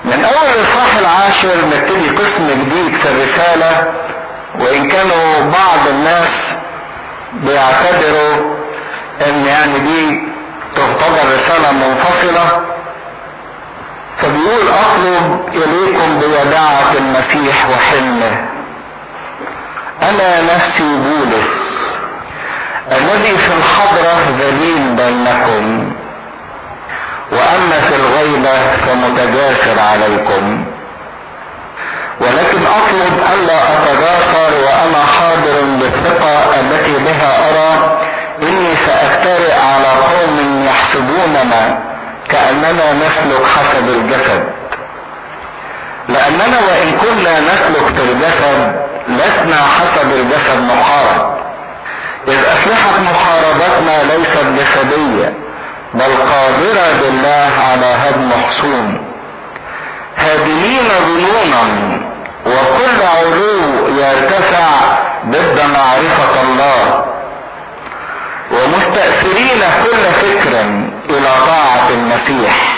من 0.04 0.24
أول 0.24 0.48
الاصحاح 0.54 0.96
العاشر 0.96 1.66
نبتدي 1.66 2.08
قسم 2.10 2.48
جديد 2.48 2.94
في 3.00 3.08
الرسالة. 3.08 3.92
وإن 4.60 4.88
كانوا 4.88 5.40
بعض 5.40 5.88
الناس 5.88 6.30
بيعتبروا 7.32 8.56
إن 9.26 9.44
يعني 9.46 9.78
دي 9.78 10.20
تعتبر 10.76 11.36
رسالة 11.36 11.72
منفصلة 11.72 12.60
فبيقول 14.22 14.68
اطلب 14.68 15.48
إليكم 15.54 16.18
بوداعة 16.20 16.92
المسيح 16.98 17.68
وحلمه. 17.70 18.46
أنا 20.02 20.40
نفسي 20.40 20.96
بولس 20.96 21.48
الذي 22.92 23.38
في 23.38 23.52
الحضرة 23.58 24.36
ذليل 24.38 24.96
بينكم 24.96 25.92
واما 27.32 27.80
في 27.88 27.96
الغيبة 27.96 28.76
فمتجاسر 28.76 29.78
عليكم. 29.80 30.64
ولكن 32.20 32.66
أطلب 32.66 33.20
الا 33.34 33.58
اتجاسر 33.72 34.50
وأنا 34.64 35.04
حاضر 35.06 35.60
بالثقة 35.80 36.60
التي 36.60 36.98
بها 37.04 37.50
أرى 37.50 37.98
إني 38.42 38.76
سافترئ 38.86 39.52
على 39.52 39.88
قوم 39.88 40.64
يحسبوننا 40.66 41.78
كأننا 42.28 42.92
نسلك 42.92 43.46
حسب 43.46 43.88
الجسد. 43.88 44.44
لأننا 46.08 46.58
وإن 46.68 46.92
كنا 46.92 47.40
نسلك 47.40 47.86
في 47.96 48.02
الجسد 48.02 48.76
لسنا 49.08 49.56
حسب 49.56 50.12
الجسد 50.12 50.60
محارب. 50.60 51.36
إذ 52.28 52.44
اسلحة 52.44 53.00
محاربتنا 53.00 54.02
ليست 54.02 54.46
جسدية 54.58 55.34
بل 55.94 56.16
قادرة 56.16 57.00
بالله 57.00 57.50
على 57.70 57.86
هدم 57.86 58.30
حصون. 58.32 59.06
هادمين 60.18 60.88
ظنونا 60.88 61.95
وكل 62.46 63.02
علو 63.02 63.88
يرتفع 63.88 64.68
ضد 65.26 65.60
معرفة 65.74 66.42
الله. 66.42 67.04
ومستأثرين 68.50 69.60
كل 69.84 70.04
فكر 70.22 70.60
إلى 71.10 71.30
طاعة 71.46 71.88
المسيح. 71.90 72.76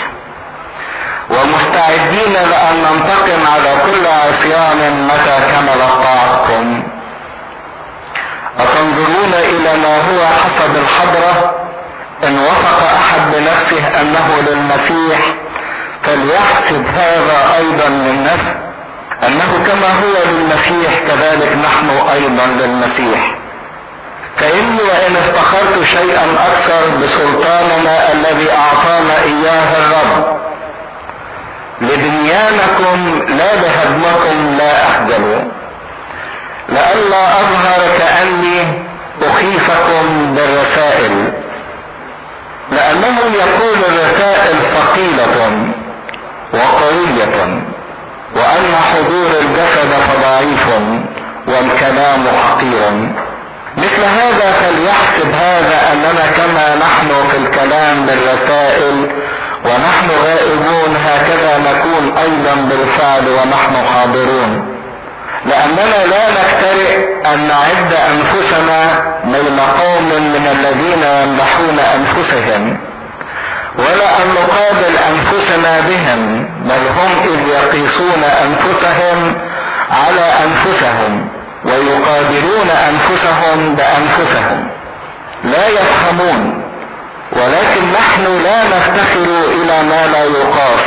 ومستعدين 1.29 2.33
لأن 2.33 2.75
ننتقم 2.75 3.47
على 3.53 3.73
كل 3.85 4.07
عصيان 4.07 5.07
متى 5.07 5.37
كملت 5.51 5.93
طاعتكم 6.03 6.83
أتنظرون 8.59 9.33
إلى 9.33 9.77
ما 9.77 9.95
هو 9.97 10.25
حسب 10.25 10.75
الحضرة؟ 10.75 11.55
إن 12.23 12.39
وثق 12.39 12.83
أحد 12.83 13.31
بنفسه 13.31 14.01
أنه 14.01 14.41
للمسيح 14.47 15.19
فليحسب 16.03 16.85
هذا 16.87 17.55
أيضا 17.57 17.89
للنفس. 17.89 18.68
كما 19.69 19.87
هو 19.87 20.31
للمسيح 20.31 20.99
كذلك 21.07 21.57
نحن 21.65 21.89
أيضا 21.89 22.45
للمسيح. 22.45 23.35
فإني 24.37 24.81
وإن 24.81 25.15
افتخرت 25.15 25.83
شيئا 25.83 26.25
أكثر 26.47 26.97
بسلطاننا 26.97 28.11
الذي 28.11 28.51
أعطانا 28.51 29.23
إياه 29.23 29.77
الرب. 29.77 30.39
لبنيانكم 31.81 33.25
لا 33.27 33.55
لهدمكم 33.55 34.55
لا 34.57 34.87
أخجل. 34.87 35.51
لئلا 36.69 37.41
أظهر 37.41 37.97
كأني 37.97 38.83
أخيفكم 39.21 40.35
بالرسائل. 40.35 41.33
لأنه 42.71 43.19
يكون 43.19 43.83
الرسائل 43.89 44.55
ثقيلة 44.75 45.51
وقوية. 46.53 47.68
وأن 48.35 48.75
حضور 48.75 49.31
الجسد 49.41 49.91
فضعيف 50.09 50.67
والكلام 51.47 52.27
حقير. 52.27 52.91
مثل 53.77 54.03
هذا 54.03 54.51
فليحسب 54.51 55.33
هذا 55.33 55.93
أننا 55.93 56.31
كما 56.37 56.75
نحن 56.75 57.27
في 57.31 57.37
الكلام 57.37 58.05
بالرسائل 58.05 59.09
ونحن 59.65 60.09
غائبون 60.25 60.95
هكذا 61.05 61.57
نكون 61.57 62.17
أيضا 62.17 62.55
بالفعل 62.55 63.27
ونحن 63.27 63.85
حاضرون. 63.93 64.75
لأننا 65.45 66.05
لا 66.05 66.29
نكترئ 66.29 66.97
أن 67.33 67.47
نعد 67.47 67.93
أنفسنا 67.93 69.03
بين 69.25 69.59
قوم 69.59 70.09
من 70.09 70.47
الذين 70.51 71.03
يمدحون 71.03 71.79
أنفسهم. 71.79 72.77
ولا 73.77 74.23
أن 74.23 74.27
نقابل 74.33 74.97
أنفسنا 74.97 75.79
بهم 75.79 76.49
بل 76.63 76.87
هم 76.87 77.33
إذ 77.33 77.47
يقيسون 77.47 78.23
أنفسهم 78.23 79.35
على 79.91 80.31
أنفسهم 80.45 81.27
ويقابلون 81.65 82.69
أنفسهم 82.69 83.75
بأنفسهم. 83.75 84.67
لا 85.43 85.67
يفهمون 85.67 86.63
ولكن 87.33 87.91
نحن 87.91 88.23
لا 88.43 88.63
نفتخر 88.63 89.51
إلى 89.51 89.83
ما 89.83 90.07
لا 90.07 90.23
يقاس. 90.23 90.85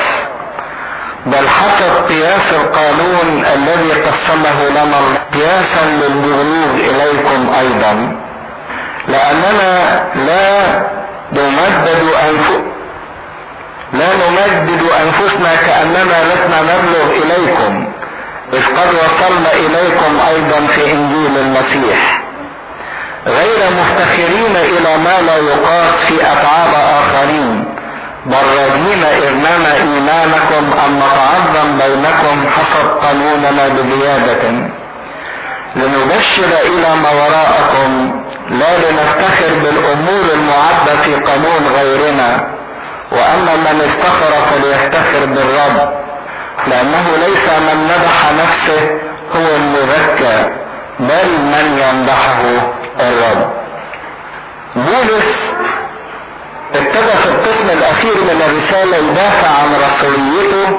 بل 1.26 1.48
حسب 1.48 2.06
قياس 2.08 2.52
القانون 2.52 3.44
الذي 3.54 3.92
قسمه 3.92 4.68
لنا 4.68 5.00
قياسا 5.34 5.84
للبلوغ 5.84 6.74
إليكم 6.74 7.52
أيضا 7.60 8.16
لأننا 9.08 10.02
لا 10.14 10.82
نمدد 11.32 12.02
أنفسنا 12.28 12.71
لا 13.92 14.08
نمجد 14.16 14.82
أنفسنا 14.82 15.54
كأننا 15.56 16.24
لسنا 16.34 16.62
نبلغ 16.62 17.10
إليكم 17.10 17.92
إذ 18.52 18.64
قد 18.66 18.94
وصلنا 18.94 19.52
إليكم 19.52 20.20
أيضا 20.28 20.66
في 20.66 20.92
إنجيل 20.92 21.38
المسيح. 21.38 22.22
غير 23.26 23.70
مفتخرين 23.70 24.56
إلى 24.56 24.98
ما 24.98 25.20
لا 25.20 25.36
يقاس 25.36 25.94
في 26.08 26.14
اتعاب 26.14 26.74
آخرين 26.74 27.64
بل 28.26 28.34
راجين 28.58 29.04
إذ 29.04 29.34
نما 29.34 29.74
إيمانكم 29.74 30.78
ان 30.84 30.96
نتعظم 30.96 31.78
بينكم 31.78 32.46
حسب 32.48 32.88
قانوننا 33.02 33.68
بزيادة. 33.68 34.50
لنبشر 35.76 36.50
إلى 36.64 36.96
ما 37.02 37.10
وراءكم 37.10 38.12
لا 38.50 38.76
لنفتخر 38.78 39.54
بالأمور 39.62 40.24
المعدة 40.34 41.02
في 41.04 41.14
قانون 41.14 41.66
غيرنا. 41.76 42.61
وأما 43.12 43.56
من 43.56 43.80
افتخر 43.80 44.32
فليفتخر 44.50 45.26
بالرب 45.26 45.92
لأنه 46.66 47.04
ليس 47.16 47.48
من 47.58 47.84
مدح 47.84 48.32
نفسه 48.32 48.90
هو 49.36 49.56
المزكى 49.56 50.50
بل 51.00 51.28
من 51.40 51.78
يمدحه 51.88 52.40
الرب. 53.00 53.50
بولس 54.76 55.36
ابتدى 56.74 57.12
في 57.22 57.26
القسم 57.28 57.70
الأخير 57.70 58.14
من 58.14 58.42
الرسالة 58.42 58.96
يدافع 58.96 59.48
عن 59.48 59.74
رسوليته 59.74 60.78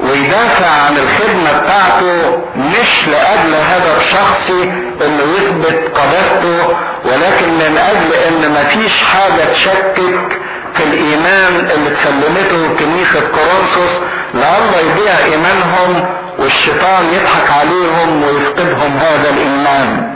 ويدافع 0.00 0.66
عن 0.66 0.96
الخدمة 0.98 1.60
بتاعته 1.60 2.38
مش 2.56 3.08
لأجل 3.08 3.54
هدف 3.54 4.08
شخصي 4.10 4.62
إنه 5.06 5.22
يثبت 5.38 5.98
قداسته 5.98 6.76
ولكن 7.04 7.48
من 7.54 7.78
أجل 7.78 8.12
إن 8.12 8.52
مفيش 8.52 9.02
حاجة 9.02 9.52
تشكك 9.52 10.38
في 10.78 10.84
الإيمان 10.84 11.70
اللي 11.70 11.90
تسلمته 11.90 12.74
كنيسة 12.78 13.20
كورنثوس 13.20 14.00
لألا 14.34 14.80
يضيع 14.80 15.18
إيمانهم 15.18 16.04
والشيطان 16.38 17.04
يضحك 17.12 17.50
عليهم 17.50 18.22
ويفقدهم 18.22 18.96
هذا 18.96 19.30
الإيمان. 19.30 20.14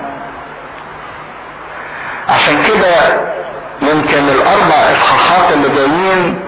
عشان 2.29 2.63
كده 2.63 2.95
يمكن 3.83 4.29
الأربع 4.29 4.75
إصحاحات 4.93 5.53
اللي 5.53 5.69
جايين 5.69 6.41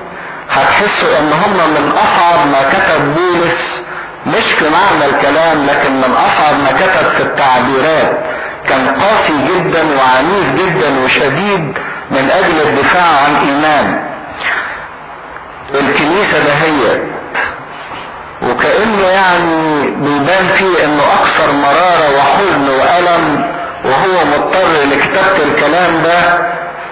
هتحسوا 0.51 1.19
إن 1.19 1.33
هم 1.33 1.57
من 1.75 1.93
أصعب 1.93 2.47
ما 2.47 2.63
كتب 2.73 3.15
بولس 3.15 3.81
مش 4.27 4.53
في 4.53 4.65
معنى 4.71 5.05
الكلام 5.07 5.67
لكن 5.67 5.97
من 5.97 6.13
أصعب 6.15 6.59
ما 6.61 6.73
كتب 6.73 7.09
في 7.17 7.23
التعبيرات. 7.23 8.19
كان 8.69 8.89
قاسي 8.89 9.33
جدا 9.49 9.83
وعنيف 9.99 10.53
جدا 10.55 11.01
وشديد 11.05 11.75
من 12.11 12.31
أجل 12.31 12.69
الدفاع 12.69 13.21
عن 13.25 13.37
إيمان. 13.49 14.05
الكنيسة 15.75 16.39
دهيت 16.45 17.03
وكأنه 18.43 19.03
يعني 19.07 19.81
بيبان 19.91 20.49
فيه 20.49 20.85
إنه 20.85 21.03
أكثر 21.03 21.53
مرارة 21.53 22.17
وحزن 22.19 22.69
وألم 22.69 23.51
وهو 23.85 24.25
مضطر 24.25 24.85
لكتابة 24.93 25.43
الكلام 25.45 26.03
ده 26.03 26.39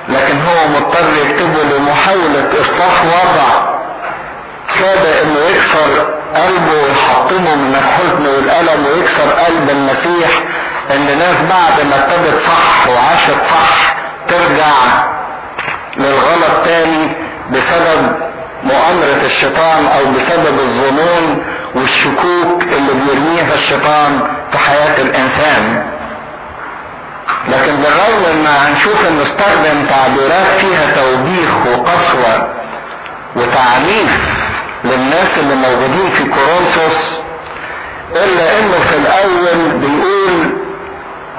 لكن 0.08 0.40
هو 0.42 0.68
مضطر 0.68 1.16
يكتبه 1.24 1.62
لمحاولة 1.62 2.48
إصلاح 2.60 3.04
وضع. 3.04 3.72
كاد 4.78 5.06
إنه 5.22 5.38
يكسر 5.40 6.06
قلبه 6.34 6.72
ويحطمه 6.84 7.54
من 7.54 7.74
الحزن 7.74 8.26
والألم 8.26 8.86
ويكسر 8.86 9.30
قلب 9.30 9.70
المسيح 9.70 10.30
إن 10.90 11.18
ناس 11.18 11.36
بعد 11.36 11.86
ما 11.86 11.96
ابتدت 11.96 12.46
صح 12.46 12.88
وعاشت 12.88 13.36
صح 13.50 13.94
ترجع 14.32 14.72
للغلط 15.96 16.64
تاني 16.64 17.10
بسبب 17.50 18.12
مؤامرة 18.64 19.22
الشيطان 19.26 19.86
أو 19.86 20.04
بسبب 20.12 20.58
الظنون 20.60 21.44
والشكوك 21.74 22.62
اللي 22.62 22.92
بيرميها 23.04 23.54
الشيطان 23.54 24.20
في 24.52 24.58
حياة 24.58 24.98
الإنسان. 25.02 25.86
لكن 27.48 27.76
بالرغم 27.76 28.24
إن 28.30 28.46
هنشوف 28.46 29.06
انه 29.08 29.22
استخدم 29.22 29.86
تعبيرات 29.86 30.46
فيها 30.60 30.86
توبيخ 31.02 31.50
وقسوة 31.66 32.48
وتعنيف 33.36 34.10
للناس 34.84 35.38
اللي 35.38 35.54
موجودين 35.54 36.10
في 36.10 36.24
كورنثوس 36.24 37.20
إلا 38.12 38.58
إنه 38.58 38.78
في 38.90 38.96
الأول 38.96 39.70
بيقول 39.80 40.52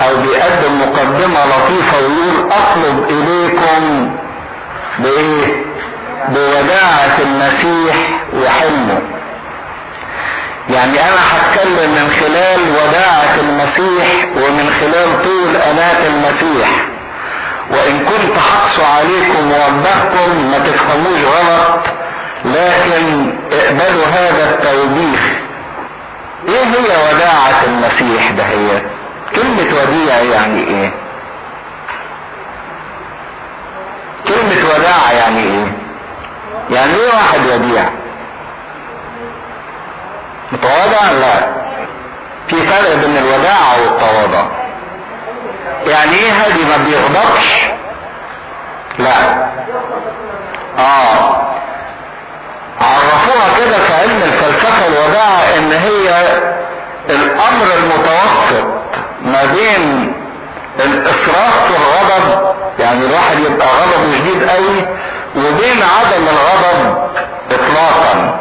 أو 0.08 0.18
بيقدم 0.22 0.82
مقدمة 0.82 1.46
لطيفة 1.46 1.98
ويقول 1.98 2.52
أطلب 2.52 3.04
إليكم 3.10 4.12
بايه 5.00 5.64
بوداعة 6.30 7.18
المسيح 7.22 7.96
وحلمه. 8.34 9.02
يعني 10.70 11.00
أنا 11.02 11.20
هتكلم 11.32 11.90
من 11.92 12.10
خلال 12.20 12.60
وداعة 12.70 13.36
المسيح 13.40 14.26
ومن 14.36 14.70
خلال 14.82 15.24
طول 15.24 15.56
انات 15.56 16.06
المسيح. 16.06 16.70
وإن 17.72 18.00
كنت 18.00 18.38
حقص 18.38 18.80
عليكم 18.80 19.52
ووبخكم 19.52 20.52
ما 20.52 20.60
تفهموش 20.60 21.20
غلط 21.26 21.80
لكن 22.46 23.34
اقبلوا 23.52 24.06
هذا 24.06 24.50
التوبيخ. 24.52 25.22
إيه 26.48 26.64
هي 26.66 27.14
وداعة 27.14 27.64
المسيح 27.68 28.32
ده 28.32 28.44
هي؟ 28.44 28.82
كلمة 29.36 29.82
وديع 29.82 30.18
يعني 30.18 30.60
إيه؟ 30.68 30.92
كلمة 34.28 34.76
وداعة 34.76 35.12
يعني 35.12 35.44
إيه؟ 35.44 35.68
يعني 36.70 36.94
إيه 36.96 37.08
واحد 37.08 37.40
وديع 37.46 37.86
متواضع 40.52 41.12
لا؟ 41.12 41.54
في 42.48 42.68
فرق 42.68 42.96
بين 42.96 43.18
الوداعة 43.18 43.82
والتواضع. 43.82 44.46
يعني 45.86 46.12
إيه 46.16 46.32
هادي 46.32 46.64
ما 46.64 46.78
بيغضبش؟ 46.78 47.70
لا. 49.00 49.16
آه. 50.80 51.44
عرفوها 52.82 53.58
كده 53.60 53.78
في 53.78 53.94
علم 53.94 54.22
الفلسفة 54.24 54.88
الوداعة 54.88 55.58
إن 55.58 55.72
هي 55.72 56.26
الأمر 57.10 57.66
المتوسط 57.78 58.43
ما 59.34 59.46
بين 59.46 60.14
الافراط 60.80 61.54
في 61.68 61.78
الغضب 61.78 62.56
يعني 62.80 63.06
الواحد 63.06 63.40
يبقى 63.40 63.68
غضبه 63.68 64.18
شديد 64.18 64.44
قوي 64.50 64.86
وبين 65.36 65.84
عدم 65.84 66.28
الغضب 66.28 66.98
اطلاقا. 67.52 68.40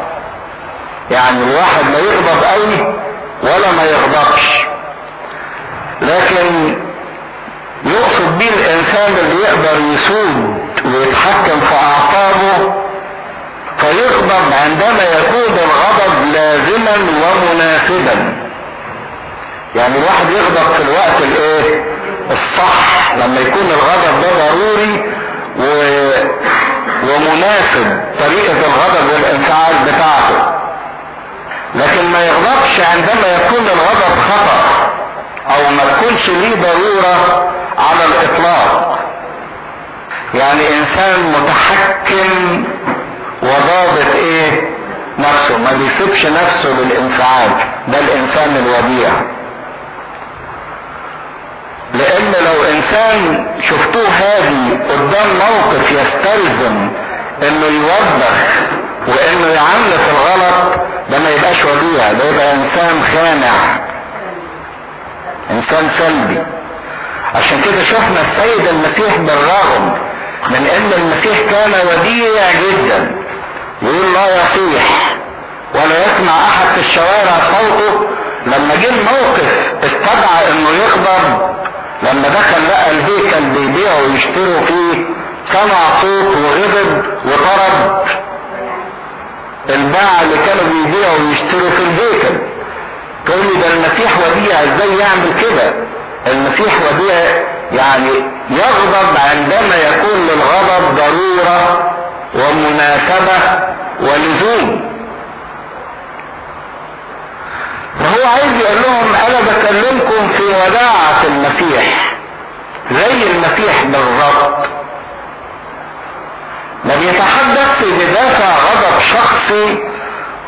يعني 1.11 1.43
الواحد 1.45 1.85
ما 1.85 1.99
يغضب 1.99 2.45
قوي 2.45 2.95
ولا 3.43 3.73
ما 3.73 3.83
يغضبش. 3.83 4.67
لكن 6.03 6.77
يقصد 7.85 8.39
بيه 8.39 8.49
الإنسان 8.51 9.13
اللي 9.19 9.43
يقدر 9.45 9.81
يسود 9.95 10.59
ويتحكم 10.85 11.61
في 11.61 11.75
أعصابه 11.75 12.75
فيغضب 13.79 14.53
عندما 14.63 15.03
يكون 15.03 15.59
الغضب 15.59 16.33
لازما 16.33 16.95
ومناسبا. 17.23 18.37
يعني 19.75 19.99
الواحد 19.99 20.31
يغضب 20.31 20.73
في 20.77 20.83
الوقت 20.83 21.21
الايه؟ 21.23 21.85
الصح 22.31 23.15
لما 23.15 23.41
يكون 23.41 23.67
الغضب 23.71 24.23
ده 24.23 24.29
ضروري 24.49 25.05
و... 25.59 25.65
ومناسب 27.03 28.01
طريقة 28.19 28.53
الغضب 28.67 29.13
والانفعال 29.13 29.75
بتاعته. 29.87 30.53
لكن 31.75 32.05
ما 32.13 32.25
يغضبش 32.27 32.81
عندما 32.81 33.27
يكون 33.35 33.67
الغضب 33.67 34.19
خطأ 34.31 34.91
أو 35.51 35.71
ما 35.73 35.83
تكونش 35.93 36.29
ليه 36.29 36.55
ضرورة 36.57 37.47
على 37.79 38.05
الإطلاق. 38.05 38.99
يعني 40.35 40.69
إنسان 40.79 41.33
متحكم 41.33 42.65
وضابط 43.43 44.15
إيه؟ 44.15 44.69
نفسه 45.19 45.59
ما 45.59 45.73
بيسيبش 45.73 46.27
نفسه 46.27 46.69
للإنفعال 46.81 47.51
ده 47.89 47.99
الإنسان 47.99 48.57
الوديع. 48.57 49.11
لأن 51.95 52.33
لو 52.45 52.65
إنسان 52.65 53.47
شفتوه 53.69 54.09
هادي 54.09 54.79
قدام 54.93 55.27
موقف 55.39 55.91
يستلزم 55.91 56.91
إنه 57.43 57.67
يوبخ 57.67 58.39
وإنه 59.09 59.47
يعنف 59.47 60.09
الغلط 60.11 60.81
ده 61.11 61.19
ما 61.19 61.31
يبقاش 61.31 61.65
وديع 61.65 62.13
ده 62.13 62.25
يبقى 62.25 62.53
إنسان 62.55 63.03
خانع 63.15 63.53
إنسان 65.51 65.91
سلبي. 65.99 66.43
عشان 67.35 67.61
كده 67.61 67.85
شفنا 67.85 68.21
السيد 68.21 68.67
المسيح 68.67 69.17
بالرغم 69.17 69.99
من 70.51 70.67
إن 70.67 70.93
المسيح 70.93 71.41
كان 71.51 71.71
وديع 71.73 72.53
جدا. 72.53 73.11
يقول 73.83 74.13
لا 74.15 74.27
يصيح 74.37 75.15
ولا 75.75 76.07
يسمع 76.07 76.33
أحد 76.49 76.67
في 76.75 76.81
الشوارع 76.81 77.39
صوته. 77.53 78.07
لما 78.47 78.75
جه 78.75 78.89
الموقف 78.89 79.69
استدعى 79.85 80.51
إنه 80.53 80.71
يغضب 80.71 81.53
لما 82.03 82.29
دخل 82.29 82.69
لقى 82.69 82.91
الهيكل 82.91 83.41
بيبيعوا 83.51 84.01
ويشتروا 84.01 84.61
فيه 84.67 85.05
سمع 85.53 86.01
صوت 86.03 86.37
وغضب 86.37 87.03
وطرد 87.27 88.03
الباعة 89.71 90.23
اللي 90.23 90.37
كانوا 90.47 90.65
بيبيعوا 90.73 91.19
ويشتروا 91.19 91.71
في 91.71 91.83
الهيكل 91.83 92.39
تقول 93.27 93.41
لي 93.47 93.61
ده 93.61 93.75
المسيح 93.75 94.13
وديع 94.19 94.61
إزاي 94.63 94.99
يعمل 94.99 95.35
كده؟ 95.41 95.73
المسيح 96.27 96.75
وديع 96.83 97.15
يعني 97.73 98.11
يغضب 98.51 99.17
عندما 99.31 99.77
يكون 99.77 100.19
للغضب 100.27 100.95
ضرورة 100.97 101.91
ومناسبة 102.35 103.39
ولزوم. 104.01 104.92
فهو 107.99 108.29
عايز 108.29 108.61
يقول 108.61 108.83
لهم 108.83 109.15
أنا 109.15 109.41
بكلمكم 109.41 110.29
في 110.29 110.43
وداعة 110.43 111.25
المسيح 111.27 112.15
زي 112.91 113.31
المسيح 113.31 113.85
بالظبط. 113.85 114.67
ما 116.85 116.97
بيتحدث 116.97 117.85
بدافع 117.85 118.55
غضب 118.57 119.01
شخصي 119.01 119.79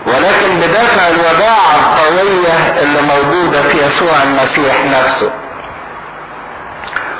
ولكن 0.07 0.61
بدافع 0.61 1.09
الوداعة 1.09 1.75
القوية 1.77 2.83
اللي 2.83 3.03
موجودة 3.03 3.63
في 3.63 3.87
يسوع 3.87 4.23
المسيح 4.23 4.85
نفسه. 4.85 5.31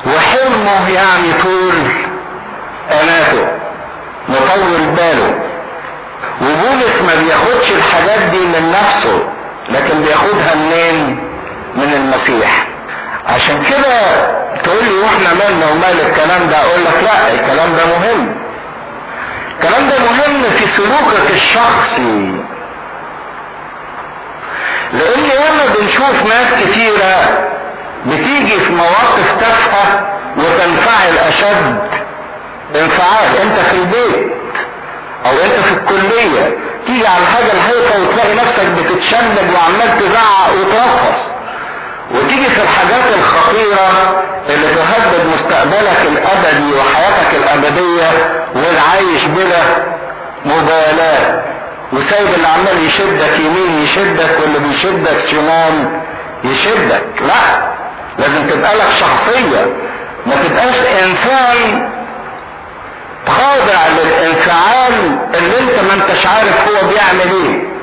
وحلمه 0.07 0.91
يعني 0.91 1.33
طول 1.43 1.75
اناته 2.91 3.49
مطول 4.29 4.87
باله. 4.97 5.35
وبولس 6.43 7.03
ما 7.03 7.15
بياخدش 7.15 7.71
الحاجات 7.73 8.19
دي 8.23 8.39
من 8.47 8.71
نفسه. 8.73 9.29
لكن 9.71 10.03
بياخدها 10.03 10.55
منين؟ 10.55 11.19
من 11.77 11.93
المسيح. 11.95 12.67
عشان 13.27 13.63
كده 13.65 14.01
تقول 14.65 14.85
لي 14.85 14.95
وإحنا 14.95 15.35
مالنا 15.35 15.71
ومال 15.71 16.01
الكلام 16.07 16.49
ده 16.51 16.57
أقول 16.63 16.85
لك 16.85 17.03
لا 17.03 17.33
الكلام 17.35 17.73
ده 17.77 17.87
مهم. 17.87 18.35
الكلام 19.55 19.89
ده 19.89 19.99
مهم 19.99 20.43
في 20.43 20.67
سلوكك 20.77 21.31
الشخصي. 21.31 22.35
لأن 24.93 25.25
ياما 25.25 25.67
بنشوف 25.79 26.27
ناس 26.27 26.55
كتيرة 26.65 27.15
بتيجي 28.07 28.61
في 28.61 28.73
مواقف 28.73 29.35
تافهة 29.41 30.07
وتنفعل 30.39 31.19
أشد 31.19 31.79
انفعال. 32.75 33.37
انت 33.43 33.59
في 33.59 33.77
البيت 33.77 34.33
أو 35.27 35.33
انت 35.33 35.65
في 35.65 35.73
الكلية. 35.75 36.57
تيجي 36.87 37.07
على 37.07 37.23
الحاجة 37.23 37.53
الهيفة 37.53 38.03
وتلاقي 38.03 38.35
نفسك 38.35 38.67
بتتشنج 38.67 39.39
وعمال 39.55 39.99
تزعق 39.99 40.51
وترفص. 40.53 41.31
وتيجي 42.15 42.49
في 42.51 42.63
الحاجات 42.63 43.05
الخطيرة 43.19 44.15
اللي 44.51 44.67
تهدد 44.75 45.27
مستقبلك 45.35 46.01
الأبدي 46.09 46.73
وحياتك 46.75 47.35
الأبدية 47.35 48.11
والعايش 48.55 49.25
بلا 49.25 49.63
مبالاة. 50.45 51.43
وسايب 51.93 52.35
اللي 52.35 52.49
عمال 52.49 52.85
يشدك 52.87 53.39
يمين 53.39 53.79
يشدك 53.85 54.41
واللي 54.41 54.59
بيشدك 54.59 55.19
شمال 55.31 56.01
يشدك. 56.45 57.05
لا 57.21 57.73
لازم 58.19 58.47
تبقى 58.49 58.77
لك 58.77 58.89
شخصية. 59.01 59.67
ما 60.27 60.35
تبقاش 60.37 60.75
إنسان 61.03 61.91
خاضع 63.29 63.87
للانفعال 63.89 65.19
اللي 65.35 65.59
انت 65.61 65.81
ما 65.89 65.95
انتش 65.95 66.27
عارف 66.27 66.64
هو 66.95 66.99
بيعمل 66.99 67.33
إيه 67.33 67.75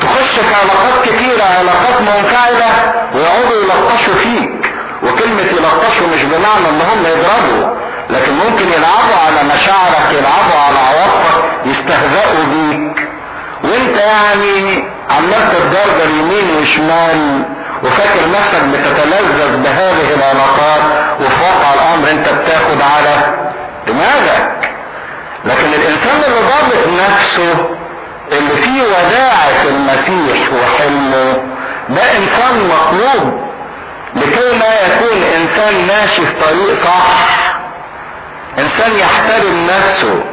تخش 0.00 0.40
في 0.40 0.54
علاقات 0.54 1.04
كتيرة 1.08 1.42
علاقات 1.44 2.00
منفعلة 2.00 2.92
ويقعدوا 3.14 3.56
يلطشوا 3.62 4.14
فيك. 4.14 4.70
وكلمة 5.02 5.40
يلطشوا 5.42 6.06
مش 6.14 6.22
بمعنى 6.22 6.68
ان 6.68 6.80
هم 6.80 7.06
يضربوا 7.06 7.76
لكن 8.10 8.32
ممكن 8.34 8.68
يلعبوا 8.68 9.16
على 9.26 9.42
مشاعرك 9.54 10.12
يلعبوا 10.12 10.60
على 10.66 10.78
عواطفك 10.78 11.44
يستهزئوا 11.64 12.44
بيك. 12.44 13.08
وانت 13.64 13.96
يعني 13.98 14.84
عمال 15.10 15.48
تتجرجر 15.52 16.10
يمين 16.10 16.56
وشمال 16.62 17.42
وفاكر 17.84 18.30
نفسك 18.30 18.62
بتتلذذ 18.64 19.56
بهذه 19.56 20.14
العلاقات 20.14 20.82
وفي 21.20 21.42
واقع 21.42 21.74
الأمر 21.74 22.10
انت 22.10 22.28
بتاخد 22.28 22.80
على 22.82 23.34
دماغك. 23.86 24.69
لكن 25.44 25.66
الإنسان 25.74 26.16
اللي 26.26 26.40
ضابط 26.40 26.86
نفسه 27.02 27.66
اللي 28.32 28.62
فيه 28.62 28.82
وداعة 28.82 29.62
المسيح 29.68 30.48
وحلمه 30.52 31.32
ده 31.88 32.02
إنسان 32.18 32.68
مطلوب. 32.68 33.40
لكي 34.16 34.56
ما 34.58 34.74
يكون 34.74 35.22
إنسان 35.22 35.86
ماشي 35.86 36.26
في 36.26 36.32
طريق 36.40 36.84
صح 36.84 37.54
إنسان 38.58 38.98
يحترم 38.98 39.66
نفسه. 39.66 40.24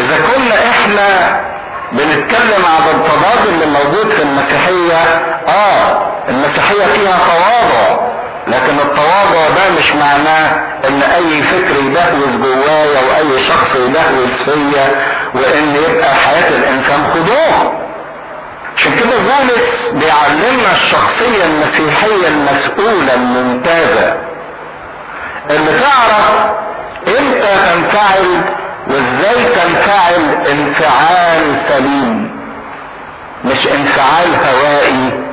إذا 0.00 0.16
كنا 0.16 0.70
إحنا 0.70 1.40
بنتكلم 1.92 2.64
عن 2.64 2.88
التضاد 2.94 3.46
اللي 3.48 3.66
موجود 3.66 4.10
في 4.10 4.22
المسيحية 4.22 4.96
آه 5.48 6.06
المسيحية 6.28 6.84
فيها 6.84 7.18
تواضع. 7.18 8.15
لكن 8.46 8.78
التواضع 8.78 9.48
ده 9.56 9.70
مش 9.78 9.92
معناه 9.92 10.50
إن 10.88 11.02
أي 11.02 11.42
فكر 11.42 11.76
يدهوز 11.80 12.36
جوايا 12.36 13.00
وأي 13.00 13.44
شخص 13.48 13.74
يدهوز 13.76 14.30
فيا 14.44 14.88
وإن 15.34 15.76
يبقى 15.76 16.14
حياة 16.14 16.48
الإنسان 16.48 17.06
خضوع. 17.14 17.72
عشان 18.76 18.94
كده 18.96 19.18
بولس 19.18 19.92
بيعلمنا 19.92 20.72
الشخصية 20.72 21.44
المسيحية 21.44 22.28
المسؤولة 22.28 23.14
الممتازة. 23.14 24.16
اللي 25.50 25.80
تعرف 25.80 26.30
إمتى 27.08 27.56
تنفعل 27.72 28.40
وإزاي 28.88 29.44
تنفعل 29.44 30.46
انفعال 30.50 31.56
سليم 31.68 32.36
مش 33.44 33.66
انفعال 33.66 34.28
هوائي. 34.46 35.25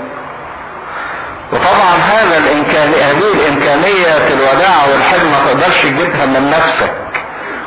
وطبعا 1.53 1.95
هذا 1.97 2.37
الامكانية 2.37 3.03
هذه 3.11 3.33
الإمكانية 3.33 4.27
الوداعة 4.33 4.91
والحلم 4.91 5.31
ما 5.31 5.37
تقدرش 5.45 5.81
تجيبها 5.81 6.25
من 6.25 6.49
نفسك 6.49 6.93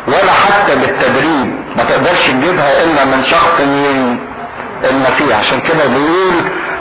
ولا 0.09 0.32
حتى 0.32 0.76
بالتدريب 0.76 1.55
ما 1.76 1.84
تقدرش 1.84 2.26
تجيبها 2.26 2.84
إلا 2.84 3.05
من 3.05 3.24
شخص 3.24 3.61
من 3.61 4.18
المسيح. 4.91 5.39
عشان 5.39 5.61
كده 5.61 5.87
بيقول 5.87 6.34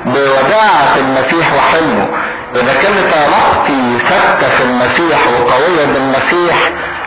بوداعة 0.06 0.96
المسيح 0.98 1.54
وحلمه. 1.54 2.08
إذا 2.56 2.74
كانت 2.74 3.14
علاقتي 3.14 3.98
ثابتة 4.10 4.50
في 4.58 4.64
المسيح 4.64 5.20
وقوية 5.28 5.86
بالمسيح 5.86 6.56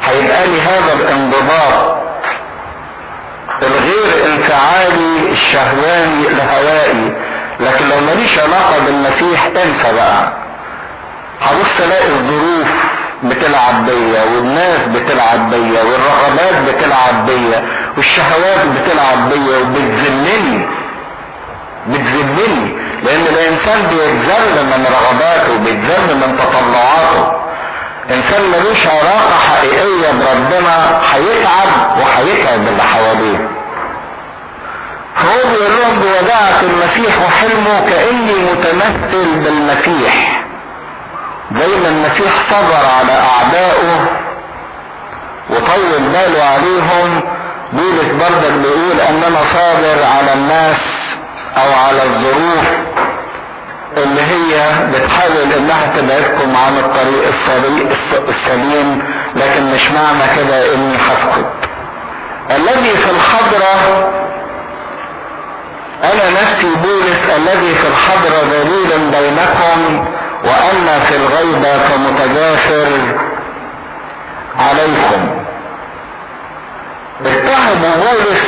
هيبقى 0.05 0.46
لي 0.46 0.61
هذا 0.61 0.92
الانضباط 0.92 1.99
الغير 3.62 4.26
انفعالي 4.26 5.30
الشهواني 5.32 6.28
الهوائي 6.28 7.12
لكن 7.61 7.88
لو 7.88 8.00
ماليش 8.00 8.38
علاقة 8.38 8.78
بالمسيح 8.86 9.46
انسى 9.46 9.92
بقى. 9.94 10.32
هبص 11.42 11.80
الاقي 11.80 12.06
الظروف 12.09 12.68
بتلعب 13.24 13.86
بيا 13.86 14.24
والناس 14.24 14.80
بتلعب 14.88 15.50
بيا 15.50 15.82
والرغبات 15.82 16.74
بتلعب 16.74 17.26
بيا 17.26 17.62
والشهوات 17.96 18.66
بتلعب 18.66 19.28
بيا 19.28 19.59
وبتذلني. 19.59 20.66
بتذلني. 21.88 22.72
لأن 23.02 23.20
الإنسان 23.26 23.82
بيتذل 23.82 24.64
من 24.66 24.86
رغباته 24.86 25.52
وبيتذل 25.54 26.14
من 26.16 26.36
تطلعاته. 26.36 27.32
إنسان 28.11 28.42
ملوش 28.50 28.86
علاقة 28.86 29.34
حقيقية 29.48 30.11
بربنا 30.12 31.00
هيتعب 31.12 31.98
وهيتعب 31.98 32.68
اللي 32.68 32.82
حواليه. 32.82 33.57
فهو 35.18 35.50
بيقول 35.50 35.72
لهم 35.80 36.02
المسيح 36.62 37.18
وحلمه 37.22 37.80
كأني 37.90 38.32
متمثل 38.52 39.40
بالمسيح. 39.44 40.42
زي 41.54 41.66
ما 41.66 41.88
المسيح 41.88 42.32
صبر 42.50 42.84
على 42.98 43.12
أعدائه 43.12 44.06
وطول 45.50 46.00
باله 46.12 46.42
عليهم. 46.44 47.20
بولس 47.72 48.12
بردك 48.14 48.52
بيقول 48.52 49.00
أننا 49.00 49.40
صابر 49.54 50.04
على 50.04 50.32
الناس 50.32 50.76
أو 51.56 51.72
على 51.72 52.02
الظروف 52.02 52.66
اللي 53.96 54.20
هي 54.22 54.72
بتحاول 54.92 55.52
إنها 55.56 55.86
تبعدكم 55.96 56.56
عن 56.56 56.76
الطريق 56.78 57.28
السليم 58.28 59.02
لكن 59.36 59.74
مش 59.74 59.90
معنى 59.90 60.22
كده 60.36 60.74
إني 60.74 60.96
هسكت 60.96 61.46
الذي 62.50 62.96
في 62.96 63.10
الحضرة 63.10 64.08
أنا 66.04 66.30
نفسي 66.30 66.68
بولس 66.82 67.30
الذي 67.53 67.74
في 67.74 67.86
الحضرة 67.88 68.42
دليل 68.51 69.11
بينكم 69.11 70.05
واما 70.44 71.01
في 71.01 71.16
الغيبة 71.16 71.78
فمتجاسر 71.78 72.88
عليكم. 74.59 75.28
اتهموا 77.26 77.96
بولس 77.96 78.42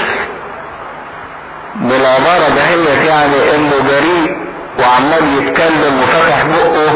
بالعبارة 1.74 2.48
دهيت 2.48 3.02
يعني 3.08 3.54
إنه 3.54 3.72
جريء 3.88 4.36
وعمال 4.78 5.38
يتكلم 5.42 6.00
وفتح 6.02 6.44
بقه 6.46 6.92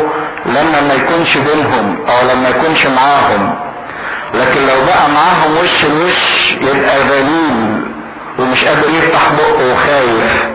لما 0.47 0.81
ما 0.81 0.95
يكونش 0.95 1.37
بينهم 1.39 2.07
أو 2.09 2.29
لما 2.35 2.49
يكونش 2.49 2.87
معاهم. 2.87 3.55
لكن 4.35 4.61
لو 4.67 4.85
بقى 4.87 5.11
معاهم 5.11 5.57
وش 5.57 5.85
لوش 5.85 6.53
يبقى 6.61 6.99
ذليل 7.01 7.85
ومش 8.39 8.65
قادر 8.65 8.89
يفتح 8.91 9.33
بقه 9.33 9.73
وخايف. 9.73 10.54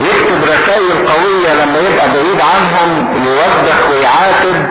يكتب 0.00 0.42
رسائل 0.44 1.08
قوية 1.08 1.54
لما 1.64 1.78
يبقى 1.78 2.08
بعيد 2.10 2.40
عنهم 2.40 3.08
يوبخ 3.26 3.90
ويعاتب 3.90 4.66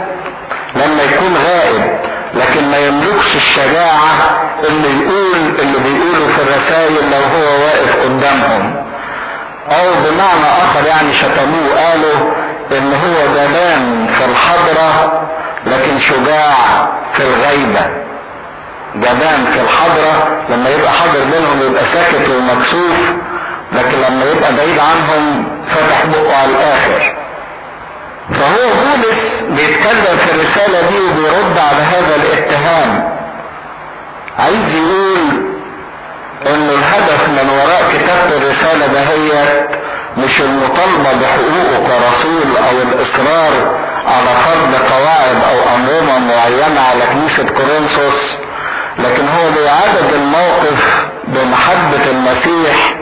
لما 0.75 1.03
يكون 1.03 1.37
غائب. 1.37 2.05
لكن 2.33 2.71
ما 2.71 2.77
يملكش 2.77 3.35
الشجاعة 3.35 4.11
اللي 4.67 4.87
يقول 5.01 5.35
اللي 5.59 5.77
بيقوله 5.79 6.27
في 6.35 6.41
الرسائل 6.41 6.93
لو 7.11 7.17
هو 7.37 7.63
واقف 7.65 8.03
قدامهم. 8.03 8.75
أو 9.71 9.85
بمعنى 10.03 10.45
آخر 10.63 10.85
يعني 10.87 11.13
شتموه 11.13 11.75
قالوا 11.89 12.31
إن 12.71 12.93
هو 12.93 13.33
جبان 13.35 14.07
في 14.17 14.25
الحضرة 14.25 15.21
لكن 15.65 15.99
شجاع 15.99 16.53
في 17.13 17.23
الغيبة. 17.23 17.89
جبان 18.95 19.45
في 19.53 19.61
الحضرة 19.61 20.41
لما 20.49 20.69
يبقى 20.69 20.91
حاضر 20.91 21.19
بينهم 21.31 21.61
يبقى 21.71 21.83
ساكت 21.85 22.29
ومكسوف 22.29 23.13
لكن 23.73 23.97
لما 23.97 24.25
يبقى 24.25 24.53
بعيد 24.55 24.79
عنهم 24.79 25.47
فتح 25.69 26.05
بقه 26.05 26.35
على 26.37 26.51
الآخر. 26.51 27.15
فهو 28.31 28.67
بولس 28.73 29.17
بيتكلم 29.49 30.17
في 30.17 30.31
الرسالة 30.35 30.81
دي 30.89 30.99
وبيرد 30.99 31.57
على 31.57 31.81
هذا 31.83 32.15
الاتهام. 32.15 33.15
عايز 34.39 34.75
يقول 34.75 35.45
ان 36.47 36.69
الهدف 36.69 37.29
من 37.29 37.49
وراء 37.49 37.83
كتابة 37.93 38.37
الرسالة 38.37 38.87
دهيت 38.87 39.65
مش 40.17 40.41
المطالبة 40.41 41.13
بحقوقه 41.21 41.87
كرسول 41.87 42.57
أو 42.57 42.77
الإصرار 42.81 43.75
على 44.07 44.27
فرض 44.45 44.75
قواعد 44.91 45.35
أو 45.49 45.75
انظمة 45.75 46.19
معينة 46.19 46.81
على 46.81 47.03
كنيسة 47.13 47.43
كورنثوس 47.43 48.37
لكن 48.99 49.27
هو 49.27 49.49
بيعالج 49.51 50.13
الموقف 50.13 51.05
بمحبة 51.27 52.09
المسيح 52.11 52.95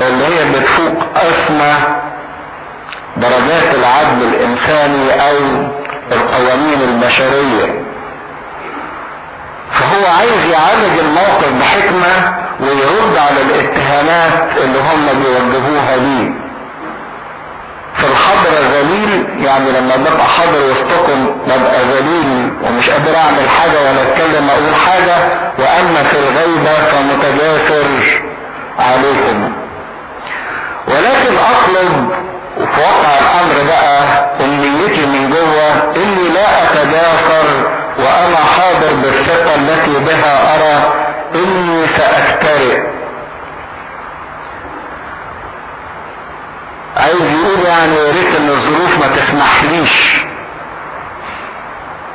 اللي 0.00 0.26
هي 0.26 0.44
بتفوق 0.52 1.04
أسمى 1.16 1.74
درجات 3.16 3.74
العدل 3.74 4.22
الإنساني 4.24 5.30
أو 5.30 5.36
القوانين 6.12 6.80
البشرية. 6.82 7.82
فهو 9.72 10.06
عايز 10.18 10.46
يعالج 10.52 10.98
الموقف 10.98 11.52
بحكمة 11.60 12.34
ويرد 12.60 13.16
على 13.16 13.42
الاتهامات 13.42 14.56
اللي 14.58 14.78
هم 14.78 15.06
بيوجهوها 15.22 15.96
ليه. 15.96 16.30
في 17.96 18.06
الحضر 18.06 18.50
ذليل 18.72 19.26
يعني 19.44 19.70
لما 19.72 19.96
ببقى 19.96 20.24
حاضر 20.26 20.58
وسطكم 20.70 21.26
ببقى 21.46 21.82
ذليل 21.84 22.52
ومش 22.62 22.90
قادر 22.90 23.16
أعمل 23.16 23.48
حاجة 23.48 23.80
ولا 23.80 24.02
أتكلم 24.02 24.50
أقول 24.50 24.74
حاجة 24.74 25.16
وأما 25.58 26.02
في 26.02 26.16
الغيبة 26.18 26.74
فمتجاسر 26.74 27.84
عليكم. 28.78 29.52
ولكن 30.88 31.36
اطلب 31.38 32.10
وفي 32.60 32.80
واقع 32.80 33.18
الأمر 33.18 33.64
بقى 33.66 34.02
امنيتي 34.44 35.06
من 35.06 35.30
جوه 35.30 35.94
إني 35.96 36.28
لا 36.28 36.62
اتجاسر 36.64 37.46
وأنا 37.98 38.36
حاضر 38.36 38.92
بالثقة 39.02 39.54
التي 39.54 39.98
بها 40.04 40.54
أرى 40.54 40.92
إني 41.34 41.86
ساكترئ 41.86 42.78
عايز 46.96 47.20
يقول 47.20 47.66
يعني 47.66 47.94
يا 47.96 48.12
ريت 48.12 48.36
إن 48.36 48.48
الظروف 48.50 48.98
ما 49.00 49.16
تسمحليش. 49.16 50.22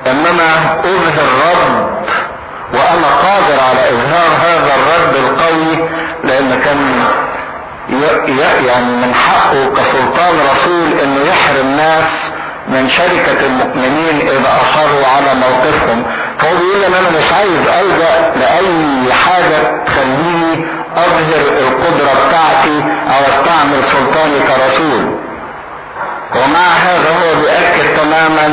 إنما 0.08 0.80
أظهر 0.80 1.30
رد 1.50 1.88
وأنا 2.74 3.08
قادر 3.08 3.60
على 3.70 3.90
إظهار 3.90 4.30
هذا 4.42 4.76
الرد 4.76 5.16
القوي 5.16 5.90
لأن 6.24 6.60
كان 6.62 6.97
يعني 8.68 8.86
من 8.86 9.14
حقه 9.14 9.74
كسلطان 9.74 10.36
رسول 10.52 11.00
إنه 11.04 11.30
يحرم 11.30 11.68
ناس 11.68 12.10
من 12.68 12.90
شركة 12.90 13.46
المؤمنين 13.46 14.30
إذا 14.30 14.50
أصروا 14.62 15.08
على 15.08 15.40
موقفهم. 15.40 16.04
فهو 16.40 16.58
بيقول 16.58 16.84
ان 16.84 16.94
أنا 16.94 17.10
مش 17.10 17.34
عايز 17.34 17.68
ألجأ 17.82 18.34
لأي 18.36 19.14
حاجة 19.14 19.84
تخليني 19.86 20.66
أظهر 20.96 21.42
القدرة 21.60 22.28
بتاعتي 22.28 22.84
أو 23.08 23.22
أستعمل 23.22 23.84
سلطاني 23.92 24.40
كرسول. 24.40 25.18
ومع 26.36 26.68
هذا 26.68 27.10
هو 27.10 27.42
بيأكد 27.42 27.98
تماما 27.98 28.46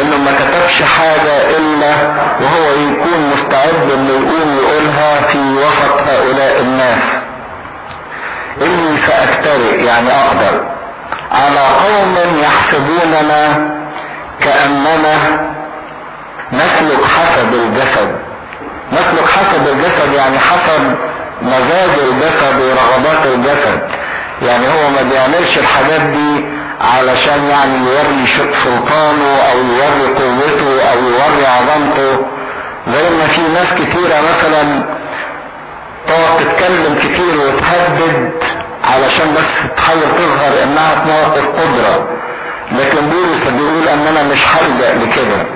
إنه 0.00 0.16
ما 0.16 0.32
كتبش 0.32 0.82
حاجة 0.82 1.50
إلا 1.56 1.94
وهو 2.40 2.70
يكون 2.72 3.32
مستعد 3.34 3.90
إنه 3.94 4.10
يقوم 4.10 4.56
يقولها 4.62 5.20
في 5.20 5.38
وسط 5.38 6.08
هؤلاء 6.08 6.60
الناس. 6.60 7.21
اني 8.60 9.02
ساكترئ 9.02 9.84
يعني 9.84 10.10
أقدر. 10.10 10.60
على 11.32 11.60
قوم 11.60 12.16
يحسبوننا 12.42 13.70
كأننا 14.40 15.14
نسلك 16.52 17.04
حسب 17.04 17.54
الجسد. 17.54 18.16
نسلك 18.92 19.28
حسب 19.28 19.68
الجسد 19.68 20.12
يعني 20.14 20.38
حسب 20.38 20.96
مزاج 21.42 21.90
الجسد 21.98 22.60
ورغبات 22.60 23.26
الجسد. 23.26 23.80
يعني 24.42 24.68
هو 24.68 24.90
ما 24.90 25.02
بيعملش 25.02 25.58
الحاجات 25.58 26.00
دي 26.00 26.44
علشان 26.80 27.44
يعني 27.50 27.78
يوري 27.78 28.26
سلطانه 28.64 29.36
أو 29.52 29.58
يوري 29.58 30.14
قوته 30.14 30.90
أو 30.92 30.98
يوري 30.98 31.46
عظمته. 31.46 32.26
زي 32.88 33.10
ما 33.10 33.26
في 33.26 33.42
ناس 33.54 33.74
كتيرة 33.74 34.20
مثلا 34.20 34.84
تقعد 36.08 36.38
تتكلم 36.38 36.94
كتير 36.98 37.36
وتهدد 37.40 38.32
علشان 38.84 39.34
بس 39.34 39.74
تحاول 39.76 40.00
تظهر 40.02 40.62
إنها 40.62 41.04
موقف 41.04 41.46
قدرة. 41.46 42.08
لكن 42.72 43.00
بولس 43.10 43.44
بيقول 43.52 43.88
ان 43.88 44.06
أنا 44.06 44.22
مش 44.22 44.46
هلجأ 44.48 44.94
لكده. 44.94 45.46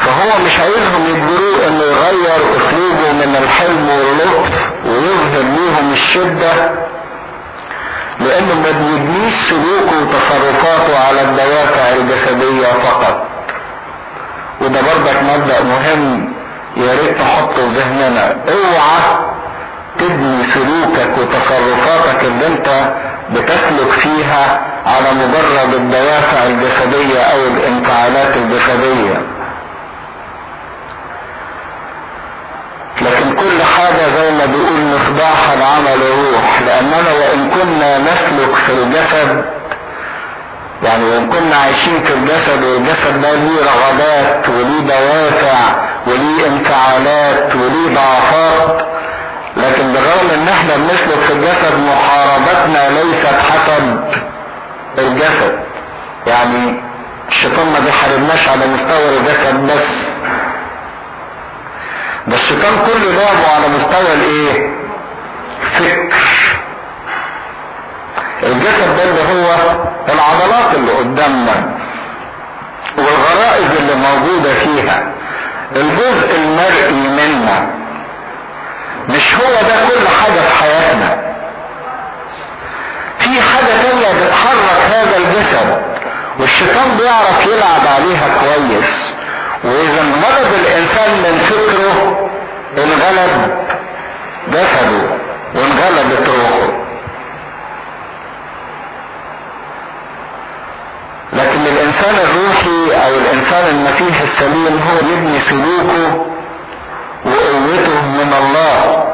فهو 0.00 0.44
مش 0.46 0.58
عايزهم 0.60 1.06
يجبروه 1.08 1.68
إنه 1.68 1.82
يغير 1.84 2.42
أسلوبه 2.56 3.12
من 3.12 3.36
الحلم 3.42 3.88
واللطف 3.88 4.62
ويظهر 4.86 5.42
ليهم 5.42 5.92
الشدة 5.92 6.70
لأنه 8.20 8.54
ما 8.54 8.70
بيبنيش 8.70 9.34
سلوكه 9.50 10.02
وتصرفاته 10.02 10.98
على 11.08 11.22
الدوافع 11.22 11.88
الجسدية 11.96 12.66
فقط. 12.66 13.26
وده 14.60 14.80
برضك 14.80 15.22
مبدأ 15.22 15.62
مهم 15.62 16.33
يا 16.76 16.92
ريت 16.94 17.20
نحطه 17.20 17.54
في 17.54 17.66
ذهننا. 17.66 18.36
اوعى 18.48 19.18
تبني 19.98 20.44
سلوكك 20.50 21.18
وتصرفاتك 21.18 22.24
اللي 22.24 22.46
انت 22.46 22.92
بتسلك 23.30 23.90
فيها 23.90 24.60
على 24.86 25.08
مجرد 25.14 25.74
الدوافع 25.74 26.46
الجسدية 26.46 27.20
أو 27.20 27.38
الانفعالات 27.46 28.36
الجسدية. 28.36 29.22
لكن 33.02 33.32
كل 33.34 33.62
حاجة 33.62 34.08
زي 34.16 34.30
ما 34.30 34.46
بيقول 34.46 34.80
مصباح 34.84 35.50
العمل 35.50 36.02
الروح 36.02 36.62
لاننا 36.62 37.12
وإن 37.12 37.50
كنا 37.50 37.98
نسلك 37.98 38.54
في 38.54 38.72
الجسد 38.72 39.44
يعني 40.84 41.04
وان 41.04 41.28
كنا 41.30 41.56
عايشين 41.56 42.04
في 42.04 42.14
الجسد 42.14 42.64
والجسد 42.64 43.20
ده 43.22 43.34
ليه 43.34 43.60
رغبات 43.62 44.48
وليه 44.48 44.80
دوافع 44.80 45.74
وليه 46.06 46.46
انفعالات 46.46 47.54
وليه 47.54 47.94
ضعفات 47.94 48.86
لكن 49.56 49.92
بالرغم 49.92 50.30
إن 50.30 50.48
إحنا 50.48 50.76
بنسلك 50.76 51.20
في 51.26 51.32
الجسد 51.32 51.78
محاربتنا 51.78 52.88
ليست 52.88 53.26
حسب 53.50 54.00
الجسد. 54.98 55.58
يعني 56.26 56.80
الشيطان 57.28 57.66
ما 57.72 57.78
بيحاربناش 57.80 58.48
على 58.48 58.66
مستوى 58.66 59.16
الجسد 59.18 59.66
بس. 59.66 59.88
ده 62.26 62.36
الشيطان 62.36 62.72
كله 62.86 63.10
لعبه 63.10 63.48
على 63.54 63.68
مستوى 63.68 64.12
الإيه؟ 64.14 64.70
فكر. 65.74 66.53
الجسد 68.42 68.96
ده 68.96 69.02
اللي 69.04 69.20
هو 69.22 69.56
العضلات 70.14 70.74
اللي 70.74 70.92
قدامنا 70.92 71.74
والغرائز 72.98 73.76
اللي 73.80 73.94
موجودة 73.94 74.54
فيها 74.54 75.12
الجزء 75.76 76.34
المرئي 76.36 76.92
منا. 76.92 77.66
مش 79.08 79.34
هو 79.34 79.52
ده 79.68 79.76
كل 79.88 80.08
حاجة 80.08 80.40
في 80.40 80.54
حياتنا. 80.62 81.34
في 83.18 83.40
حاجة 83.40 83.82
تانية 83.82 84.24
بتحرك 84.26 84.94
هذا 84.94 85.16
الجسد 85.16 85.82
والشيطان 86.40 86.96
بيعرف 86.96 87.46
يلعب 87.46 87.86
عليها 87.96 88.28
كويس. 88.40 89.14
وإذا 89.64 90.00
انغلب 90.00 90.54
الإنسان 90.60 91.10
من 91.10 91.38
فكره 91.38 92.28
انغلب 92.78 93.50
جسده 94.48 95.08
وانغلبت 95.54 96.28
روحه. 96.28 96.73
لكن 101.34 101.60
الإنسان 101.60 102.14
الروحي 102.14 103.06
أو 103.06 103.14
الإنسان 103.14 103.64
المسيح 103.76 104.20
السليم 104.20 104.78
هو 104.88 105.12
يبني 105.12 105.40
سلوكه 105.40 106.26
وقوته 107.26 108.06
من 108.08 108.32
الله. 108.38 109.04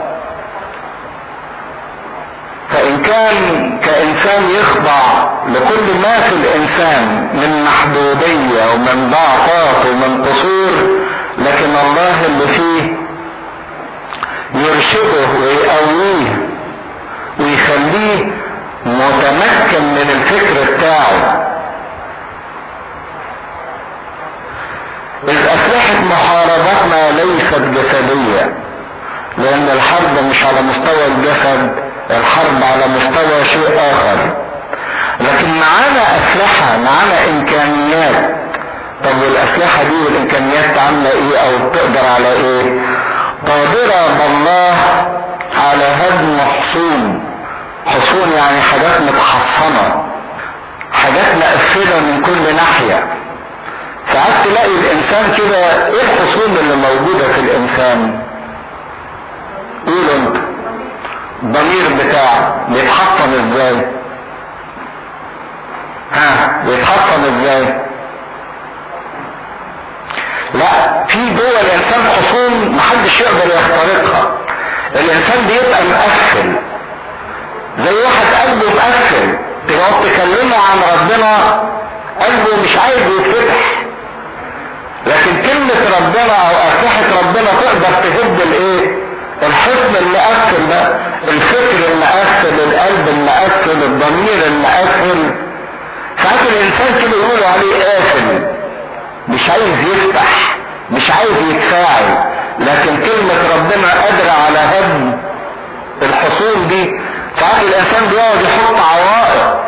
فإن 2.71 3.03
كان 3.03 3.37
كإنسان 3.81 4.51
يخضع 4.51 5.01
لكل 5.49 5.99
ما 6.03 6.21
في 6.21 6.35
الإنسان 6.35 7.29
من 7.35 7.65
محدودية 7.65 8.73
ومن 8.75 9.11
ضعفات 9.11 9.87
ومن 9.87 10.25
قصور 10.25 11.01
لكن 11.39 11.71
الله 11.87 12.27
اللي 12.27 12.49
فيه 12.49 12.97
يرشده 14.55 15.27
ويقويه 15.41 16.49
ويخليه 17.41 18.33
متمكن 18.87 19.85
من 19.85 20.11
الفكر 20.11 20.77
بتاعه. 20.77 21.40
إذ 25.29 25.37
أسلحة 25.39 26.01
محاربتنا 26.11 27.11
ليست 27.11 27.55
جسدية 27.59 28.55
لأن 29.39 29.69
الحرب 29.69 30.25
مش 30.31 30.45
على 30.45 30.63
مستوى 30.63 31.07
الجسد 31.07 31.71
الحرب 32.11 32.63
على 32.63 32.87
مستوى 32.89 33.45
شيء 33.45 33.79
آخر. 33.93 34.35
لكن 35.21 35.49
معانا 35.61 36.03
أسلحة 36.17 36.77
معانا 36.79 37.29
إمكانيات. 37.31 38.31
طب 39.05 39.19
والأسلحة 39.23 39.83
دي 39.83 39.95
والإمكانيات 40.05 40.79
عاملة 40.79 41.11
إيه 41.11 41.37
أو 41.39 41.69
بتقدر 41.69 42.07
على 42.17 42.33
إيه؟ 42.33 42.81
قادرة 43.49 44.19
بالله 44.19 44.77
على 45.57 45.85
هدم 45.85 46.39
حصون. 46.41 47.25
حصون 47.87 48.33
يعني 48.33 48.61
حاجات 48.61 49.01
متحصنة 49.01 50.05
حاجات 50.93 51.35
مقفلة 51.37 52.01
من 52.01 52.23
كل 52.23 52.57
ناحية. 52.57 53.05
ساعات 54.13 54.45
تلاقي 54.47 54.67
الإنسان 54.75 55.35
كده 55.39 55.87
إيه 55.87 56.03
الحصون 56.03 56.57
اللي 56.57 56.77
موجودة 56.77 57.29
في 57.33 57.41
الإنسان؟ 57.41 58.21
قولوا 59.87 60.15
أنت. 60.17 60.37
الضمير 61.43 62.05
بتاعه 62.05 62.67
بيتحطم 62.69 63.31
إزاي؟ 63.33 63.87
ها 66.13 66.63
بيتحطم 66.67 67.25
إزاي؟ 67.25 67.75
لا 70.55 71.05
في 71.09 71.31
جوه 71.35 71.61
الإنسان 71.61 72.03
حصون 72.05 72.77
محدش 72.77 73.21
يقدر 73.21 73.55
يخترقها. 73.55 74.31
الإنسان 74.95 75.47
بيبقى 75.47 75.83
مقفل. 75.85 76.57
زي 77.85 77.95
واحد 77.95 78.27
قلبه 78.49 78.69
مقفل. 78.75 79.39
تقعد 79.69 79.93
تكلمه 80.05 80.57
عن 80.57 80.79
ربنا 80.93 81.61
قلبه 82.21 82.63
مش 82.63 82.77
عايز 82.77 82.99
يتفتح 82.99 83.40
لكن 85.11 85.43
كلمة 85.43 85.97
ربنا 85.99 86.33
أو 86.35 86.55
أسلحة 86.69 87.21
ربنا 87.23 87.51
تقدر 87.63 87.95
تهد 88.03 88.41
الإيه؟ 88.41 88.97
الحزن 89.43 89.97
المقفل 89.97 90.69
ده 90.71 90.83
الفكر 91.29 91.93
المقفل 91.93 92.61
القلب 92.61 93.09
المقفل 93.09 93.71
الضمير 93.83 94.47
المقفل 94.47 95.35
ساعات 96.23 96.41
الإنسان 96.53 96.95
كده 97.03 97.17
يقولوا 97.27 97.47
عليه 97.47 97.85
قافل 97.85 98.47
مش 99.29 99.51
عايز 99.51 99.79
يفتح 99.93 100.57
مش 100.91 101.11
عايز 101.11 101.37
يتفاعل. 101.51 102.25
لكن 102.59 102.97
كلمة 102.97 103.35
ربنا 103.57 103.93
قادرة 104.03 104.31
على 104.47 104.59
هدم 104.59 105.13
الحصول 106.03 106.69
دي 106.69 106.91
ساعات 107.41 107.63
الإنسان 107.63 108.07
بيقعد 108.11 108.41
يحط 108.43 108.75
عوائق 108.75 109.61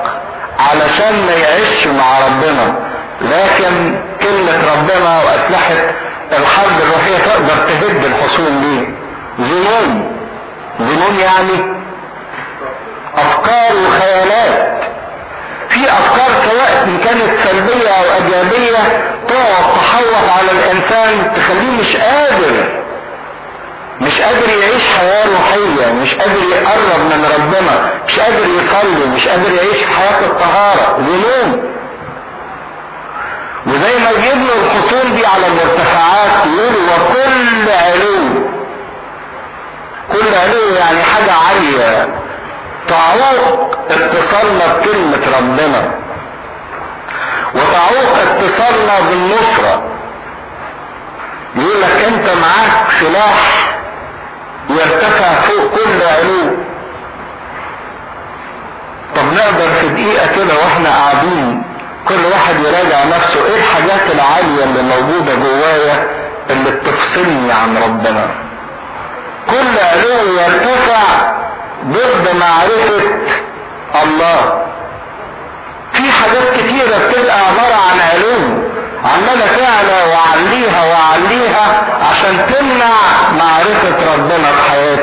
علشان 0.59 1.27
ما 1.27 1.33
يعيش 1.33 1.87
مع 1.87 2.19
ربنا. 2.27 2.92
لكن 3.23 4.01
كلمة 4.23 4.73
ربنا 4.75 5.23
وأسلحة 5.25 5.75
الحرب 6.33 6.81
الروحية 6.83 7.19
تقدر 7.19 7.57
تهد 7.69 8.05
الحصول 8.05 8.61
دي. 8.61 8.89
ظنون 9.41 10.17
ظنون 10.79 11.19
يعني 11.19 11.75
أفكار 13.17 13.77
وخيالات. 13.87 14.83
في 15.71 15.85
أفكار 15.91 16.31
سواء 16.51 16.85
إن 16.89 16.99
كانت 16.99 17.31
سلبية 17.49 17.89
أو 17.89 18.05
إيجابية 18.15 18.79
تقعد 19.29 19.75
تحوط 19.75 20.29
على 20.39 20.51
الإنسان 20.51 21.33
تخليه 21.37 21.71
مش 21.81 21.97
قادر. 21.97 22.83
مش 24.01 24.21
قادر 24.21 24.49
يعيش 24.49 24.83
حياة 24.99 25.27
روحية 25.27 25.93
مش 25.93 26.15
قادر 26.15 26.43
يقرب 26.51 27.01
من 27.01 27.25
ربنا 27.37 27.91
مش 28.09 28.19
قادر 28.19 28.39
يصلي 28.47 29.07
مش 29.15 29.29
قادر 29.29 29.53
يعيش 29.53 29.85
حياة 29.97 30.27
الطهارة. 30.27 30.97
ظنون 31.01 31.73
وزي 33.73 33.99
ما 33.99 34.13
بيبنوا 34.13 34.55
الحصول 34.65 35.17
دي 35.17 35.27
على 35.27 35.47
الارتفاعات 35.47 36.47
يقولوا 36.47 36.83
وكل 36.95 37.71
علو. 37.71 38.43
كل 40.13 40.35
علو 40.35 40.75
يعني 40.77 41.03
حاجة 41.03 41.33
عالية. 41.33 42.15
تعوق 42.89 43.77
اتصالنا 43.91 44.67
بكلمة 44.75 45.39
ربنا. 45.39 45.95
وتعوق 47.55 48.17
اتصالنا 48.19 49.01
بالنصرة. 49.01 49.83
يقول 51.57 51.83
لك 51.83 52.05
أنت 52.09 52.29
معاك 52.29 52.91
سلاح 53.01 53.69
يرتفع 54.71 55.33
فوق 55.41 55.75
كل 55.75 56.03
علو. 56.03 56.57
طب 59.17 59.33
نقدر 59.33 59.69
في 59.81 59.89
دقيقة 59.89 60.27
كده 60.37 60.55
وإحنا 60.55 60.89
قاعدين 60.89 61.63
كل 62.09 62.25
واحد 62.33 62.55
يراجع 62.61 63.05
نفسه 63.05 63.45
إيه 63.47 63.57
الحاجات 63.61 64.15
العالية 64.15 64.65
اللي 64.65 64.83
موجودة 64.83 65.35
جوايا 65.35 66.07
اللي 66.51 66.71
بتفصلني 66.71 67.53
عن 67.53 67.77
ربنا؟ 67.77 68.27
كل 69.51 69.79
علو 69.79 70.33
يرتفع 70.41 71.03
ضد 71.85 72.37
معرفة 72.41 73.03
الله. 74.03 74.63
في 75.93 76.13
حاجات 76.13 76.53
كتيرة 76.57 76.99
بتبقى 77.09 77.39
عبارة 77.39 77.75
عن 77.91 78.01
علوم 78.01 78.63
عمالة 79.05 79.47
تعلى 79.47 80.13
وعليها 80.13 80.85
وعليها 80.85 81.83
عشان 82.11 82.47
تمنع 82.47 82.93
معرفة 83.39 84.15
ربنا 84.15 84.53
في 84.53 84.71
حياتي. 84.71 85.02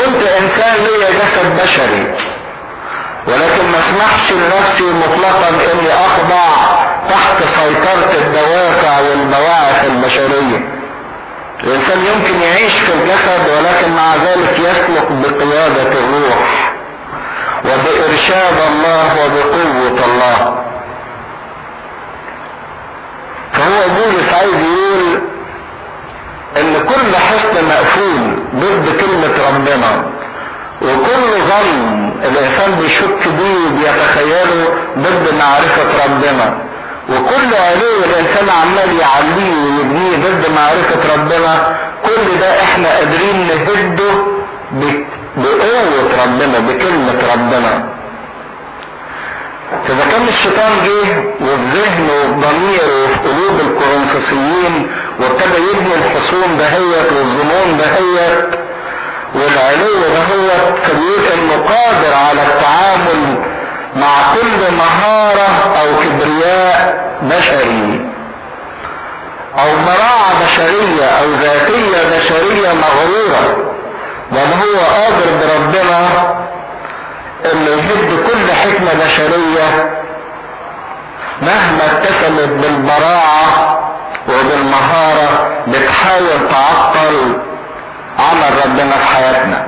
كنت 0.00 0.22
إنسان 0.22 0.74
ليا 0.84 1.10
جسد 1.10 1.62
بشري 1.62 2.14
ولكن 3.26 3.68
ما 3.72 3.78
اسمحش 3.78 4.32
لنفسي 4.32 4.84
مطلقا 4.92 5.48
إني 5.48 5.92
أخضع 5.94 6.46
تحت 7.08 7.36
سيطرة 7.42 8.12
الدوافع 8.26 9.00
والبواعث 9.00 9.84
البشرية. 9.84 10.68
الإنسان 11.64 11.98
يمكن 11.98 12.42
يعيش 12.42 12.72
في 12.72 12.92
الجسد 12.94 13.48
ولكن 13.58 13.92
مع 13.96 14.16
ذلك 14.16 14.58
يسلك 14.58 15.08
بقيادة 15.12 15.92
الروح 15.98 16.72
وبإرشاد 17.64 18.58
الله 18.72 19.24
وبقوة 19.24 20.04
الله. 20.04 20.64
فهو 23.52 23.88
بولس 23.88 24.32
عايز 24.34 24.54
يقول 24.54 25.20
إن 26.56 26.72
كل 26.88 27.16
حصن 27.16 27.64
مقفول 27.68 28.39
ضد 28.54 28.86
كلمة 29.00 29.34
ربنا. 29.48 30.04
وكل 30.82 31.30
ظن 31.50 32.12
الإنسان 32.24 32.74
بيشك 32.80 33.28
بيه 33.38 33.66
وبيتخيله 33.66 34.68
ضد 34.98 35.34
معرفة 35.34 36.04
ربنا. 36.04 36.54
وكل 37.10 37.54
علو 37.54 38.04
الإنسان 38.04 38.48
عمال 38.50 38.96
يعليه 39.00 39.54
ويبنيه 39.64 40.16
ضد 40.16 40.50
معرفة 40.56 41.14
ربنا. 41.14 41.76
كل 42.04 42.38
ده 42.40 42.62
إحنا 42.62 42.88
قادرين 42.88 43.46
نهده 43.46 44.14
بقوة 45.36 46.24
ربنا 46.24 46.58
بكلمة 46.58 47.18
ربنا. 47.34 47.88
فإذا 49.88 50.04
كان 50.12 50.28
الشيطان 50.28 50.72
جه 50.84 51.08
وفي 51.44 51.64
ذهنه 51.74 52.12
وفي 52.12 52.32
ضميره 52.46 53.04
وفي 53.04 53.18
قلوب 53.28 53.60
الكورنثوسيين 53.60 54.90
وابتدى 55.20 55.58
يبني 55.72 55.94
الحصون 55.94 56.56
دهيت 56.56 57.12
والظنون 57.12 57.76
دهيت 57.76 58.44
والعلو 59.34 60.00
دهوت 60.14 60.86
فبيقول 60.86 61.24
انه 61.34 61.64
قادر 61.74 62.14
على 62.14 62.42
التعامل 62.42 63.38
مع 63.96 64.34
كل 64.34 64.76
مهارة 64.76 65.76
أو 65.80 65.86
كبرياء 66.02 67.00
بشري 67.22 68.10
أو 69.58 69.68
براعة 69.86 70.44
بشرية 70.44 71.04
أو 71.04 71.30
ذاتية 71.42 72.16
بشرية 72.18 72.72
مغرورة. 72.72 73.72
بل 74.32 74.38
هو 74.38 74.80
قادر 74.80 75.26
بربنا 75.40 76.08
إنه 77.52 77.70
يهد 77.70 78.26
كل 78.26 78.52
حكمة 78.52 79.04
بشرية 79.04 79.90
مهما 81.42 81.80
اتسمت 81.86 82.48
بالبراعة 82.48 83.89
وبالمهارة 84.28 85.50
بتحاول 85.68 86.48
تعطل 86.50 87.38
عمل 88.18 88.64
ربنا 88.66 88.92
في 88.92 89.06
حياتنا. 89.06 89.66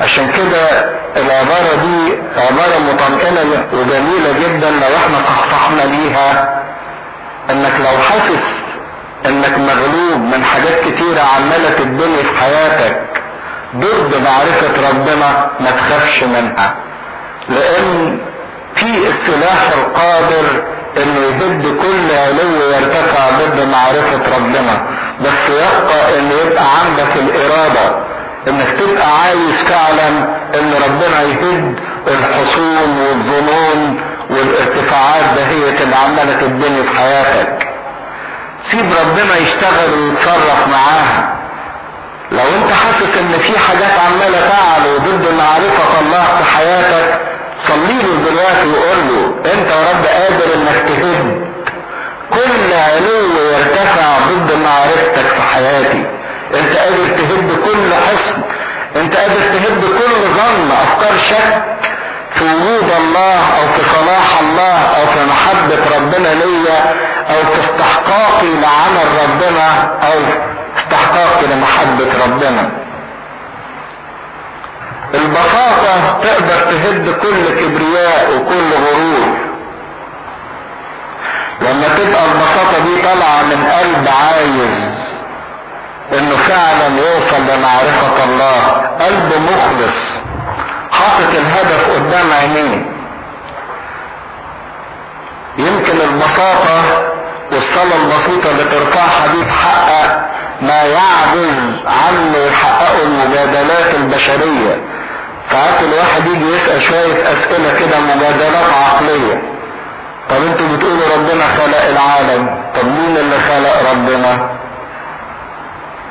عشان 0.00 0.30
كده 0.32 0.68
العبارة 1.16 1.74
دي 1.84 2.18
عبارة 2.36 2.78
مطمئنة 2.78 3.66
وجميلة 3.72 4.32
جدا 4.32 4.70
لو 4.70 4.96
إحنا 4.96 5.18
صحصحنا 5.18 5.82
ليها. 5.82 6.62
انك 7.50 7.72
لو 7.80 7.98
حاسس 8.02 8.42
انك 9.26 9.58
مغلوب 9.58 10.20
من 10.34 10.44
حاجات 10.44 10.80
كتيرة 10.80 11.20
عمالة 11.20 11.70
تتبني 11.70 12.16
في 12.24 12.38
حياتك 12.40 13.00
ضد 13.76 14.16
معرفة 14.24 14.88
ربنا 14.90 15.46
ما 15.60 15.70
تخافش 15.70 16.22
منها. 16.22 16.74
لأن 17.48 18.18
في 18.76 18.86
السلاح 19.08 19.70
القادر 19.78 20.62
إنه 20.96 21.20
يهد 21.20 21.62
كل 21.82 22.14
علو 22.16 22.70
يرتفع 22.72 23.30
ضد 23.30 23.68
معرفة 23.68 24.36
ربنا 24.36 24.86
بس 25.20 25.48
يبقى 25.50 26.18
إن 26.18 26.30
يبقى 26.30 26.64
عندك 26.78 27.16
الإرادة 27.16 27.96
إنك 28.48 28.70
تبقى 28.80 29.20
عايز 29.22 29.54
فعلا 29.68 30.08
إن 30.54 30.74
ربنا 30.86 31.22
يهد 31.22 31.76
الحصون 32.08 32.98
والظنون 32.98 34.00
والارتفاعات 34.30 35.24
دهية 35.36 35.82
اللي 35.84 35.96
عمالة 35.96 36.32
تتبني 36.34 36.82
في 36.86 36.98
حياتك. 36.98 37.68
سيب 38.70 38.86
ربنا 39.02 39.36
يشتغل 39.36 39.90
ويتصرف 39.92 40.68
معاها. 40.68 41.34
لو 42.32 42.44
أنت 42.56 42.72
حاسس 42.72 43.16
إن 43.18 43.38
في 43.38 43.58
حاجات 43.58 43.92
عمالة 44.06 44.48
تعلو 44.48 44.98
ضد 44.98 45.28
معرفة 45.38 46.00
الله 46.00 46.24
في 46.38 46.50
حياتك 46.56 47.20
صلي 47.68 48.02
له 48.02 48.30
دلوقتي 48.30 48.68
وقول 48.68 48.98
له 49.08 49.31
انت 49.46 49.70
يا 49.70 49.90
رب 49.92 50.06
قادر 50.06 50.54
انك 50.54 50.88
تهد 50.88 51.42
كل 52.30 52.72
علو 52.72 53.26
يرتفع 53.52 54.18
ضد 54.30 54.52
معرفتك 54.64 55.26
في 55.26 55.42
حياتي. 55.42 56.06
انت 56.54 56.76
قادر 56.76 57.08
تهد 57.18 57.58
كل 57.64 57.94
حصن. 57.94 58.42
انت 58.96 59.16
قادر 59.16 59.40
تهد 59.40 59.80
كل 59.80 60.22
ظن 60.36 60.70
افكار 60.72 61.18
شك 61.30 61.62
في 62.34 62.44
وجود 62.44 62.90
الله 62.98 63.38
أو 63.38 63.68
في 63.74 63.82
صلاح 63.94 64.40
الله 64.40 64.78
أو 64.78 65.06
في 65.06 65.26
محبة 65.26 65.96
ربنا 65.96 66.28
ليا 66.34 66.80
أو 67.30 67.44
في 67.44 67.60
استحقاقي 67.60 68.48
لعمل 68.62 69.06
ربنا 69.24 69.68
أو 70.02 70.18
استحقاقي 70.78 71.46
لمحبة 71.46 72.24
ربنا. 72.24 72.81
البساطة 75.14 76.20
تقدر 76.22 76.58
تهد 76.70 77.10
كل 77.22 77.60
كبرياء 77.60 78.36
وكل 78.36 78.70
غرور. 78.74 79.36
لما 81.60 81.88
تبقى 81.88 82.24
البساطة 82.24 82.78
دي 82.84 83.02
طالعة 83.02 83.42
من 83.42 83.64
قلب 83.64 84.08
عايز 84.08 84.92
إنه 86.12 86.36
فعلا 86.36 86.86
يوصل 86.86 87.42
لمعرفة 87.42 88.24
الله 88.24 88.60
قلب 89.00 89.32
مخلص 89.42 89.96
حاطط 90.92 91.34
الهدف 91.34 91.90
قدام 91.90 92.32
عينيه. 92.32 92.86
يمكن 95.58 96.00
البساطة 96.00 96.82
والصلاة 97.52 97.96
البسيطة 98.02 98.50
اللي 98.50 98.64
ترفعها 98.64 99.26
دي 99.26 99.44
تحقق 99.44 100.22
ما 100.62 100.82
يعجز 100.82 101.58
عنه 101.86 102.36
يحققه 102.38 103.02
المجادلات 103.02 103.94
البشرية. 103.94 104.80
ساعات 105.52 105.80
الواحد 105.82 106.26
يجي 106.26 106.50
يسأل 106.56 106.82
شوية 106.82 107.32
أسئلة 107.32 107.74
كده 107.80 108.00
مجادلات 108.00 108.66
عقلية. 108.84 109.42
طب 110.30 110.42
أنتوا 110.42 110.68
بتقولوا 110.68 111.06
ربنا 111.16 111.44
خلق 111.46 111.84
العالم. 111.88 112.62
طب 112.76 112.84
مين 112.86 113.16
اللي 113.16 113.38
خلق 113.40 113.90
ربنا؟ 113.92 114.50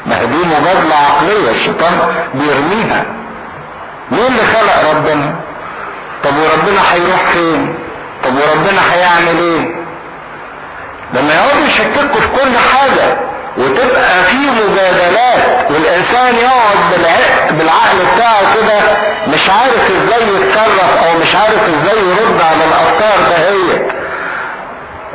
ما 0.05 0.23
دي 0.23 0.35
مجادلة 0.45 0.95
عقلية 0.95 1.51
الشيطان 1.51 1.93
بيرميها. 2.34 3.05
مين 4.11 4.26
اللي 4.26 4.43
خلق 4.43 4.89
ربنا؟ 4.91 5.35
طب 6.23 6.38
وربنا 6.38 6.93
هيروح 6.93 7.23
فين؟ 7.34 7.76
طب 8.23 8.34
وربنا 8.35 8.93
هيعمل 8.93 9.38
إيه؟ 9.39 9.81
لما 11.13 11.34
يقعدوا 11.34 11.65
يشككوا 11.65 12.22
في 12.22 12.27
كل 12.27 12.57
حاجة 12.57 13.18
وتبقى 13.57 14.23
في 14.23 14.35
مجادلات 14.38 15.72
والإنسان 15.72 16.35
يقعد 16.35 16.77
بالعقل 17.51 17.97
بتاعه 18.15 18.55
كده 18.55 18.80
مش 19.41 19.49
عارف 19.49 19.91
إزاي 19.91 20.27
يتصرف 20.27 21.03
أو 21.03 21.18
مش 21.19 21.35
عارف 21.35 21.63
إزاي 21.63 21.97
يرد 21.99 22.41
على 22.41 22.63
الافكار 22.65 23.18
دهيت 23.30 23.91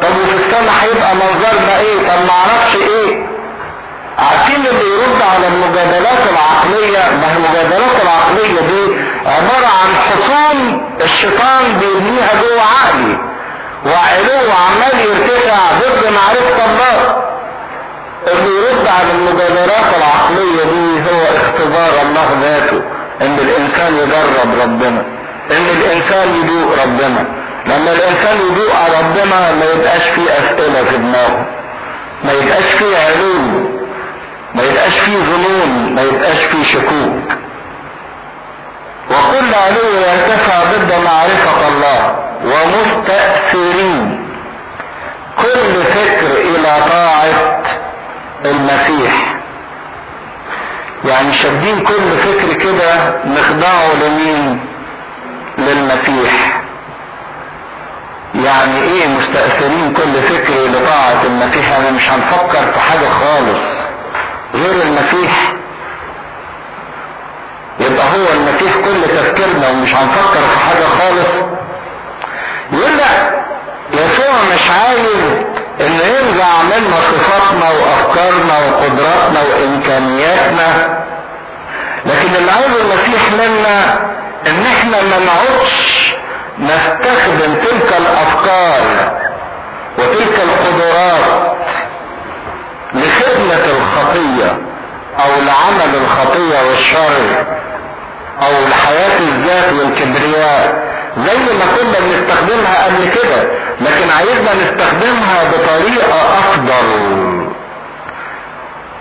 طب 0.02 0.08
وفي 0.22 0.36
السنة 0.46 0.70
هيبقى 0.70 1.14
منظرنا 1.14 1.78
إيه؟ 1.78 1.98
طب 1.98 2.24
معرفش 2.28 2.74
إيه. 2.76 3.26
عارفين 4.18 4.66
اللي 4.66 4.84
يرد 4.94 5.22
على 5.34 5.46
المجادلات 5.46 6.18
العقلية؟ 6.30 6.98
ما 7.16 7.32
هي 7.32 7.36
المجادلات 7.36 8.02
العقلية 8.02 8.60
دي 8.60 8.96
عبارة 9.26 9.66
عن 9.66 9.94
حصون 10.06 10.80
الشيطان 11.00 11.78
بيبنيها 11.80 12.30
جوه 12.42 12.62
عقلي. 12.62 13.18
وعلو 13.86 14.52
عمال 14.52 15.00
يرتفع 15.00 15.58
ضد 15.80 16.12
معرفة 16.12 16.64
الله. 16.64 17.16
اللي 18.32 18.56
يرد 18.56 18.86
على 18.86 19.10
المجادلات 19.12 19.86
العقلية 19.96 20.64
دي 20.64 21.10
هو 21.10 21.22
اختبار 21.36 22.02
الله 22.02 22.28
ذاته. 22.40 22.82
إن 23.22 23.34
الإنسان 23.38 23.94
يجرب 23.96 24.60
ربنا. 24.62 25.04
إن 25.50 25.66
الإنسان 25.76 26.28
يدوق 26.40 26.82
ربنا. 26.82 27.26
لما 27.66 27.92
الإنسان 27.92 28.36
يدوق 28.50 28.74
على 28.76 28.98
ربنا 28.98 29.52
ما 29.52 29.64
يبقاش 29.74 30.02
فيه 30.10 30.30
أسئلة 30.30 30.84
في 30.84 30.96
دماغه. 30.96 31.46
ما 32.24 32.32
يبقاش 32.32 32.64
فيه 32.64 32.96
علو 32.96 33.34
ما 34.54 34.62
يبقاش 34.62 34.98
فيه 34.98 35.16
ظنون. 35.18 35.94
ما 35.94 36.02
يبقاش 36.02 36.44
فيه 36.44 36.64
شكوك. 36.64 37.32
وكل 39.10 39.54
علو 39.54 39.88
يرتفع 39.96 40.64
ضد 40.64 40.92
معرفة 41.04 41.68
الله 41.68 42.16
ومستأثرين. 42.44 44.26
كل 45.42 45.84
فكر 45.84 46.32
إلى 46.40 46.76
طاعة 46.90 47.62
المسيح. 48.44 49.36
يعني 51.04 51.32
شادين 51.32 51.80
كل 51.84 52.10
فكر 52.18 52.52
كده 52.54 52.75
نخضعه 53.24 53.94
لمين؟ 53.94 54.60
للمسيح. 55.58 56.60
يعني 58.34 58.82
إيه 58.82 59.08
مستأثرين 59.08 59.92
كل 59.92 60.22
فكر 60.22 60.54
لطاعة 60.54 61.22
المسيح؟ 61.24 61.70
يعني 61.70 61.90
مش 61.90 62.10
هنفكر 62.10 62.72
في 62.72 62.80
حاجة 62.80 63.08
خالص 63.08 63.62
غير 64.54 64.82
المسيح. 64.82 65.52
يبقى 67.80 68.04
هو 68.06 68.32
المسيح 68.32 68.72
كل 68.76 69.02
تفكيرنا 69.16 69.68
ومش 69.70 69.94
هنفكر 69.94 70.40
في 70.54 70.58
حاجة 70.58 70.84
خالص. 70.84 71.28
يقول 72.72 73.00
يسوع 73.92 74.34
مش 74.54 74.70
عايز 74.70 75.46
إنه 75.80 76.02
ينزع 76.04 76.62
منا 76.62 76.96
صفاتنا 77.12 77.70
وأفكارنا 77.70 78.58
وقدراتنا 78.58 79.42
وإمكانياتنا 79.42 80.98
لكن 82.06 82.34
اللي 82.36 82.50
عايزه 82.52 82.80
المسيح 82.82 83.32
منا 83.32 83.98
إن 84.46 84.66
إحنا 84.66 85.02
ما 85.02 85.18
نقعدش 85.18 86.12
نستخدم 86.60 87.54
تلك 87.54 87.94
الأفكار 87.98 88.82
وتلك 89.98 90.40
القدرات 90.42 91.56
لخدمة 92.94 93.64
الخطية 93.64 94.58
أو 95.18 95.30
لعمل 95.42 95.94
الخطية 95.94 96.68
والشر 96.68 97.44
أو 98.42 98.52
لحياة 98.70 99.18
الذات 99.20 99.72
والكبرياء 99.72 100.86
زي 101.18 101.36
ما 101.54 101.64
كنا 101.76 101.98
بنستخدمها 102.00 102.84
قبل 102.84 103.08
كده 103.08 103.42
لكن 103.80 104.10
عايزنا 104.10 104.54
نستخدمها 104.54 105.44
بطريقة 105.44 106.38
أفضل. 106.38 107.16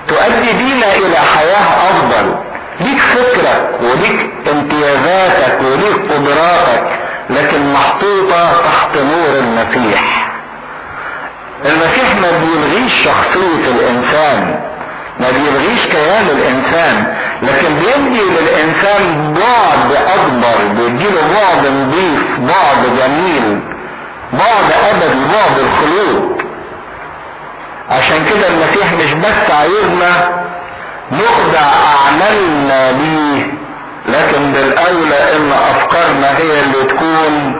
تؤدي 0.07 0.53
بينا 0.53 0.95
إلى 0.95 1.17
حياة 1.17 1.89
أفضل. 1.89 2.35
ليك 2.79 2.99
فكرك 2.99 3.69
وليك 3.81 4.29
امتيازاتك 4.51 5.61
وليك 5.61 6.11
قدراتك 6.11 6.83
لكن 7.29 7.73
محطوطة 7.73 8.61
تحت 8.61 8.97
نور 8.97 9.39
المسيح 9.39 10.31
المسيح 11.65 12.15
ما 12.15 12.31
بيلغيش 12.31 12.93
شخصية 13.05 13.71
الإنسان 13.71 14.59
ما 15.19 15.27
بيلغيش 15.31 15.85
كيان 15.85 16.25
الإنسان 16.29 17.15
لكن 17.41 17.75
بيدي 17.75 18.21
للإنسان 18.21 19.33
بعد 19.33 19.91
أكبر 19.95 20.67
بيديله 20.73 21.21
بعد 21.33 21.67
نظيف 21.67 22.39
بعد 22.39 22.83
جميل 22.99 23.59
بعد 24.33 24.71
ابدي 24.89 25.19
بعد 25.33 25.59
الخلود 25.59 26.41
عشان 27.89 28.25
كده 28.25 28.47
المسيح 28.47 28.93
مش 28.93 29.13
بس 29.13 29.51
عايزنا 29.51 30.29
نخضع 31.23 31.59
اعمالنا 31.95 32.91
ليه 32.91 33.45
لكن 34.07 34.51
بالأولى 34.53 35.35
إن 35.35 35.51
أفكارنا 35.51 36.37
هي 36.37 36.59
اللي 36.59 36.83
تكون 36.89 37.55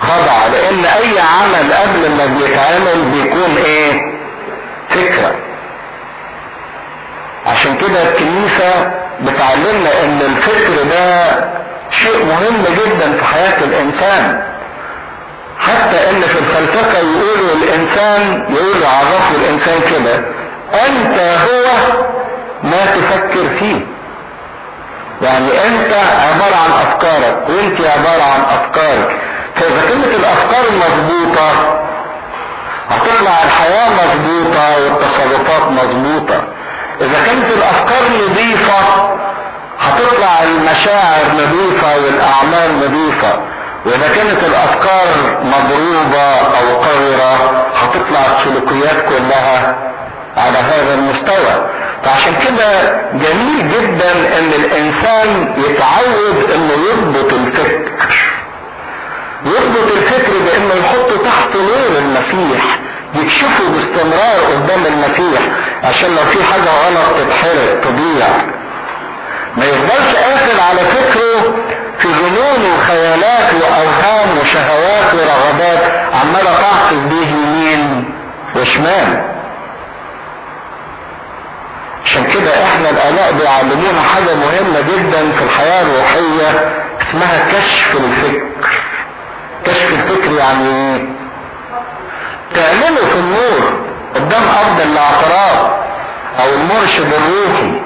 خضعة 0.00 0.48
لأن 0.48 0.84
أي 0.84 1.18
عمل 1.20 1.72
قبل 1.72 2.10
ما 2.18 2.26
بيتعمل 2.26 3.10
بيكون 3.12 3.56
إيه؟ 3.64 3.92
فكرة. 4.90 5.34
عشان 7.46 7.76
كده 7.76 8.02
الكنيسة 8.10 8.90
بتعلمنا 9.20 10.04
إن 10.04 10.20
الفكر 10.20 10.82
ده 10.90 11.30
شيء 11.90 12.24
مهم 12.26 12.64
جدا 12.64 13.12
في 13.18 13.24
حياة 13.24 13.64
الإنسان. 13.64 14.42
حتى 15.58 16.10
إن 16.10 16.20
في 16.20 16.38
الفلسفة 16.38 16.98
يقولوا 16.98 17.54
الإنسان 17.62 18.46
يقولوا 18.54 18.82
يعرفوا 18.82 19.36
الإنسان 19.36 19.80
كده. 19.90 20.14
أنت 20.86 21.18
هو 21.20 21.66
ما 22.62 22.84
تفكر 22.86 23.58
فيه. 23.58 23.80
يعني 25.22 25.66
أنت 25.66 25.92
عبارة 26.32 26.56
عن 26.56 26.70
أفكارك 26.86 27.48
وأنت 27.48 27.80
عبارة 27.80 28.22
عن 28.22 28.40
أفكارك. 28.40 29.16
فإذا 29.56 29.82
كانت 29.88 30.06
الأفكار 30.06 30.64
مظبوطة 30.72 31.50
هتطلع 32.90 33.42
الحياة 33.44 33.88
مظبوطة 33.90 34.84
والتصرفات 34.84 35.72
مظبوطة 35.72 36.42
إذا 37.00 37.24
كانت 37.26 37.50
الأفكار 37.50 38.02
نظيفة 38.28 38.78
هتطلع 39.80 40.42
المشاعر 40.42 41.24
نظيفة 41.34 41.96
والأعمال 41.96 42.76
نظيفة. 42.78 43.40
وإذا 43.86 44.08
كانت 44.14 44.42
الأفكار 44.44 45.06
مضروبة 45.42 46.32
أو 46.38 46.80
قذرة 46.80 47.64
هتطلع 47.76 48.20
السلوكيات 48.38 49.08
كلها 49.08 49.76
على 50.36 50.58
هذا 50.58 50.94
المستوى. 50.94 51.66
فعشان 52.04 52.34
كده 52.34 52.94
جميل 53.12 53.70
جدا 53.70 54.12
إن 54.38 54.52
الإنسان 54.52 55.54
يتعود 55.58 56.50
إنه 56.54 56.72
يربط 56.72 57.32
الفكر. 57.32 58.32
يربط 59.44 59.92
الفكر 59.96 60.32
بإنه 60.32 60.74
يحطه 60.74 61.24
تحت 61.24 61.56
نور 61.56 61.98
المسيح 61.98 62.64
يكشفه 63.14 63.64
باستمرار 63.68 64.40
قدام 64.52 64.86
المسيح 64.86 65.42
عشان 65.84 66.10
لو 66.16 66.24
في 66.24 66.44
حاجة 66.44 66.70
غلط 66.86 67.16
تتحرق 67.20 67.80
تضيع. 67.80 68.28
ما 69.56 69.64
يفضلش 69.64 70.16
قافل 70.16 70.60
على 70.60 70.78
فكره 70.80 71.54
في 71.98 72.08
ظنون 72.08 72.72
وخيالات 72.74 73.54
واوهام 73.54 74.38
وشهوات 74.38 75.14
ورغبات 75.14 75.82
عمالة 76.14 76.52
تعصف 76.60 76.94
بيه 77.08 77.26
يمين 77.26 78.14
وشمال 78.56 79.24
عشان 82.04 82.24
كده 82.24 82.64
إحنا 82.64 82.90
الاباء 82.90 83.32
بيعلمونا 83.50 84.02
حاجة 84.02 84.34
مهمة 84.34 84.80
جدا 84.80 85.32
في 85.32 85.44
الحياة 85.44 85.82
الروحية 85.82 86.72
اسمها 87.02 87.44
كشف 87.52 87.96
الفكر. 87.96 88.42
كشف 89.64 89.92
الفكر 89.92 90.32
يعني 90.32 90.68
إيه؟ 90.68 91.06
تعمله 92.54 93.06
في 93.06 93.14
النور 93.18 93.80
قدام 94.14 94.42
أرض 94.42 94.80
الاعتراف 94.80 95.70
أو 96.40 96.48
المرشد 96.54 97.12
الروحي. 97.12 97.80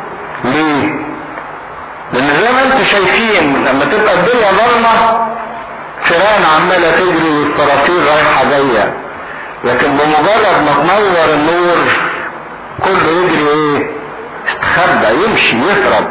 ليه؟ 0.44 1.04
لأن 2.12 2.28
زي 2.42 2.52
ما 2.52 2.62
أنتم 2.62 2.84
شايفين 2.84 3.64
لما 3.64 3.84
تبقى 3.84 4.14
الدنيا 4.14 4.50
ضلمة 4.50 5.24
فيران 6.04 6.42
عمالة 6.56 6.90
تجري 6.90 7.30
والصراصير 7.30 8.04
رايحة 8.06 8.44
جاية. 8.50 8.94
لكن 9.64 9.90
بمجرد 9.90 10.62
ما 10.64 10.72
تنور 10.82 11.34
النور 11.34 11.76
كله 12.84 13.10
يجري 13.10 13.48
إيه؟ 13.48 14.03
يستخبى 14.46 15.24
يمشي 15.24 15.56
يهرب. 15.56 16.06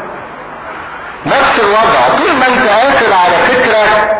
نفس 1.26 1.60
الوضع. 1.60 2.18
طول 2.18 2.36
ما 2.36 2.48
انت 2.48 2.68
قافل 2.70 3.14
على 3.14 3.38
فكرك 3.38 4.18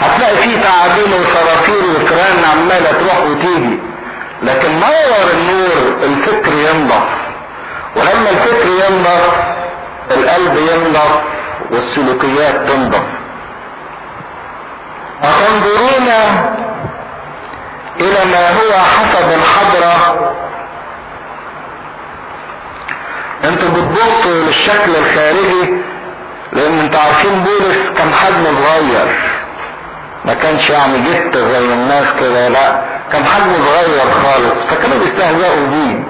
هتلاقي 0.00 0.36
فيه 0.36 0.62
تعابين 0.62 1.12
وصراصير 1.12 1.84
وفيران 1.90 2.44
عماله 2.52 2.92
تروح 2.92 3.18
وتيجي. 3.20 3.78
لكن 4.42 4.80
نور 4.80 5.30
النور 5.32 5.96
الفكر 6.02 6.52
ينضف. 6.52 7.04
ولما 7.96 8.30
الفكر 8.30 8.66
ينضف 8.66 9.32
القلب 10.10 10.56
ينضف 10.56 11.20
والسلوكيات 11.70 12.54
تنضف. 12.54 13.04
أتنظرون 15.22 16.08
إلى 18.00 18.24
ما 18.24 18.50
هو 18.50 18.72
حسب 18.72 19.28
الحضرة؟ 19.32 20.05
أنتوا 23.48 23.68
بتبصوا 23.68 24.32
للشكل 24.46 24.96
الخارجي 24.96 25.74
لأن 26.52 26.78
أنتوا 26.80 27.00
عارفين 27.00 27.40
بولس 27.44 27.90
كان 27.98 28.14
حجمه 28.14 28.50
صغير. 28.64 29.36
ما 30.24 30.34
كانش 30.34 30.70
يعني 30.70 30.98
جت 30.98 31.36
زي 31.36 31.58
الناس 31.64 32.06
كده 32.20 32.48
لا 32.48 32.84
كان 33.12 33.24
حجمه 33.24 33.56
صغير 33.66 34.10
خالص 34.10 34.64
فكانوا 34.70 34.98
بيستهزئوا 34.98 35.66
بيه. 35.66 36.04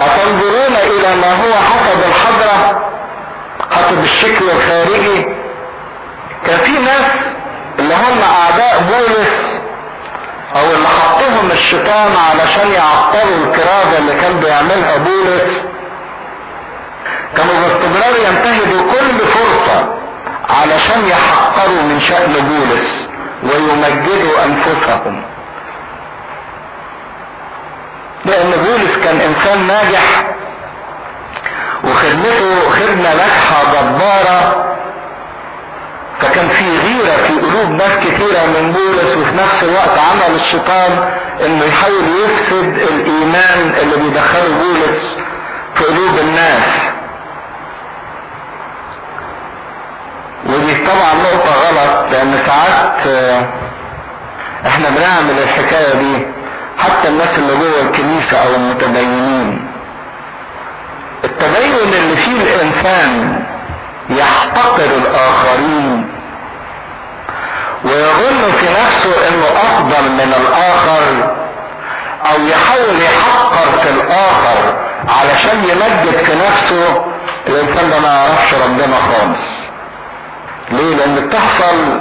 أتنظرون 0.00 0.76
إلى 0.76 1.16
ما 1.16 1.32
هو 1.34 1.52
حسب 1.54 1.98
الحضرة 2.08 2.82
حسب 3.70 4.04
الشكل 4.04 4.50
الخارجي. 4.50 5.26
كان 6.46 6.58
في 6.58 6.78
ناس 6.78 7.10
اللي 7.78 7.94
هم 7.94 8.18
أعداء 8.22 8.82
بولس 8.82 9.60
أو 10.56 10.70
اللي 10.76 10.88
حطهم 10.88 11.50
الشيطان 11.50 12.12
علشان 12.30 12.72
يعطلوا 12.72 13.44
الكرازة 13.46 13.98
اللي 13.98 14.14
كان 14.14 14.40
بيعملها 14.40 14.96
بولس. 14.96 15.62
كانوا 17.36 17.54
باستمرار 17.60 18.16
ينتهزوا 18.16 18.92
كل 18.92 19.18
فرصة 19.18 19.94
علشان 20.50 21.08
يحقروا 21.08 21.82
من 21.82 22.00
شأن 22.00 22.32
بولس 22.32 23.08
ويمجدوا 23.42 24.44
أنفسهم. 24.44 25.22
لأن 28.24 28.50
بولس 28.50 28.96
كان 29.04 29.20
إنسان 29.20 29.66
ناجح 29.66 30.24
وخدمته 31.84 32.70
خدمة 32.70 33.14
ناجحة 33.14 33.62
جبارة 33.72 34.64
فكان 36.20 36.48
في 36.48 36.78
غيرة 36.78 37.16
في 37.26 37.32
قلوب 37.34 37.70
ناس 37.70 37.92
كثيرة 37.92 38.46
من 38.46 38.72
بولس 38.72 39.16
وفي 39.16 39.34
نفس 39.36 39.62
الوقت 39.62 39.98
عمل 39.98 40.34
الشيطان 40.34 41.10
إنه 41.46 41.64
يحاول 41.64 42.04
يفسد 42.24 42.78
الإيمان 42.78 43.74
اللي 43.82 43.96
بيدخله 43.96 44.58
بولس 44.58 45.02
في 45.74 45.84
قلوب 45.84 46.18
الناس. 46.18 46.64
ودي 50.46 50.74
طبعا 50.86 51.14
نقطة 51.14 51.50
غلط 51.50 52.12
لأن 52.12 52.38
ساعات 52.46 53.06
إحنا 54.66 54.90
بنعمل 54.90 55.38
الحكاية 55.42 55.94
دي 55.94 56.26
حتى 56.78 57.08
الناس 57.08 57.38
اللي 57.38 57.54
جوه 57.56 57.80
الكنيسة 57.82 58.36
أو 58.36 58.54
المتدينين. 58.54 59.68
التدين 61.24 61.74
اللي 61.74 62.16
فيه 62.16 62.42
الإنسان 62.42 63.42
يحتقر 64.10 64.84
الآخرين 64.84 66.08
ويظن 67.84 68.52
في 68.60 68.66
نفسه 68.66 69.28
إنه 69.28 69.44
أفضل 69.62 70.12
من 70.12 70.34
الآخر 70.40 71.34
أو 72.30 72.46
يحاول 72.46 73.00
يحقر 73.02 73.78
في 73.82 73.90
الآخر 73.90 74.76
علشان 75.08 75.58
يمجد 75.64 76.16
في 76.24 76.34
نفسه 76.34 77.04
الانسان 77.46 77.90
ده 77.90 77.98
ما 78.00 78.08
يعرفش 78.08 78.54
ربنا 78.54 78.96
خالص. 78.96 79.57
لأن 81.08 81.28
بتحصل 81.28 82.00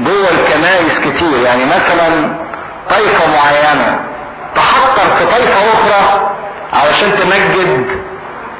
جوه 0.00 0.30
الكنائس 0.30 0.98
كتير. 0.98 1.40
يعني 1.44 1.64
مثلا 1.64 2.36
طائفة 2.90 3.24
معينة 3.36 4.00
تحقر 4.56 5.16
في 5.18 5.26
طائفة 5.26 5.72
أخرى 5.72 6.30
علشان 6.72 7.12
تمجد 7.16 7.86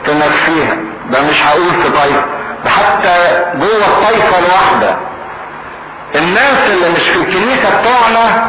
في 0.04 0.14
نفسها 0.14 0.76
ده 1.10 1.22
مش 1.22 1.42
هقول 1.42 1.70
في 1.82 1.90
طائفة 1.90 2.24
ده 2.64 2.70
حتى 2.70 3.42
جوه 3.54 3.86
الطائفة 3.88 4.38
الواحدة. 4.38 4.96
الناس 6.14 6.70
اللي 6.70 6.88
مش 6.88 7.08
في 7.08 7.16
الكنيسة 7.18 7.80
بتوعنا 7.80 8.46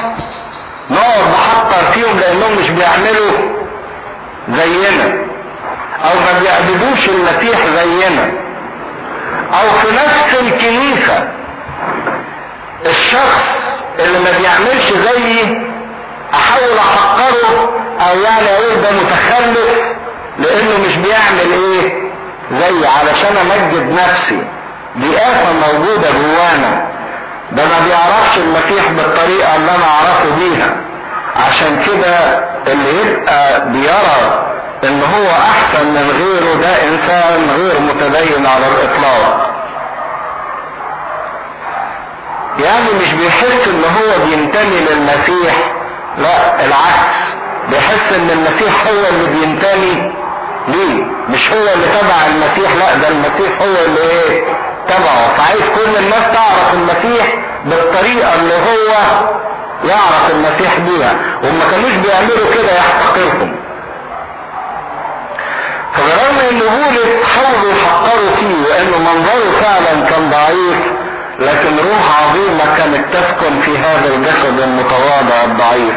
نقعد 0.89 1.27
نحقر 1.33 1.91
فيهم 1.91 2.19
لأنهم 2.19 2.55
مش 2.59 2.69
بيعملوا 2.69 3.31
زينا 4.49 5.13
أو 6.03 6.19
ما 6.19 6.39
بيعبدوش 6.39 7.09
المسيح 7.09 7.59
زينا. 7.75 8.31
أو 9.53 9.71
في 9.81 9.91
نفس 9.95 10.33
الكنيسة. 10.39 11.27
الشخص 12.85 13.43
اللي 13.99 14.19
ما 14.19 14.31
بيعملش 14.39 14.93
زيي 14.93 15.67
أحاول 16.33 16.77
احقره 16.77 17.69
أو 17.99 18.19
يعني 18.19 18.49
أقول 18.55 18.81
ده 18.81 18.91
متخلف 18.91 19.81
لأنه 20.39 20.77
مش 20.87 20.95
بيعمل 20.95 21.51
إيه؟ 21.53 21.93
زي 22.51 22.87
علشان 22.87 23.37
أمجد 23.37 23.91
نفسي. 23.91 24.43
دي 24.95 25.17
آفة 25.17 25.53
موجودة 25.53 26.11
جوانا. 26.11 26.87
ده 27.51 27.65
ما 27.65 27.79
بيعرفش 27.85 28.37
المسيح 28.37 28.91
بالطريقة 28.91 29.55
اللي 29.55 29.71
أنا 29.75 29.85
أعرفه 29.85 30.35
بيها. 30.35 30.75
عشان 31.35 31.83
كده 31.85 32.17
اللي 32.67 33.01
يبقى 33.01 33.69
بيرى 33.69 34.47
إن 34.83 35.01
هو 35.03 35.29
أحسن 35.31 35.85
من 35.87 36.11
غيره 36.11 36.61
ده 36.61 36.83
إنسان 36.87 37.49
غير 37.49 37.79
متدين 37.79 38.45
على 38.45 38.67
الإطلاق. 38.67 39.49
يعني 42.59 42.89
مش 43.01 43.13
بيحس 43.13 43.67
إن 43.67 43.83
هو 43.83 44.25
بينتمي 44.25 44.79
للمسيح 44.79 45.55
لا 46.17 46.65
العكس. 46.65 47.17
بيحس 47.69 48.13
إن 48.13 48.29
المسيح 48.29 48.87
هو 48.87 49.07
اللي 49.09 49.29
بينتمي 49.39 50.13
ليه؟ 50.67 51.03
مش 51.29 51.51
هو 51.51 51.73
اللي 51.73 51.87
تبع 51.87 52.25
المسيح 52.27 52.75
لا 52.75 52.95
ده 52.97 53.07
المسيح 53.07 53.61
هو 53.61 53.85
اللي 53.85 54.01
إيه 54.01 54.45
تبعه. 54.87 55.33
فعايز 55.37 55.61
كل 55.75 55.95
الناس 55.97 56.23
تعرف 56.33 56.73
المسيح 56.73 57.27
بالطريقة 57.65 58.35
اللي 58.35 58.53
هو 58.53 58.93
يعرف 59.83 60.31
المسيح 60.31 60.79
بيها. 60.79 61.13
وما 61.43 61.71
كانوش 61.71 61.91
بيعملوا 61.91 62.53
كده 62.55 62.77
يحتقرهم. 62.77 63.55
فبرغم 65.97 66.39
ان 66.49 66.59
بولس 66.59 67.25
حاولوا 67.35 67.71
يحقروا 67.73 68.35
فيه 68.39 68.69
وإنه 68.69 68.97
منظره 68.97 69.51
فعلا 69.61 70.05
كان 70.05 70.29
ضعيف 70.29 70.77
لكن 71.39 71.77
روح 71.77 72.23
عظيمة 72.23 72.77
كانت 72.77 73.13
تسكن 73.15 73.61
في 73.61 73.77
هذا 73.77 74.15
الجسد 74.15 74.59
المتواضع 74.59 75.43
الضعيف. 75.43 75.95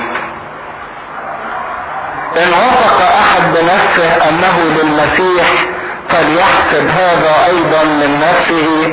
إن 2.37 2.49
وثق 2.49 3.01
أحد 3.03 3.43
بنفسه 3.55 4.29
أنه 4.29 4.59
للمسيح 4.61 5.65
فليحسب 6.09 6.89
هذا 6.89 7.47
أيضا 7.47 7.85
من 7.85 8.21
نفسه 8.21 8.93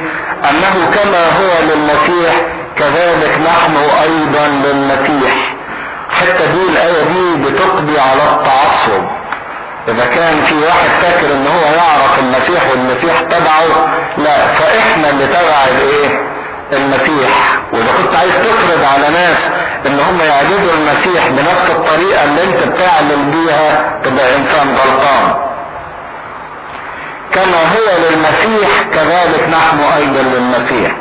أنه 0.49 0.91
كما 0.93 1.25
هو 1.25 1.63
للمسيح 1.63 2.35
كذلك 2.77 3.37
نحن 3.45 3.75
أيضا 4.03 4.47
للمسيح. 4.47 5.53
حتى 6.09 6.47
دي 6.47 6.61
الآية 6.69 7.03
دي 7.03 7.43
بتقضي 7.43 7.99
على 7.99 8.23
التعصب. 8.23 9.03
إذا 9.87 10.05
كان 10.05 10.45
في 10.45 10.55
واحد 10.55 10.89
فاكر 11.01 11.33
إن 11.33 11.47
هو 11.47 11.61
يعرف 11.75 12.19
المسيح 12.19 12.69
والمسيح 12.71 13.19
تبعه 13.21 13.87
لا 14.17 14.47
فإحنا 14.47 15.09
اللي 15.09 15.27
تبع 15.27 15.63
الإيه؟ 15.71 16.27
المسيح. 16.73 17.29
وإذا 17.73 17.91
كنت 17.97 18.15
عايز 18.15 18.33
تفرض 18.33 18.83
على 18.93 19.09
ناس 19.09 19.37
إن 19.85 19.99
هم 19.99 20.21
يعبدوا 20.21 20.71
المسيح 20.73 21.27
بنفس 21.27 21.69
الطريقة 21.69 22.23
اللي 22.23 22.43
أنت 22.43 22.63
بتعمل 22.63 23.25
بيها 23.31 23.99
تبقى 24.03 24.35
إنسان 24.35 24.75
غلطان. 24.75 25.33
كما 27.33 27.57
هو 27.61 27.97
للمسيح 28.09 28.81
كذلك 28.93 29.49
نحن 29.49 29.79
أيضا 29.97 30.21
للمسيح. 30.21 30.91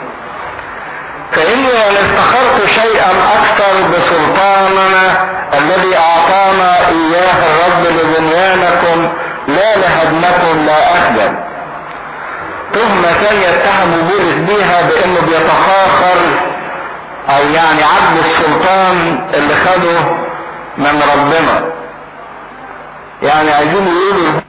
فإني 1.33 1.89
ان 1.89 1.97
افتخرت 1.97 2.67
شيئا 2.67 3.11
أكثر 3.11 3.89
بسلطاننا 3.93 5.25
الذي 5.59 5.97
أعطانا 5.97 6.79
إياه 6.89 7.39
الرب 7.47 7.87
لبنيانكم 7.87 9.09
لا 9.49 9.77
لهدمكم 9.77 10.67
لا 10.67 10.93
اخجل 10.99 11.37
تهمة 12.73 13.13
كان 13.25 13.37
يتهم 13.43 14.09
بولس 14.09 14.35
بيها 14.57 14.83
بأنه 14.83 15.21
بيتفاخر 15.21 16.19
أو 17.29 17.43
يعني 17.55 17.83
عدل 17.83 18.19
السلطان 18.25 19.25
اللي 19.35 19.55
خده 19.55 20.01
من 20.79 21.03
ربنا. 21.03 21.65
يعني 23.23 23.51
عايزين 23.53 23.87
يقولوا 23.87 24.41